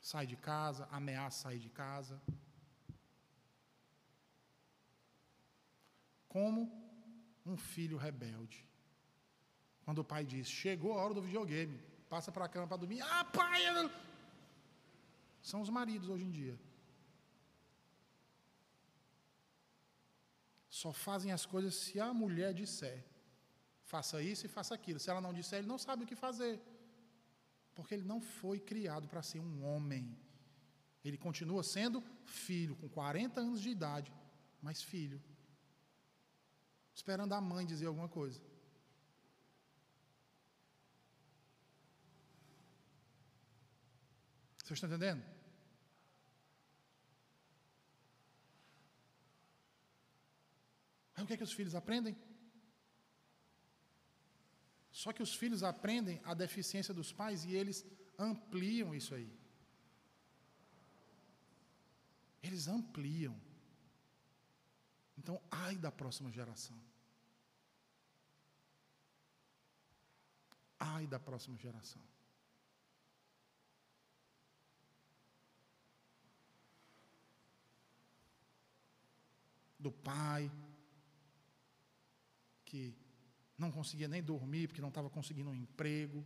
Sai 0.00 0.26
de 0.26 0.36
casa, 0.36 0.88
ameaça 0.90 1.42
sair 1.42 1.58
de 1.58 1.70
casa. 1.70 2.20
como 6.28 6.70
um 7.44 7.56
filho 7.56 7.96
rebelde. 7.96 8.64
Quando 9.84 9.98
o 9.98 10.04
pai 10.04 10.24
diz: 10.24 10.46
Chegou 10.48 10.92
a 10.92 11.02
hora 11.02 11.14
do 11.14 11.22
videogame, 11.22 11.80
passa 12.08 12.30
para 12.30 12.44
a 12.44 12.48
cama 12.48 12.66
para 12.66 12.76
dormir. 12.76 13.00
Ah, 13.00 13.24
pai! 13.24 13.62
São 15.42 15.60
os 15.60 15.70
maridos 15.70 16.08
hoje 16.08 16.24
em 16.24 16.30
dia. 16.30 16.58
Só 20.80 20.90
fazem 21.06 21.30
as 21.36 21.44
coisas 21.52 21.74
se 21.82 21.94
a 22.06 22.08
mulher 22.22 22.52
disser. 22.60 22.98
Faça 23.92 24.16
isso 24.32 24.44
e 24.46 24.54
faça 24.56 24.72
aquilo. 24.78 25.00
Se 25.00 25.10
ela 25.10 25.24
não 25.26 25.32
disser, 25.38 25.58
ele 25.58 25.72
não 25.72 25.80
sabe 25.86 26.02
o 26.02 26.10
que 26.10 26.24
fazer. 26.26 26.54
Porque 27.74 27.94
ele 27.94 28.06
não 28.12 28.20
foi 28.20 28.58
criado 28.70 29.06
para 29.08 29.22
ser 29.30 29.40
um 29.48 29.56
homem. 29.70 30.04
Ele 31.06 31.18
continua 31.26 31.62
sendo 31.62 31.98
filho, 32.24 32.76
com 32.76 32.88
40 32.88 33.40
anos 33.46 33.60
de 33.64 33.70
idade, 33.70 34.12
mas 34.66 34.82
filho 34.92 35.20
esperando 36.98 37.32
a 37.32 37.40
mãe 37.40 37.64
dizer 37.64 37.86
alguma 37.86 38.08
coisa. 38.08 38.40
Vocês 44.64 44.76
estão 44.76 44.88
entendendo? 44.90 45.22
Aí 51.18 51.24
o 51.24 51.26
que 51.26 51.34
é 51.34 51.36
que 51.36 51.42
os 51.42 51.52
filhos 51.52 51.74
aprendem? 51.74 52.16
Só 54.92 55.12
que 55.12 55.20
os 55.20 55.34
filhos 55.34 55.64
aprendem 55.64 56.20
a 56.24 56.32
deficiência 56.32 56.94
dos 56.94 57.10
pais 57.12 57.44
e 57.44 57.56
eles 57.56 57.84
ampliam 58.16 58.94
isso 58.94 59.16
aí. 59.16 59.28
Eles 62.40 62.68
ampliam. 62.68 63.36
Então, 65.16 65.42
ai 65.50 65.74
da 65.76 65.90
próxima 65.90 66.30
geração. 66.30 66.80
Ai 70.78 71.04
da 71.04 71.18
próxima 71.18 71.58
geração. 71.58 72.00
Do 79.80 79.90
pai, 79.90 80.48
que 82.68 82.82
não 83.62 83.70
conseguia 83.78 84.08
nem 84.14 84.22
dormir 84.22 84.68
porque 84.68 84.80
não 84.86 84.94
estava 84.94 85.10
conseguindo 85.16 85.50
um 85.50 85.54
emprego. 85.54 86.24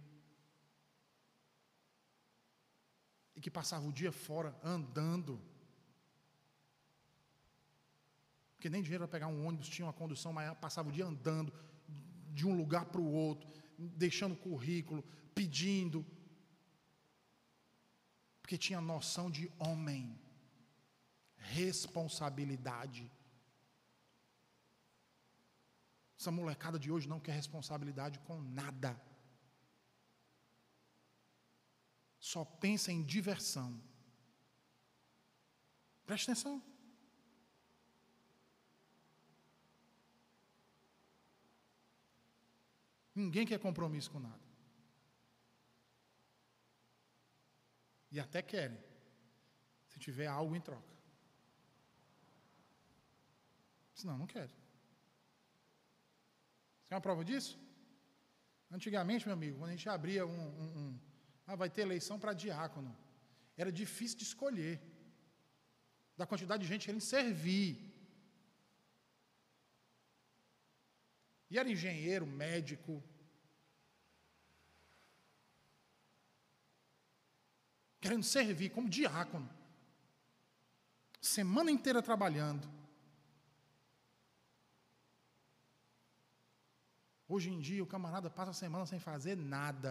E 3.36 3.40
que 3.40 3.51
passava 3.51 3.86
o 3.86 3.93
dia 3.93 4.12
fora 4.12 4.51
andando. 4.62 5.40
Porque 8.55 8.68
nem 8.68 8.82
dinheiro 8.82 9.05
para 9.05 9.16
pegar 9.16 9.28
um 9.28 9.47
ônibus, 9.47 9.68
tinha 9.68 9.86
uma 9.86 10.01
condução, 10.03 10.32
mas 10.32 10.57
passava 10.59 10.88
o 10.88 10.93
dia 10.93 11.07
andando 11.07 11.53
de 12.38 12.47
um 12.47 12.57
lugar 12.57 12.84
para 12.86 13.01
o 13.01 13.12
outro 13.12 13.49
deixando 13.78 14.36
currículo, 14.36 15.03
pedindo, 15.34 16.07
porque 18.40 18.57
tinha 18.57 18.80
noção 18.80 19.30
de 19.30 19.51
homem, 19.59 20.18
responsabilidade. 21.36 23.11
Essa 26.22 26.30
molecada 26.30 26.78
de 26.78 26.88
hoje 26.88 27.08
não 27.08 27.18
quer 27.18 27.32
responsabilidade 27.32 28.20
com 28.20 28.40
nada. 28.40 28.96
Só 32.20 32.44
pensa 32.44 32.92
em 32.92 33.02
diversão. 33.02 33.82
Preste 36.06 36.30
atenção. 36.30 36.62
Ninguém 43.12 43.44
quer 43.44 43.58
compromisso 43.58 44.12
com 44.12 44.20
nada. 44.20 44.46
E 48.12 48.20
até 48.20 48.40
querem, 48.42 48.78
se 49.88 49.98
tiver 49.98 50.28
algo 50.28 50.54
em 50.54 50.60
troca. 50.60 50.94
Senão, 53.92 54.16
não 54.16 54.28
querem. 54.28 54.61
Quer 56.93 56.97
uma 56.97 57.09
prova 57.09 57.24
disso? 57.24 57.59
Antigamente, 58.70 59.26
meu 59.26 59.32
amigo, 59.32 59.57
quando 59.57 59.70
a 59.70 59.74
gente 59.74 59.88
abria 59.88 60.26
um. 60.26 60.40
um, 60.62 60.66
um 60.80 60.99
ah, 61.47 61.57
vai 61.57 61.70
ter 61.70 61.80
eleição 61.80 62.18
para 62.18 62.34
diácono. 62.34 62.95
Era 63.57 63.72
difícil 63.72 64.18
de 64.18 64.24
escolher. 64.24 64.78
Da 66.18 66.26
quantidade 66.26 66.62
de 66.62 66.68
gente 66.68 66.84
querendo 66.84 67.01
servir. 67.01 67.78
E 71.49 71.59
era 71.59 71.70
engenheiro, 71.70 72.26
médico. 72.26 73.03
Querendo 78.03 78.22
servir 78.22 78.68
como 78.68 78.86
diácono. 78.86 79.49
Semana 81.22 81.70
inteira 81.70 82.03
trabalhando. 82.03 82.68
Hoje 87.34 87.48
em 87.50 87.58
dia 87.68 87.82
o 87.82 87.92
camarada 87.94 88.28
passa 88.38 88.50
a 88.50 88.60
semana 88.62 88.84
sem 88.84 89.00
fazer 89.08 89.36
nada. 89.36 89.90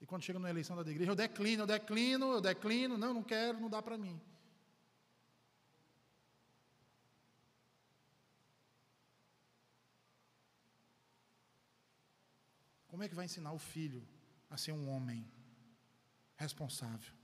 E 0.00 0.06
quando 0.06 0.22
chega 0.22 0.38
na 0.38 0.50
eleição 0.50 0.76
da 0.76 0.90
igreja, 0.90 1.10
eu 1.10 1.16
declino, 1.16 1.62
eu 1.64 1.66
declino, 1.66 2.26
eu 2.34 2.40
declino, 2.40 2.96
não, 2.96 3.12
não 3.14 3.22
quero, 3.22 3.58
não 3.58 3.70
dá 3.76 3.82
para 3.82 3.98
mim. 3.98 4.16
como 12.96 13.04
é 13.04 13.08
que 13.10 13.14
vai 13.14 13.26
ensinar 13.26 13.52
o 13.52 13.58
filho 13.58 14.02
a 14.48 14.56
ser 14.56 14.72
um 14.72 14.88
homem 14.88 15.30
responsável? 16.34 17.15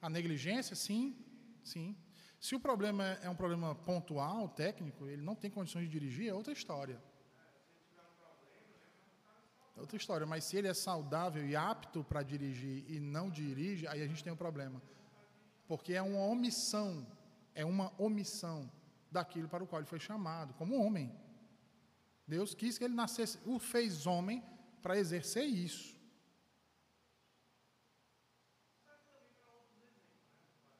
A 0.00 0.08
negligência, 0.08 0.74
sim, 0.74 1.16
sim. 1.62 1.96
Se 2.40 2.54
o 2.54 2.60
problema 2.60 3.04
é 3.22 3.28
um 3.28 3.34
problema 3.34 3.74
pontual, 3.74 4.48
técnico, 4.48 5.06
ele 5.06 5.22
não 5.22 5.34
tem 5.34 5.50
condições 5.50 5.84
de 5.84 5.90
dirigir, 5.90 6.28
é 6.28 6.34
outra 6.34 6.52
história. 6.52 6.98
É 9.76 9.80
outra 9.80 9.96
história, 9.96 10.26
mas 10.26 10.44
se 10.44 10.56
ele 10.56 10.68
é 10.68 10.74
saudável 10.74 11.46
e 11.46 11.54
apto 11.54 12.02
para 12.04 12.22
dirigir 12.22 12.84
e 12.88 12.98
não 12.98 13.30
dirige, 13.30 13.86
aí 13.86 14.02
a 14.02 14.06
gente 14.06 14.24
tem 14.24 14.32
um 14.32 14.36
problema. 14.36 14.80
Porque 15.66 15.92
é 15.92 16.02
uma 16.02 16.20
omissão, 16.20 17.06
é 17.54 17.64
uma 17.64 17.92
omissão 17.98 18.70
daquilo 19.10 19.48
para 19.48 19.64
o 19.64 19.66
qual 19.66 19.80
ele 19.80 19.88
foi 19.88 20.00
chamado, 20.00 20.54
como 20.54 20.82
homem. 20.82 21.14
Deus 22.26 22.54
quis 22.54 22.78
que 22.78 22.84
ele 22.84 22.94
nascesse, 22.94 23.38
o 23.44 23.58
fez 23.58 24.06
homem 24.06 24.42
para 24.82 24.98
exercer 24.98 25.44
isso. 25.44 25.98
É, 28.86 28.92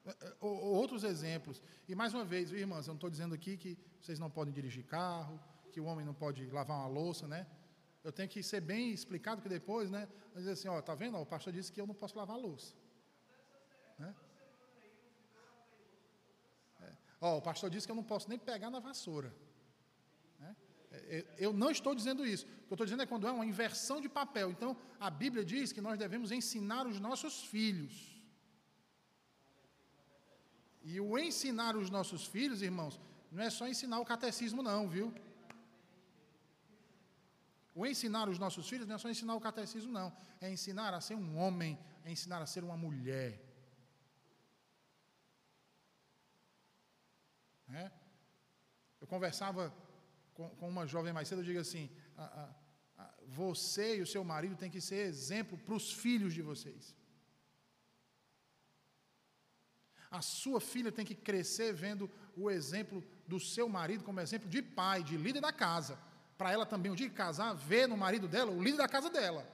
outros 0.39 1.03
exemplos. 1.03 1.61
E 1.87 1.95
mais 1.95 2.13
uma 2.13 2.25
vez, 2.25 2.51
irmãs, 2.51 2.87
eu 2.87 2.91
não 2.91 2.97
estou 2.97 3.09
dizendo 3.09 3.33
aqui 3.35 3.57
que 3.57 3.77
vocês 3.99 4.19
não 4.19 4.29
podem 4.29 4.53
dirigir 4.53 4.85
carro, 4.85 5.39
que 5.71 5.79
o 5.79 5.85
homem 5.85 6.05
não 6.05 6.13
pode 6.13 6.45
lavar 6.49 6.77
uma 6.77 6.87
louça, 6.87 7.27
né? 7.27 7.47
Eu 8.03 8.11
tenho 8.11 8.27
que 8.27 8.41
ser 8.41 8.61
bem 8.61 8.91
explicado 8.91 9.41
que 9.41 9.49
depois, 9.49 9.89
né? 9.89 10.07
Dizer 10.35 10.51
assim, 10.51 10.67
ó, 10.67 10.81
tá 10.81 10.95
vendo? 10.95 11.17
o 11.17 11.25
pastor 11.25 11.53
disse 11.53 11.71
que 11.71 11.79
eu 11.79 11.87
não 11.87 11.93
posso 11.93 12.17
lavar 12.17 12.37
louça. 12.37 12.73
Né? 13.99 14.15
É. 16.81 16.97
Ó, 17.21 17.37
o 17.37 17.41
pastor 17.41 17.69
disse 17.69 17.85
que 17.85 17.91
eu 17.91 17.95
não 17.95 18.03
posso 18.03 18.27
nem 18.27 18.39
pegar 18.39 18.71
na 18.71 18.79
vassoura. 18.79 19.33
Né? 20.39 20.55
Eu 21.37 21.53
não 21.53 21.69
estou 21.69 21.93
dizendo 21.93 22.25
isso. 22.25 22.45
O 22.45 22.47
que 22.67 22.73
eu 22.73 22.75
estou 22.75 22.85
dizendo 22.85 23.03
é 23.03 23.05
quando 23.05 23.27
é 23.27 23.31
uma 23.31 23.45
inversão 23.45 24.01
de 24.01 24.09
papel. 24.09 24.49
Então, 24.49 24.75
a 24.99 25.09
Bíblia 25.09 25.45
diz 25.45 25.71
que 25.71 25.81
nós 25.81 25.99
devemos 25.99 26.31
ensinar 26.31 26.87
os 26.87 26.99
nossos 26.99 27.43
filhos 27.43 28.10
e 30.83 30.99
o 30.99 31.17
ensinar 31.17 31.75
os 31.75 31.89
nossos 31.89 32.25
filhos, 32.25 32.61
irmãos, 32.61 32.99
não 33.31 33.43
é 33.43 33.49
só 33.49 33.67
ensinar 33.67 33.99
o 33.99 34.05
catecismo, 34.05 34.63
não, 34.63 34.89
viu? 34.89 35.13
O 37.73 37.85
ensinar 37.85 38.27
os 38.27 38.37
nossos 38.37 38.67
filhos 38.67 38.87
não 38.87 38.95
é 38.95 38.97
só 38.97 39.09
ensinar 39.09 39.35
o 39.35 39.41
catecismo, 39.41 39.91
não. 39.91 40.11
É 40.41 40.51
ensinar 40.51 40.93
a 40.93 40.99
ser 40.99 41.15
um 41.15 41.37
homem, 41.37 41.79
é 42.03 42.11
ensinar 42.11 42.41
a 42.41 42.45
ser 42.45 42.63
uma 42.63 42.75
mulher. 42.75 43.39
É? 47.69 47.89
Eu 48.99 49.07
conversava 49.07 49.73
com, 50.33 50.49
com, 50.49 50.67
uma 50.67 50.85
jovem 50.85 51.13
mais 51.13 51.27
cedo, 51.27 51.39
eu 51.39 51.45
digo 51.45 51.59
assim: 51.59 51.89
a, 52.17 52.25
a, 52.25 53.03
a, 53.03 53.13
você 53.25 53.97
e 53.97 54.01
o 54.01 54.07
seu 54.07 54.23
marido 54.23 54.57
têm 54.57 54.69
que 54.69 54.81
ser 54.81 55.07
exemplo 55.07 55.57
para 55.57 55.75
os 55.75 55.93
filhos 55.93 56.33
de 56.33 56.41
vocês. 56.41 56.95
A 60.11 60.21
sua 60.21 60.59
filha 60.59 60.91
tem 60.91 61.05
que 61.05 61.15
crescer 61.15 61.71
vendo 61.73 62.11
o 62.35 62.51
exemplo 62.51 63.01
do 63.25 63.39
seu 63.39 63.69
marido 63.69 64.03
como 64.03 64.19
exemplo 64.19 64.49
de 64.49 64.61
pai, 64.61 65.01
de 65.01 65.15
líder 65.15 65.39
da 65.39 65.53
casa. 65.53 65.97
Para 66.37 66.51
ela 66.51 66.65
também, 66.65 66.91
um 66.91 66.95
dia 66.95 67.09
casar, 67.09 67.53
ver 67.53 67.87
no 67.87 67.95
marido 67.95 68.27
dela 68.27 68.51
o 68.51 68.61
líder 68.61 68.77
da 68.77 68.89
casa 68.89 69.09
dela. 69.09 69.47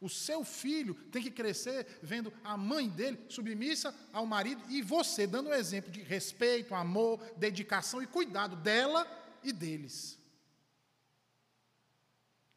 O 0.00 0.08
seu 0.08 0.44
filho 0.44 0.94
tem 1.10 1.22
que 1.22 1.30
crescer 1.30 1.98
vendo 2.00 2.32
a 2.44 2.56
mãe 2.56 2.88
dele 2.88 3.18
submissa 3.28 3.92
ao 4.12 4.26
marido 4.26 4.62
e 4.68 4.80
você 4.80 5.26
dando 5.26 5.48
o 5.48 5.54
exemplo 5.54 5.90
de 5.90 6.02
respeito, 6.02 6.74
amor, 6.74 7.20
dedicação 7.36 8.02
e 8.02 8.06
cuidado 8.06 8.54
dela 8.54 9.06
e 9.42 9.50
deles 9.50 10.22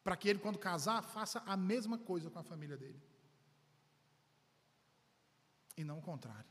para 0.08 0.16
que 0.16 0.26
ele, 0.26 0.38
quando 0.38 0.58
casar, 0.58 1.02
faça 1.02 1.42
a 1.44 1.54
mesma 1.54 1.98
coisa 1.98 2.30
com 2.30 2.38
a 2.38 2.42
família 2.42 2.78
dele. 2.78 2.98
E 5.76 5.84
não 5.84 5.98
o 5.98 6.00
contrário. 6.00 6.50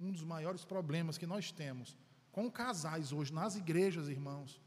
Um 0.00 0.10
dos 0.10 0.24
maiores 0.24 0.64
problemas 0.64 1.18
que 1.18 1.26
nós 1.26 1.52
temos 1.52 1.94
com 2.30 2.50
casais 2.50 3.12
hoje 3.12 3.34
nas 3.34 3.54
igrejas, 3.54 4.08
irmãos, 4.08 4.58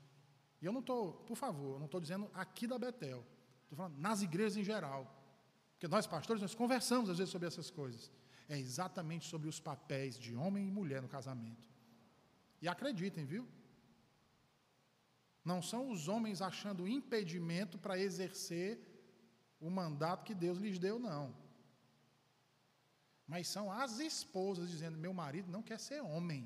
e 0.62 0.66
eu 0.68 0.72
não 0.72 0.82
estou, 0.82 1.12
por 1.12 1.36
favor, 1.36 1.74
eu 1.74 1.80
não 1.80 1.88
estou 1.88 2.00
dizendo 2.00 2.30
aqui 2.36 2.68
da 2.68 2.78
Betel, 2.78 3.26
estou 3.64 3.78
falando 3.78 3.98
nas 3.98 4.22
igrejas 4.22 4.58
em 4.58 4.64
geral, 4.64 5.12
porque 5.72 5.88
nós 5.88 6.06
pastores, 6.06 6.40
nós 6.40 6.54
conversamos 6.54 7.10
às 7.10 7.18
vezes 7.18 7.32
sobre 7.32 7.48
essas 7.48 7.72
coisas, 7.72 8.12
é 8.48 8.60
exatamente 8.60 9.26
sobre 9.26 9.50
os 9.50 9.60
papéis 9.60 10.20
de 10.20 10.36
homem 10.36 10.68
e 10.68 10.72
mulher 10.72 11.02
no 11.02 11.10
casamento. 11.10 11.75
E 12.66 12.68
acreditem, 12.68 13.26
viu? 13.34 13.44
Não 15.52 15.60
são 15.72 15.82
os 15.94 16.08
homens 16.12 16.42
achando 16.50 16.88
impedimento 16.98 17.76
para 17.84 18.00
exercer 18.06 18.72
o 19.66 19.70
mandato 19.80 20.26
que 20.28 20.40
Deus 20.44 20.58
lhes 20.64 20.80
deu, 20.86 20.98
não. 20.98 21.24
Mas 23.32 23.52
são 23.56 23.66
as 23.84 24.00
esposas 24.00 24.72
dizendo: 24.74 25.04
meu 25.06 25.14
marido 25.22 25.52
não 25.56 25.62
quer 25.70 25.80
ser 25.88 26.00
homem. 26.02 26.42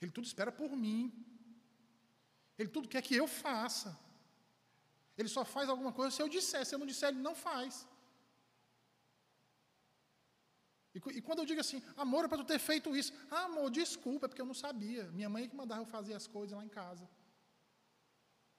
Ele 0.00 0.12
tudo 0.12 0.28
espera 0.30 0.52
por 0.60 0.70
mim. 0.84 1.02
Ele 2.56 2.70
tudo 2.76 2.92
quer 2.92 3.02
que 3.02 3.16
eu 3.22 3.26
faça. 3.26 3.90
Ele 5.16 5.30
só 5.36 5.44
faz 5.44 5.68
alguma 5.68 5.92
coisa 5.92 6.14
se 6.14 6.22
eu 6.22 6.28
disser. 6.36 6.64
Se 6.64 6.74
eu 6.76 6.78
não 6.78 6.90
disser, 6.92 7.08
ele 7.08 7.28
não 7.28 7.34
faz. 7.34 7.84
E, 10.98 11.18
e 11.18 11.22
quando 11.26 11.40
eu 11.40 11.46
digo 11.50 11.60
assim, 11.60 11.80
amor, 11.96 12.24
é 12.24 12.28
para 12.28 12.38
tu 12.38 12.44
ter 12.52 12.58
feito 12.58 12.96
isso. 13.00 13.12
Ah, 13.30 13.44
amor, 13.44 13.70
desculpa, 13.70 14.26
é 14.26 14.28
porque 14.28 14.42
eu 14.42 14.50
não 14.52 14.58
sabia. 14.66 15.04
Minha 15.18 15.28
mãe 15.28 15.44
é 15.44 15.48
que 15.48 15.56
mandava 15.62 15.82
eu 15.82 15.86
fazer 15.86 16.14
as 16.14 16.26
coisas 16.26 16.56
lá 16.58 16.64
em 16.64 16.74
casa. 16.80 17.08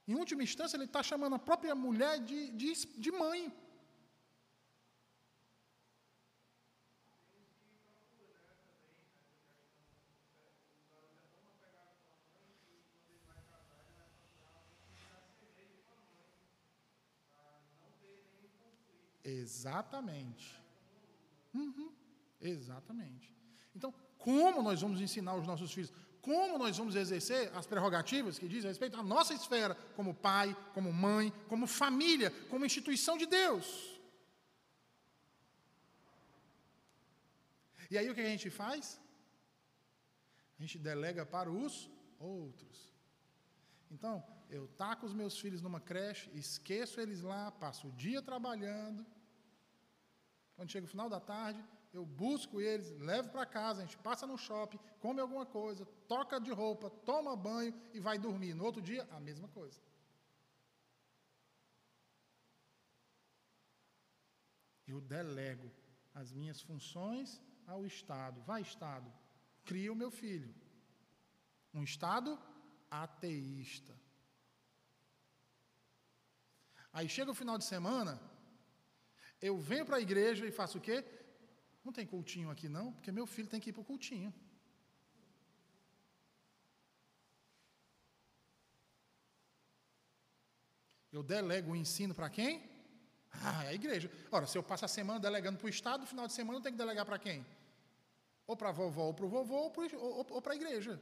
Em 0.08 0.16
última 0.16 0.42
instância, 0.42 0.76
ele 0.78 0.86
está 0.86 1.04
chamando 1.04 1.36
a 1.36 1.40
própria 1.40 1.76
mulher 1.76 2.16
de, 2.20 2.50
de, 2.52 2.74
de 2.98 3.12
mãe. 3.12 3.42
Exatamente. 19.24 20.60
Uhum. 21.54 21.92
Exatamente. 22.42 23.36
Então, 23.76 23.94
como 24.18 24.62
nós 24.62 24.82
vamos 24.82 25.02
ensinar 25.02 25.36
os 25.36 25.48
nossos 25.48 25.72
filhos? 25.72 25.92
Como 26.22 26.58
nós 26.58 26.78
vamos 26.78 26.96
exercer 26.96 27.52
as 27.56 27.66
prerrogativas 27.66 28.38
que 28.38 28.48
dizem 28.48 28.70
respeito 28.70 28.98
à 28.98 29.04
nossa 29.04 29.34
esfera, 29.34 29.76
como 29.96 30.14
pai, 30.14 30.56
como 30.74 30.92
mãe, 30.92 31.32
como 31.48 31.66
família, 31.66 32.30
como 32.50 32.66
instituição 32.66 33.18
de 33.18 33.26
Deus? 33.26 34.00
E 37.90 37.98
aí 37.98 38.10
o 38.10 38.14
que 38.14 38.22
a 38.22 38.26
gente 38.26 38.50
faz? 38.50 39.00
A 40.58 40.62
gente 40.62 40.78
delega 40.78 41.26
para 41.26 41.50
os 41.50 41.90
outros. 42.20 42.94
Então, 43.90 44.24
eu 44.50 44.68
taco 44.68 45.06
os 45.06 45.14
meus 45.14 45.40
filhos 45.40 45.62
numa 45.62 45.80
creche, 45.80 46.30
esqueço 46.34 47.00
eles 47.00 47.22
lá, 47.22 47.50
passo 47.52 47.88
o 47.88 47.92
dia 47.94 48.22
trabalhando. 48.22 49.06
Quando 50.56 50.72
chega 50.72 50.86
o 50.86 50.90
final 50.90 51.10
da 51.10 51.20
tarde, 51.20 51.64
eu 51.92 52.06
busco 52.06 52.62
eles, 52.62 52.92
levo 53.00 53.30
para 53.30 53.46
casa, 53.46 53.82
a 53.82 53.86
gente 53.86 53.98
passa 53.98 54.28
no 54.28 54.38
shopping, 54.38 54.80
come 55.00 55.20
alguma 55.20 55.46
coisa, 55.46 55.86
toca 56.08 56.40
de 56.40 56.52
roupa, 56.52 56.90
toma 56.90 57.36
banho 57.36 57.74
e 57.94 58.00
vai 58.00 58.20
dormir. 58.20 58.54
No 58.54 58.64
outro 58.64 58.82
dia, 58.82 59.08
a 59.12 59.20
mesma 59.20 59.48
coisa. 59.48 59.82
Eu 64.88 65.02
delego 65.02 65.72
as 66.14 66.32
minhas 66.32 66.62
funções 66.62 67.42
ao 67.66 67.86
Estado. 67.86 68.42
Vai, 68.42 68.62
Estado, 68.62 69.12
cria 69.64 69.92
o 69.92 69.96
meu 69.96 70.12
filho. 70.12 70.54
Um 71.74 71.84
Estado 71.84 72.40
ateísta. 72.90 73.96
Aí 76.92 77.08
chega 77.08 77.32
o 77.32 77.36
final 77.36 77.58
de 77.58 77.66
semana, 77.66 78.20
eu 79.42 79.58
venho 79.60 79.86
para 79.86 79.98
a 79.98 80.02
igreja 80.02 80.46
e 80.46 80.52
faço 80.52 80.80
o 80.80 80.82
quê? 80.82 81.04
Não 81.84 81.94
tem 81.94 82.06
cultinho 82.06 82.50
aqui 82.50 82.68
não, 82.68 82.92
porque 82.94 83.12
meu 83.12 83.26
filho 83.26 83.48
tem 83.48 83.60
que 83.60 83.70
ir 83.70 83.74
para 83.74 83.82
o 83.82 83.86
cultinho. 83.86 84.34
Eu 91.12 91.24
delego 91.24 91.72
o 91.72 91.76
ensino 91.76 92.14
para 92.14 92.30
quem? 92.30 92.64
Ah, 93.32 93.64
é 93.66 93.70
a 93.70 93.74
igreja. 93.74 94.12
Ora, 94.32 94.46
se 94.46 94.58
eu 94.58 94.64
passo 94.64 94.86
a 94.86 94.88
semana 94.88 95.20
delegando 95.20 95.58
para 95.58 95.66
o 95.66 95.70
Estado, 95.70 96.02
no 96.02 96.08
final 96.08 96.28
de 96.28 96.34
semana 96.34 96.58
eu 96.58 96.62
tenho 96.62 96.76
que 96.76 96.84
delegar 96.84 97.06
para 97.06 97.18
quem? 97.18 97.46
Ou 98.46 98.56
para 98.56 98.70
a 98.70 98.72
vovó, 98.72 99.06
ou 99.06 99.14
para 99.14 99.26
o 99.26 99.30
vovô, 99.30 99.56
ou 99.56 99.72
para, 99.72 99.98
ou, 99.98 100.26
ou 100.30 100.42
para 100.42 100.54
a 100.54 100.56
igreja. 100.56 101.02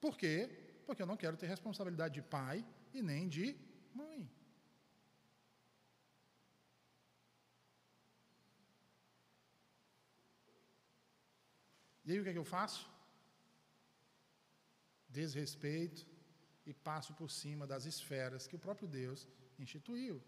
Por 0.00 0.16
quê? 0.16 0.48
Porque 0.86 1.02
eu 1.02 1.06
não 1.06 1.16
quero 1.16 1.36
ter 1.36 1.46
responsabilidade 1.46 2.14
de 2.14 2.22
pai 2.22 2.64
e 2.92 3.02
nem 3.02 3.28
de 3.28 3.56
mãe. 3.94 4.30
E 12.06 12.12
aí 12.12 12.20
o 12.20 12.24
que, 12.24 12.30
é 12.30 12.32
que 12.32 12.38
eu 12.38 12.44
faço? 12.44 12.88
Desrespeito 15.08 16.06
e 16.64 16.72
passo 16.72 17.12
por 17.14 17.30
cima 17.30 17.66
das 17.66 17.84
esferas 17.84 18.46
que 18.46 18.56
o 18.56 18.58
próprio 18.66 18.88
Deus 18.88 19.28
instituiu. 19.58 20.22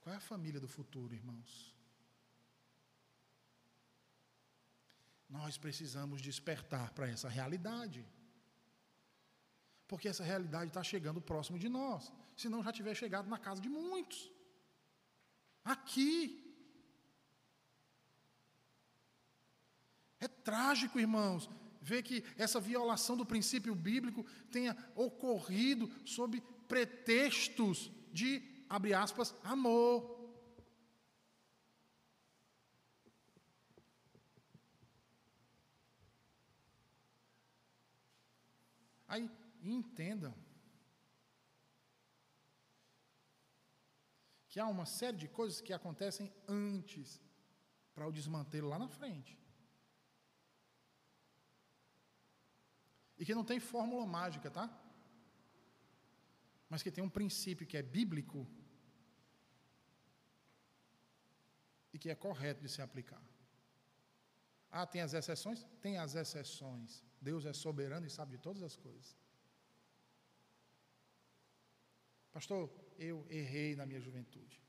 Qual 0.00 0.12
é 0.12 0.16
a 0.16 0.28
família 0.32 0.60
do 0.60 0.68
futuro, 0.68 1.14
irmãos? 1.14 1.52
Nós 5.28 5.56
precisamos 5.56 6.20
despertar 6.20 6.92
para 6.92 7.08
essa 7.08 7.28
realidade. 7.28 8.04
Porque 9.86 10.08
essa 10.08 10.24
realidade 10.24 10.68
está 10.70 10.82
chegando 10.82 11.20
próximo 11.20 11.58
de 11.58 11.68
nós. 11.68 12.12
Se 12.36 12.48
não 12.48 12.62
já 12.64 12.72
tiver 12.72 12.94
chegado 12.94 13.28
na 13.28 13.38
casa 13.38 13.60
de 13.60 13.68
muitos. 13.68 14.32
Aqui. 15.64 16.49
É 20.20 20.28
trágico, 20.28 21.00
irmãos, 21.00 21.48
ver 21.80 22.02
que 22.02 22.22
essa 22.36 22.60
violação 22.60 23.16
do 23.16 23.24
princípio 23.24 23.74
bíblico 23.74 24.24
tenha 24.52 24.76
ocorrido 24.94 25.90
sob 26.04 26.40
pretextos 26.68 27.90
de, 28.12 28.42
abre 28.68 28.92
aspas, 28.92 29.34
amor. 29.42 30.18
Aí, 39.08 39.28
entendam 39.62 40.34
que 44.48 44.60
há 44.60 44.66
uma 44.66 44.84
série 44.84 45.16
de 45.16 45.28
coisas 45.28 45.60
que 45.60 45.72
acontecem 45.72 46.30
antes 46.46 47.20
para 47.94 48.06
o 48.06 48.12
desmantelo 48.12 48.68
lá 48.68 48.78
na 48.78 48.88
frente. 48.88 49.39
E 53.20 53.24
que 53.26 53.34
não 53.38 53.44
tem 53.44 53.60
fórmula 53.60 54.06
mágica, 54.06 54.50
tá? 54.50 54.66
Mas 56.70 56.82
que 56.82 56.90
tem 56.90 57.04
um 57.04 57.16
princípio 57.18 57.66
que 57.66 57.76
é 57.76 57.82
bíblico 57.82 58.46
e 61.92 61.98
que 61.98 62.08
é 62.08 62.14
correto 62.14 62.62
de 62.62 62.70
se 62.74 62.80
aplicar. 62.80 63.22
Ah, 64.70 64.86
tem 64.86 65.02
as 65.02 65.12
exceções? 65.12 65.66
Tem 65.82 65.98
as 65.98 66.14
exceções. 66.14 67.04
Deus 67.20 67.44
é 67.44 67.52
soberano 67.52 68.06
e 68.06 68.10
sabe 68.10 68.30
de 68.36 68.38
todas 68.38 68.62
as 68.62 68.74
coisas. 68.74 69.14
Pastor, 72.32 72.70
eu 72.96 73.26
errei 73.28 73.76
na 73.76 73.84
minha 73.84 74.00
juventude. 74.00 74.62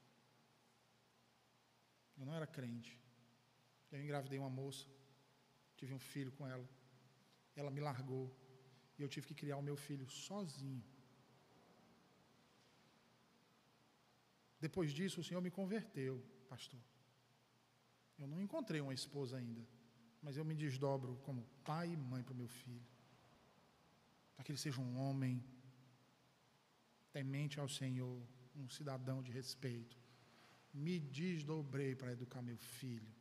Eu 2.18 2.26
não 2.26 2.34
era 2.34 2.48
crente. 2.48 3.00
Eu 3.92 4.02
engravidei 4.04 4.40
uma 4.40 4.50
moça, 4.50 4.88
tive 5.78 5.94
um 5.94 6.00
filho 6.00 6.34
com 6.34 6.46
ela. 6.46 6.68
Ela 7.56 7.72
me 7.72 7.80
largou. 7.80 8.41
E 9.02 9.06
eu 9.06 9.10
tive 9.16 9.28
que 9.30 9.40
criar 9.42 9.58
o 9.58 9.68
meu 9.70 9.78
filho 9.88 10.08
sozinho. 10.08 10.84
Depois 14.66 14.90
disso, 14.98 15.20
o 15.22 15.24
Senhor 15.24 15.42
me 15.42 15.52
converteu, 15.60 16.16
pastor. 16.48 16.82
Eu 18.20 18.28
não 18.32 18.40
encontrei 18.46 18.80
uma 18.80 18.94
esposa 18.94 19.38
ainda 19.38 19.64
mas 20.22 20.38
eu 20.38 20.46
me 20.46 20.56
desdobro 20.56 21.16
como 21.26 21.48
pai 21.64 21.92
e 21.92 21.98
mãe 21.98 22.24
para 22.24 22.34
o 22.34 22.38
meu 22.38 22.48
filho. 22.48 22.86
Para 24.36 24.44
que 24.46 24.52
ele 24.52 24.60
seja 24.60 24.80
um 24.80 24.98
homem 24.98 25.44
temente 27.12 27.60
ao 27.60 27.68
Senhor, 27.68 28.22
um 28.56 28.70
cidadão 28.70 29.22
de 29.24 29.32
respeito. 29.32 29.98
Me 30.74 31.00
desdobrei 31.00 31.96
para 31.96 32.12
educar 32.12 32.42
meu 32.42 32.58
filho. 32.58 33.12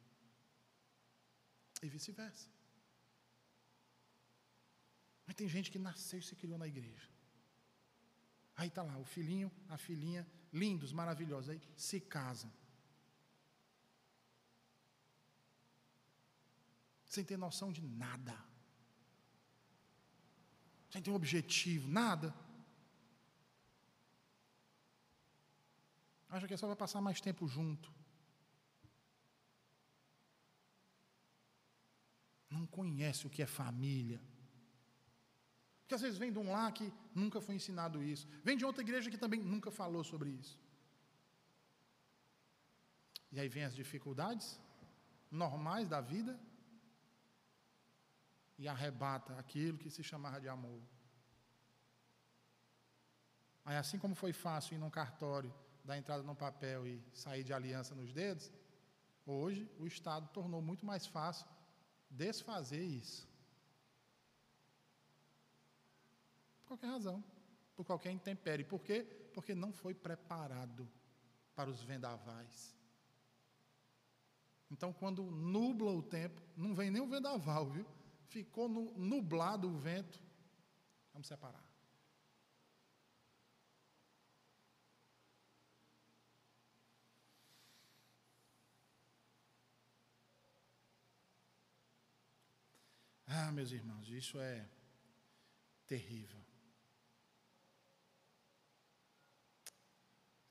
E 1.83 1.89
vice-versa. 1.89 2.49
Mas 5.31 5.37
tem 5.37 5.49
gente 5.49 5.71
que 5.71 5.79
nasceu 5.79 6.19
e 6.19 6.23
se 6.29 6.35
criou 6.35 6.59
na 6.59 6.67
igreja. 6.67 7.09
Aí 8.57 8.67
está 8.67 8.83
lá, 8.83 8.99
o 8.99 9.05
filhinho, 9.05 9.49
a 9.69 9.77
filhinha, 9.79 10.27
lindos, 10.53 10.93
maravilhosos, 10.93 11.51
aí 11.51 11.61
se 11.77 12.01
casam. 12.01 12.53
sem 17.05 17.25
ter 17.25 17.37
noção 17.37 17.71
de 17.73 17.83
nada, 17.83 18.37
sem 20.91 21.03
ter 21.03 21.11
um 21.11 21.15
objetivo, 21.15 21.89
nada. 21.89 22.35
Acha 26.29 26.47
que 26.47 26.55
é 26.55 26.57
só 26.57 26.69
vai 26.69 26.77
passar 26.77 27.01
mais 27.01 27.21
tempo 27.21 27.49
junto. 27.49 27.93
Não 32.49 32.65
conhece 32.67 33.27
o 33.27 33.31
que 33.31 33.43
é 33.43 33.47
família. 33.47 34.21
Porque 35.91 35.97
às 35.97 36.03
vezes 36.03 36.19
vem 36.19 36.31
de 36.35 36.39
um 36.39 36.53
lá 36.53 36.71
que 36.71 36.87
nunca 37.13 37.41
foi 37.41 37.57
ensinado 37.57 38.01
isso. 38.01 38.25
Vem 38.45 38.57
de 38.57 38.65
outra 38.65 38.81
igreja 38.81 39.11
que 39.11 39.19
também 39.19 39.41
nunca 39.41 39.73
falou 39.73 40.05
sobre 40.05 40.29
isso. 40.31 40.57
E 43.33 43.41
aí 43.41 43.49
vem 43.49 43.65
as 43.65 43.75
dificuldades 43.75 44.61
normais 45.29 45.89
da 45.89 46.01
vida 46.01 46.39
e 48.57 48.69
arrebata 48.69 49.37
aquilo 49.37 49.79
que 49.79 49.91
se 49.91 50.05
chamava 50.05 50.41
de 50.41 50.49
amor. 50.49 50.81
Aí, 53.65 53.77
assim 53.77 53.99
como 53.99 54.15
foi 54.15 54.33
fácil 54.33 54.77
ir 54.77 54.79
num 54.79 54.91
cartório, 54.91 55.53
dar 55.85 55.99
entrada 55.99 56.23
no 56.23 56.37
papel 56.37 56.87
e 56.87 57.03
sair 57.13 57.43
de 57.43 57.53
aliança 57.53 57.97
nos 57.97 58.13
dedos, 58.13 58.49
hoje 59.27 59.69
o 59.77 59.89
Estado 59.89 60.29
tornou 60.29 60.63
muito 60.63 60.87
mais 60.87 61.05
fácil 61.05 61.49
desfazer 62.09 62.85
isso. 62.85 63.29
Por 66.60 66.60
qualquer 66.71 66.89
razão, 66.89 67.23
por 67.75 67.85
qualquer 67.85 68.13
intempérie. 68.13 68.65
Por 68.65 68.83
quê? 68.83 69.03
Porque 69.35 69.55
não 69.55 69.73
foi 69.73 69.95
preparado 69.95 70.89
para 71.55 71.71
os 71.71 71.83
vendavais. 71.83 72.77
Então, 74.71 74.93
quando 74.93 75.23
nubla 75.31 75.93
o 75.93 76.03
tempo, 76.03 76.41
não 76.57 76.75
vem 76.75 76.91
nem 76.91 77.03
o 77.03 77.09
vendaval, 77.09 77.69
viu? 77.69 77.87
ficou 78.31 78.69
nublado 78.69 79.69
o 79.69 79.77
vento. 79.77 80.23
Vamos 81.13 81.27
separar. 81.27 81.69
Ah, 93.27 93.53
meus 93.53 93.71
irmãos, 93.71 94.09
isso 94.09 94.41
é 94.41 94.69
terrível. 95.87 96.41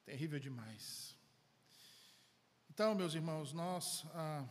Terrível 0.10 0.40
demais. 0.40 1.16
Então, 2.68 2.96
meus 2.96 3.14
irmãos, 3.14 3.54
nós, 3.54 4.04
ah, 4.16 4.44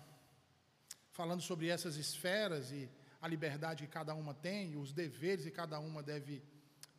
falando 1.11 1.43
sobre 1.43 1.67
essas 1.67 1.97
esferas 1.97 2.71
e 2.71 2.89
a 3.21 3.27
liberdade 3.27 3.85
que 3.85 3.91
cada 3.91 4.15
uma 4.15 4.33
tem, 4.33 4.77
os 4.77 4.93
deveres 4.93 5.45
que 5.45 5.51
cada 5.51 5.81
uma 5.81 6.01
deve 6.01 6.45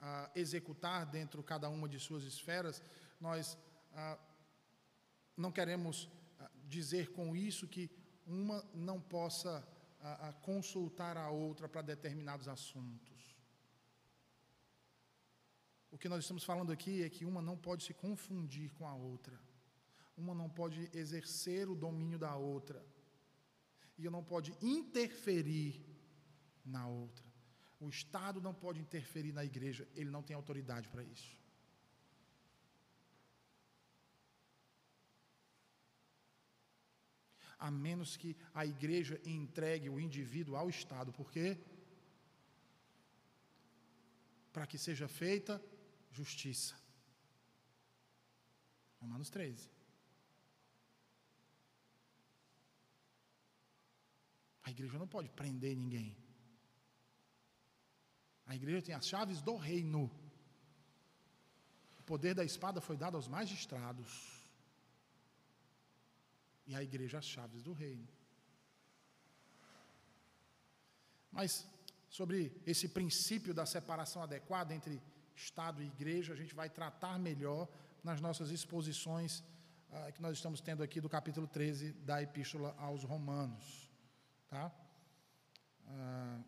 ah, 0.01 0.29
executar 0.35 1.05
dentro 1.05 1.41
cada 1.41 1.69
uma 1.69 1.87
de 1.87 2.01
suas 2.01 2.25
esferas, 2.25 2.83
nós 3.17 3.57
ah, 3.93 4.19
não 5.37 5.53
queremos 5.53 6.09
ah, 6.37 6.51
dizer 6.67 7.13
com 7.13 7.33
isso 7.33 7.65
que 7.65 7.89
uma 8.27 8.61
não 8.73 8.99
possa 8.99 9.65
ah, 10.01 10.27
ah, 10.27 10.33
consultar 10.33 11.15
a 11.15 11.29
outra 11.29 11.69
para 11.69 11.81
determinados 11.81 12.49
assuntos. 12.49 13.18
O 15.91 15.97
que 15.97 16.09
nós 16.09 16.23
estamos 16.23 16.43
falando 16.43 16.71
aqui 16.71 17.03
é 17.03 17.09
que 17.09 17.25
uma 17.25 17.41
não 17.41 17.57
pode 17.57 17.83
se 17.83 17.93
confundir 17.93 18.71
com 18.73 18.87
a 18.87 18.93
outra. 18.93 19.39
Uma 20.15 20.35
não 20.35 20.49
pode 20.49 20.89
exercer 20.93 21.67
o 21.69 21.75
domínio 21.75 22.19
da 22.19 22.35
outra. 22.35 22.85
E 23.97 24.05
não 24.09 24.23
pode 24.23 24.55
interferir 24.61 25.83
na 26.63 26.87
outra. 26.87 27.25
O 27.79 27.89
Estado 27.89 28.41
não 28.41 28.53
pode 28.53 28.79
interferir 28.79 29.33
na 29.33 29.43
igreja, 29.43 29.87
ele 29.95 30.09
não 30.09 30.21
tem 30.21 30.35
autoridade 30.35 30.87
para 30.89 31.03
isso. 31.03 31.37
A 37.57 37.71
menos 37.71 38.15
que 38.15 38.37
a 38.53 38.65
igreja 38.65 39.19
entregue 39.25 39.89
o 39.89 39.99
indivíduo 39.99 40.55
ao 40.55 40.69
Estado. 40.69 41.11
Por 41.11 41.31
quê? 41.31 41.57
Para 44.53 44.67
que 44.67 44.77
seja 44.77 45.07
feita 45.07 45.61
justiça. 46.11 46.75
Romanos 48.99 49.29
13. 49.29 49.69
A 54.63 54.71
igreja 54.71 54.99
não 54.99 55.07
pode 55.07 55.29
prender 55.29 55.75
ninguém. 55.75 56.15
A 58.45 58.55
igreja 58.55 58.81
tem 58.81 58.95
as 58.95 59.07
chaves 59.07 59.41
do 59.41 59.55
reino. 59.55 60.11
O 61.99 62.03
poder 62.03 62.33
da 62.33 62.43
espada 62.43 62.81
foi 62.81 62.97
dado 62.97 63.15
aos 63.15 63.27
magistrados. 63.27 64.11
E 66.67 66.75
a 66.75 66.83
igreja 66.83 67.19
as 67.19 67.25
chaves 67.25 67.63
do 67.63 67.73
reino. 67.73 68.07
Mas 71.31 71.67
sobre 72.09 72.61
esse 72.65 72.89
princípio 72.89 73.53
da 73.53 73.65
separação 73.65 74.21
adequada 74.23 74.73
entre 74.73 75.01
Estado 75.39 75.81
e 75.81 75.87
igreja, 75.87 76.33
a 76.33 76.35
gente 76.35 76.53
vai 76.53 76.69
tratar 76.69 77.17
melhor 77.17 77.67
nas 78.03 78.19
nossas 78.19 78.51
exposições 78.51 79.39
uh, 79.89 80.11
que 80.13 80.21
nós 80.21 80.35
estamos 80.37 80.59
tendo 80.59 80.83
aqui 80.83 80.99
do 80.99 81.07
capítulo 81.07 81.47
13 81.47 81.93
da 81.93 82.21
Epístola 82.21 82.75
aos 82.77 83.03
Romanos. 83.03 83.89
Tá? 84.49 84.71
Uh, 85.85 86.43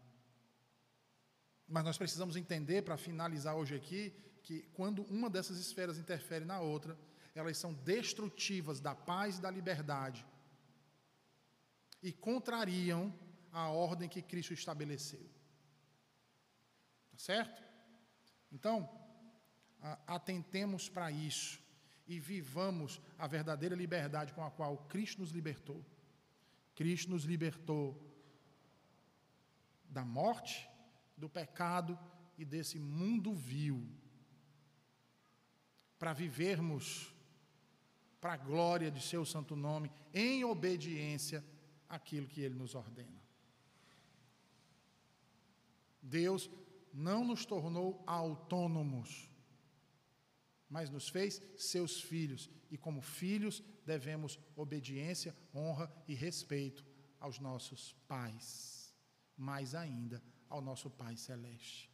mas 1.68 1.86
nós 1.86 1.98
precisamos 1.98 2.36
entender, 2.36 2.82
para 2.82 2.98
finalizar 2.98 3.56
hoje 3.56 3.76
aqui, 3.76 4.14
que 4.44 4.64
quando 4.74 5.04
uma 5.04 5.30
dessas 5.30 5.58
esferas 5.58 5.98
interfere 5.98 6.44
na 6.44 6.60
outra, 6.60 6.98
elas 7.34 7.58
são 7.58 7.74
destrutivas 7.74 8.82
da 8.82 8.94
paz 8.94 9.38
e 9.38 9.42
da 9.42 9.50
liberdade 9.50 10.26
e 12.04 12.12
contrariam 12.12 13.14
a 13.54 13.70
ordem 13.70 14.10
que 14.10 14.22
Cristo 14.22 14.54
estabeleceu. 14.54 15.26
Tá 17.12 17.18
certo? 17.18 17.71
Então, 18.52 18.90
atentemos 20.06 20.90
para 20.90 21.12
isso 21.12 21.62
e 22.08 22.20
vivamos 22.20 23.02
a 23.18 23.26
verdadeira 23.28 23.76
liberdade 23.76 24.34
com 24.34 24.44
a 24.44 24.52
qual 24.52 24.78
Cristo 24.90 25.22
nos 25.22 25.32
libertou. 25.32 25.84
Cristo 26.76 27.10
nos 27.10 27.24
libertou 27.24 28.00
da 29.90 30.04
morte, 30.04 30.70
do 31.16 31.30
pecado 31.30 31.98
e 32.38 32.46
desse 32.46 32.80
mundo 32.80 33.34
vil, 33.34 33.88
para 36.00 36.14
vivermos 36.14 37.14
para 38.20 38.34
a 38.34 38.38
glória 38.38 38.92
de 38.92 39.02
seu 39.02 39.26
santo 39.26 39.56
nome, 39.56 39.92
em 40.14 40.44
obediência 40.44 41.44
àquilo 41.90 42.28
que 42.28 42.42
ele 42.42 42.56
nos 42.56 42.76
ordena. 42.76 43.20
Deus 46.02 46.50
não 46.94 47.24
nos 47.24 47.46
tornou 47.46 48.04
autônomos, 48.06 49.30
mas 50.70 50.90
nos 50.90 51.10
fez 51.10 51.42
seus 51.58 52.02
filhos, 52.02 52.50
e 52.70 52.78
como 52.78 53.02
filhos 53.02 53.64
devemos 53.86 54.40
obediência, 54.56 55.36
honra 55.54 55.92
e 56.08 56.14
respeito 56.14 56.86
aos 57.20 57.40
nossos 57.40 57.94
pais, 58.08 58.96
mais 59.36 59.76
ainda 59.76 60.24
ao 60.50 60.62
nosso 60.62 60.90
Pai 60.90 61.16
celeste. 61.18 61.92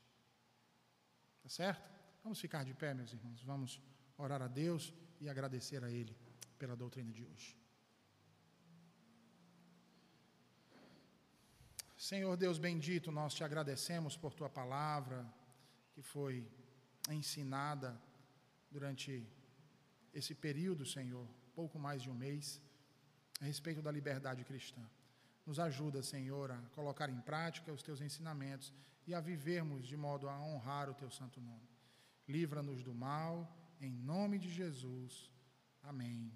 Tá 1.41 1.49
certo? 1.49 1.89
Vamos 2.23 2.39
ficar 2.39 2.63
de 2.63 2.73
pé, 2.73 2.93
meus 2.93 3.13
irmãos. 3.13 3.43
Vamos 3.43 3.81
orar 4.17 4.41
a 4.41 4.47
Deus 4.47 4.93
e 5.19 5.29
agradecer 5.29 5.83
a 5.83 5.91
Ele 5.91 6.15
pela 6.57 6.75
doutrina 6.75 7.11
de 7.11 7.23
hoje. 7.23 7.55
Senhor 12.09 12.37
Deus 12.37 12.57
bendito, 12.57 13.11
nós 13.11 13.33
te 13.33 13.43
agradecemos 13.43 14.15
por 14.15 14.33
tua 14.33 14.49
palavra 14.49 15.27
que 15.91 16.01
foi 16.01 16.49
ensinada 17.09 17.89
durante 18.71 19.27
esse 20.13 20.33
período, 20.33 20.85
Senhor, 20.85 21.27
pouco 21.53 21.77
mais 21.77 22.01
de 22.01 22.09
um 22.09 22.13
mês, 22.13 22.61
a 23.41 23.45
respeito 23.51 23.81
da 23.81 23.91
liberdade 23.91 24.45
cristã. 24.45 24.83
Nos 25.45 25.59
ajuda, 25.59 26.01
Senhor, 26.01 26.49
a 26.49 26.61
colocar 26.77 27.09
em 27.09 27.19
prática 27.19 27.73
os 27.73 27.83
teus 27.83 27.99
ensinamentos 27.99 28.73
e 29.05 29.13
a 29.13 29.19
vivermos 29.19 29.85
de 29.85 29.97
modo 29.97 30.29
a 30.29 30.39
honrar 30.39 30.89
o 30.89 30.93
teu 31.01 31.11
santo 31.11 31.41
nome. 31.41 31.67
Livra-nos 32.25 32.81
do 32.83 32.93
mal, 32.93 33.33
em 33.81 33.91
nome 33.91 34.39
de 34.39 34.49
Jesus. 34.49 35.29
Amém. 35.83 36.31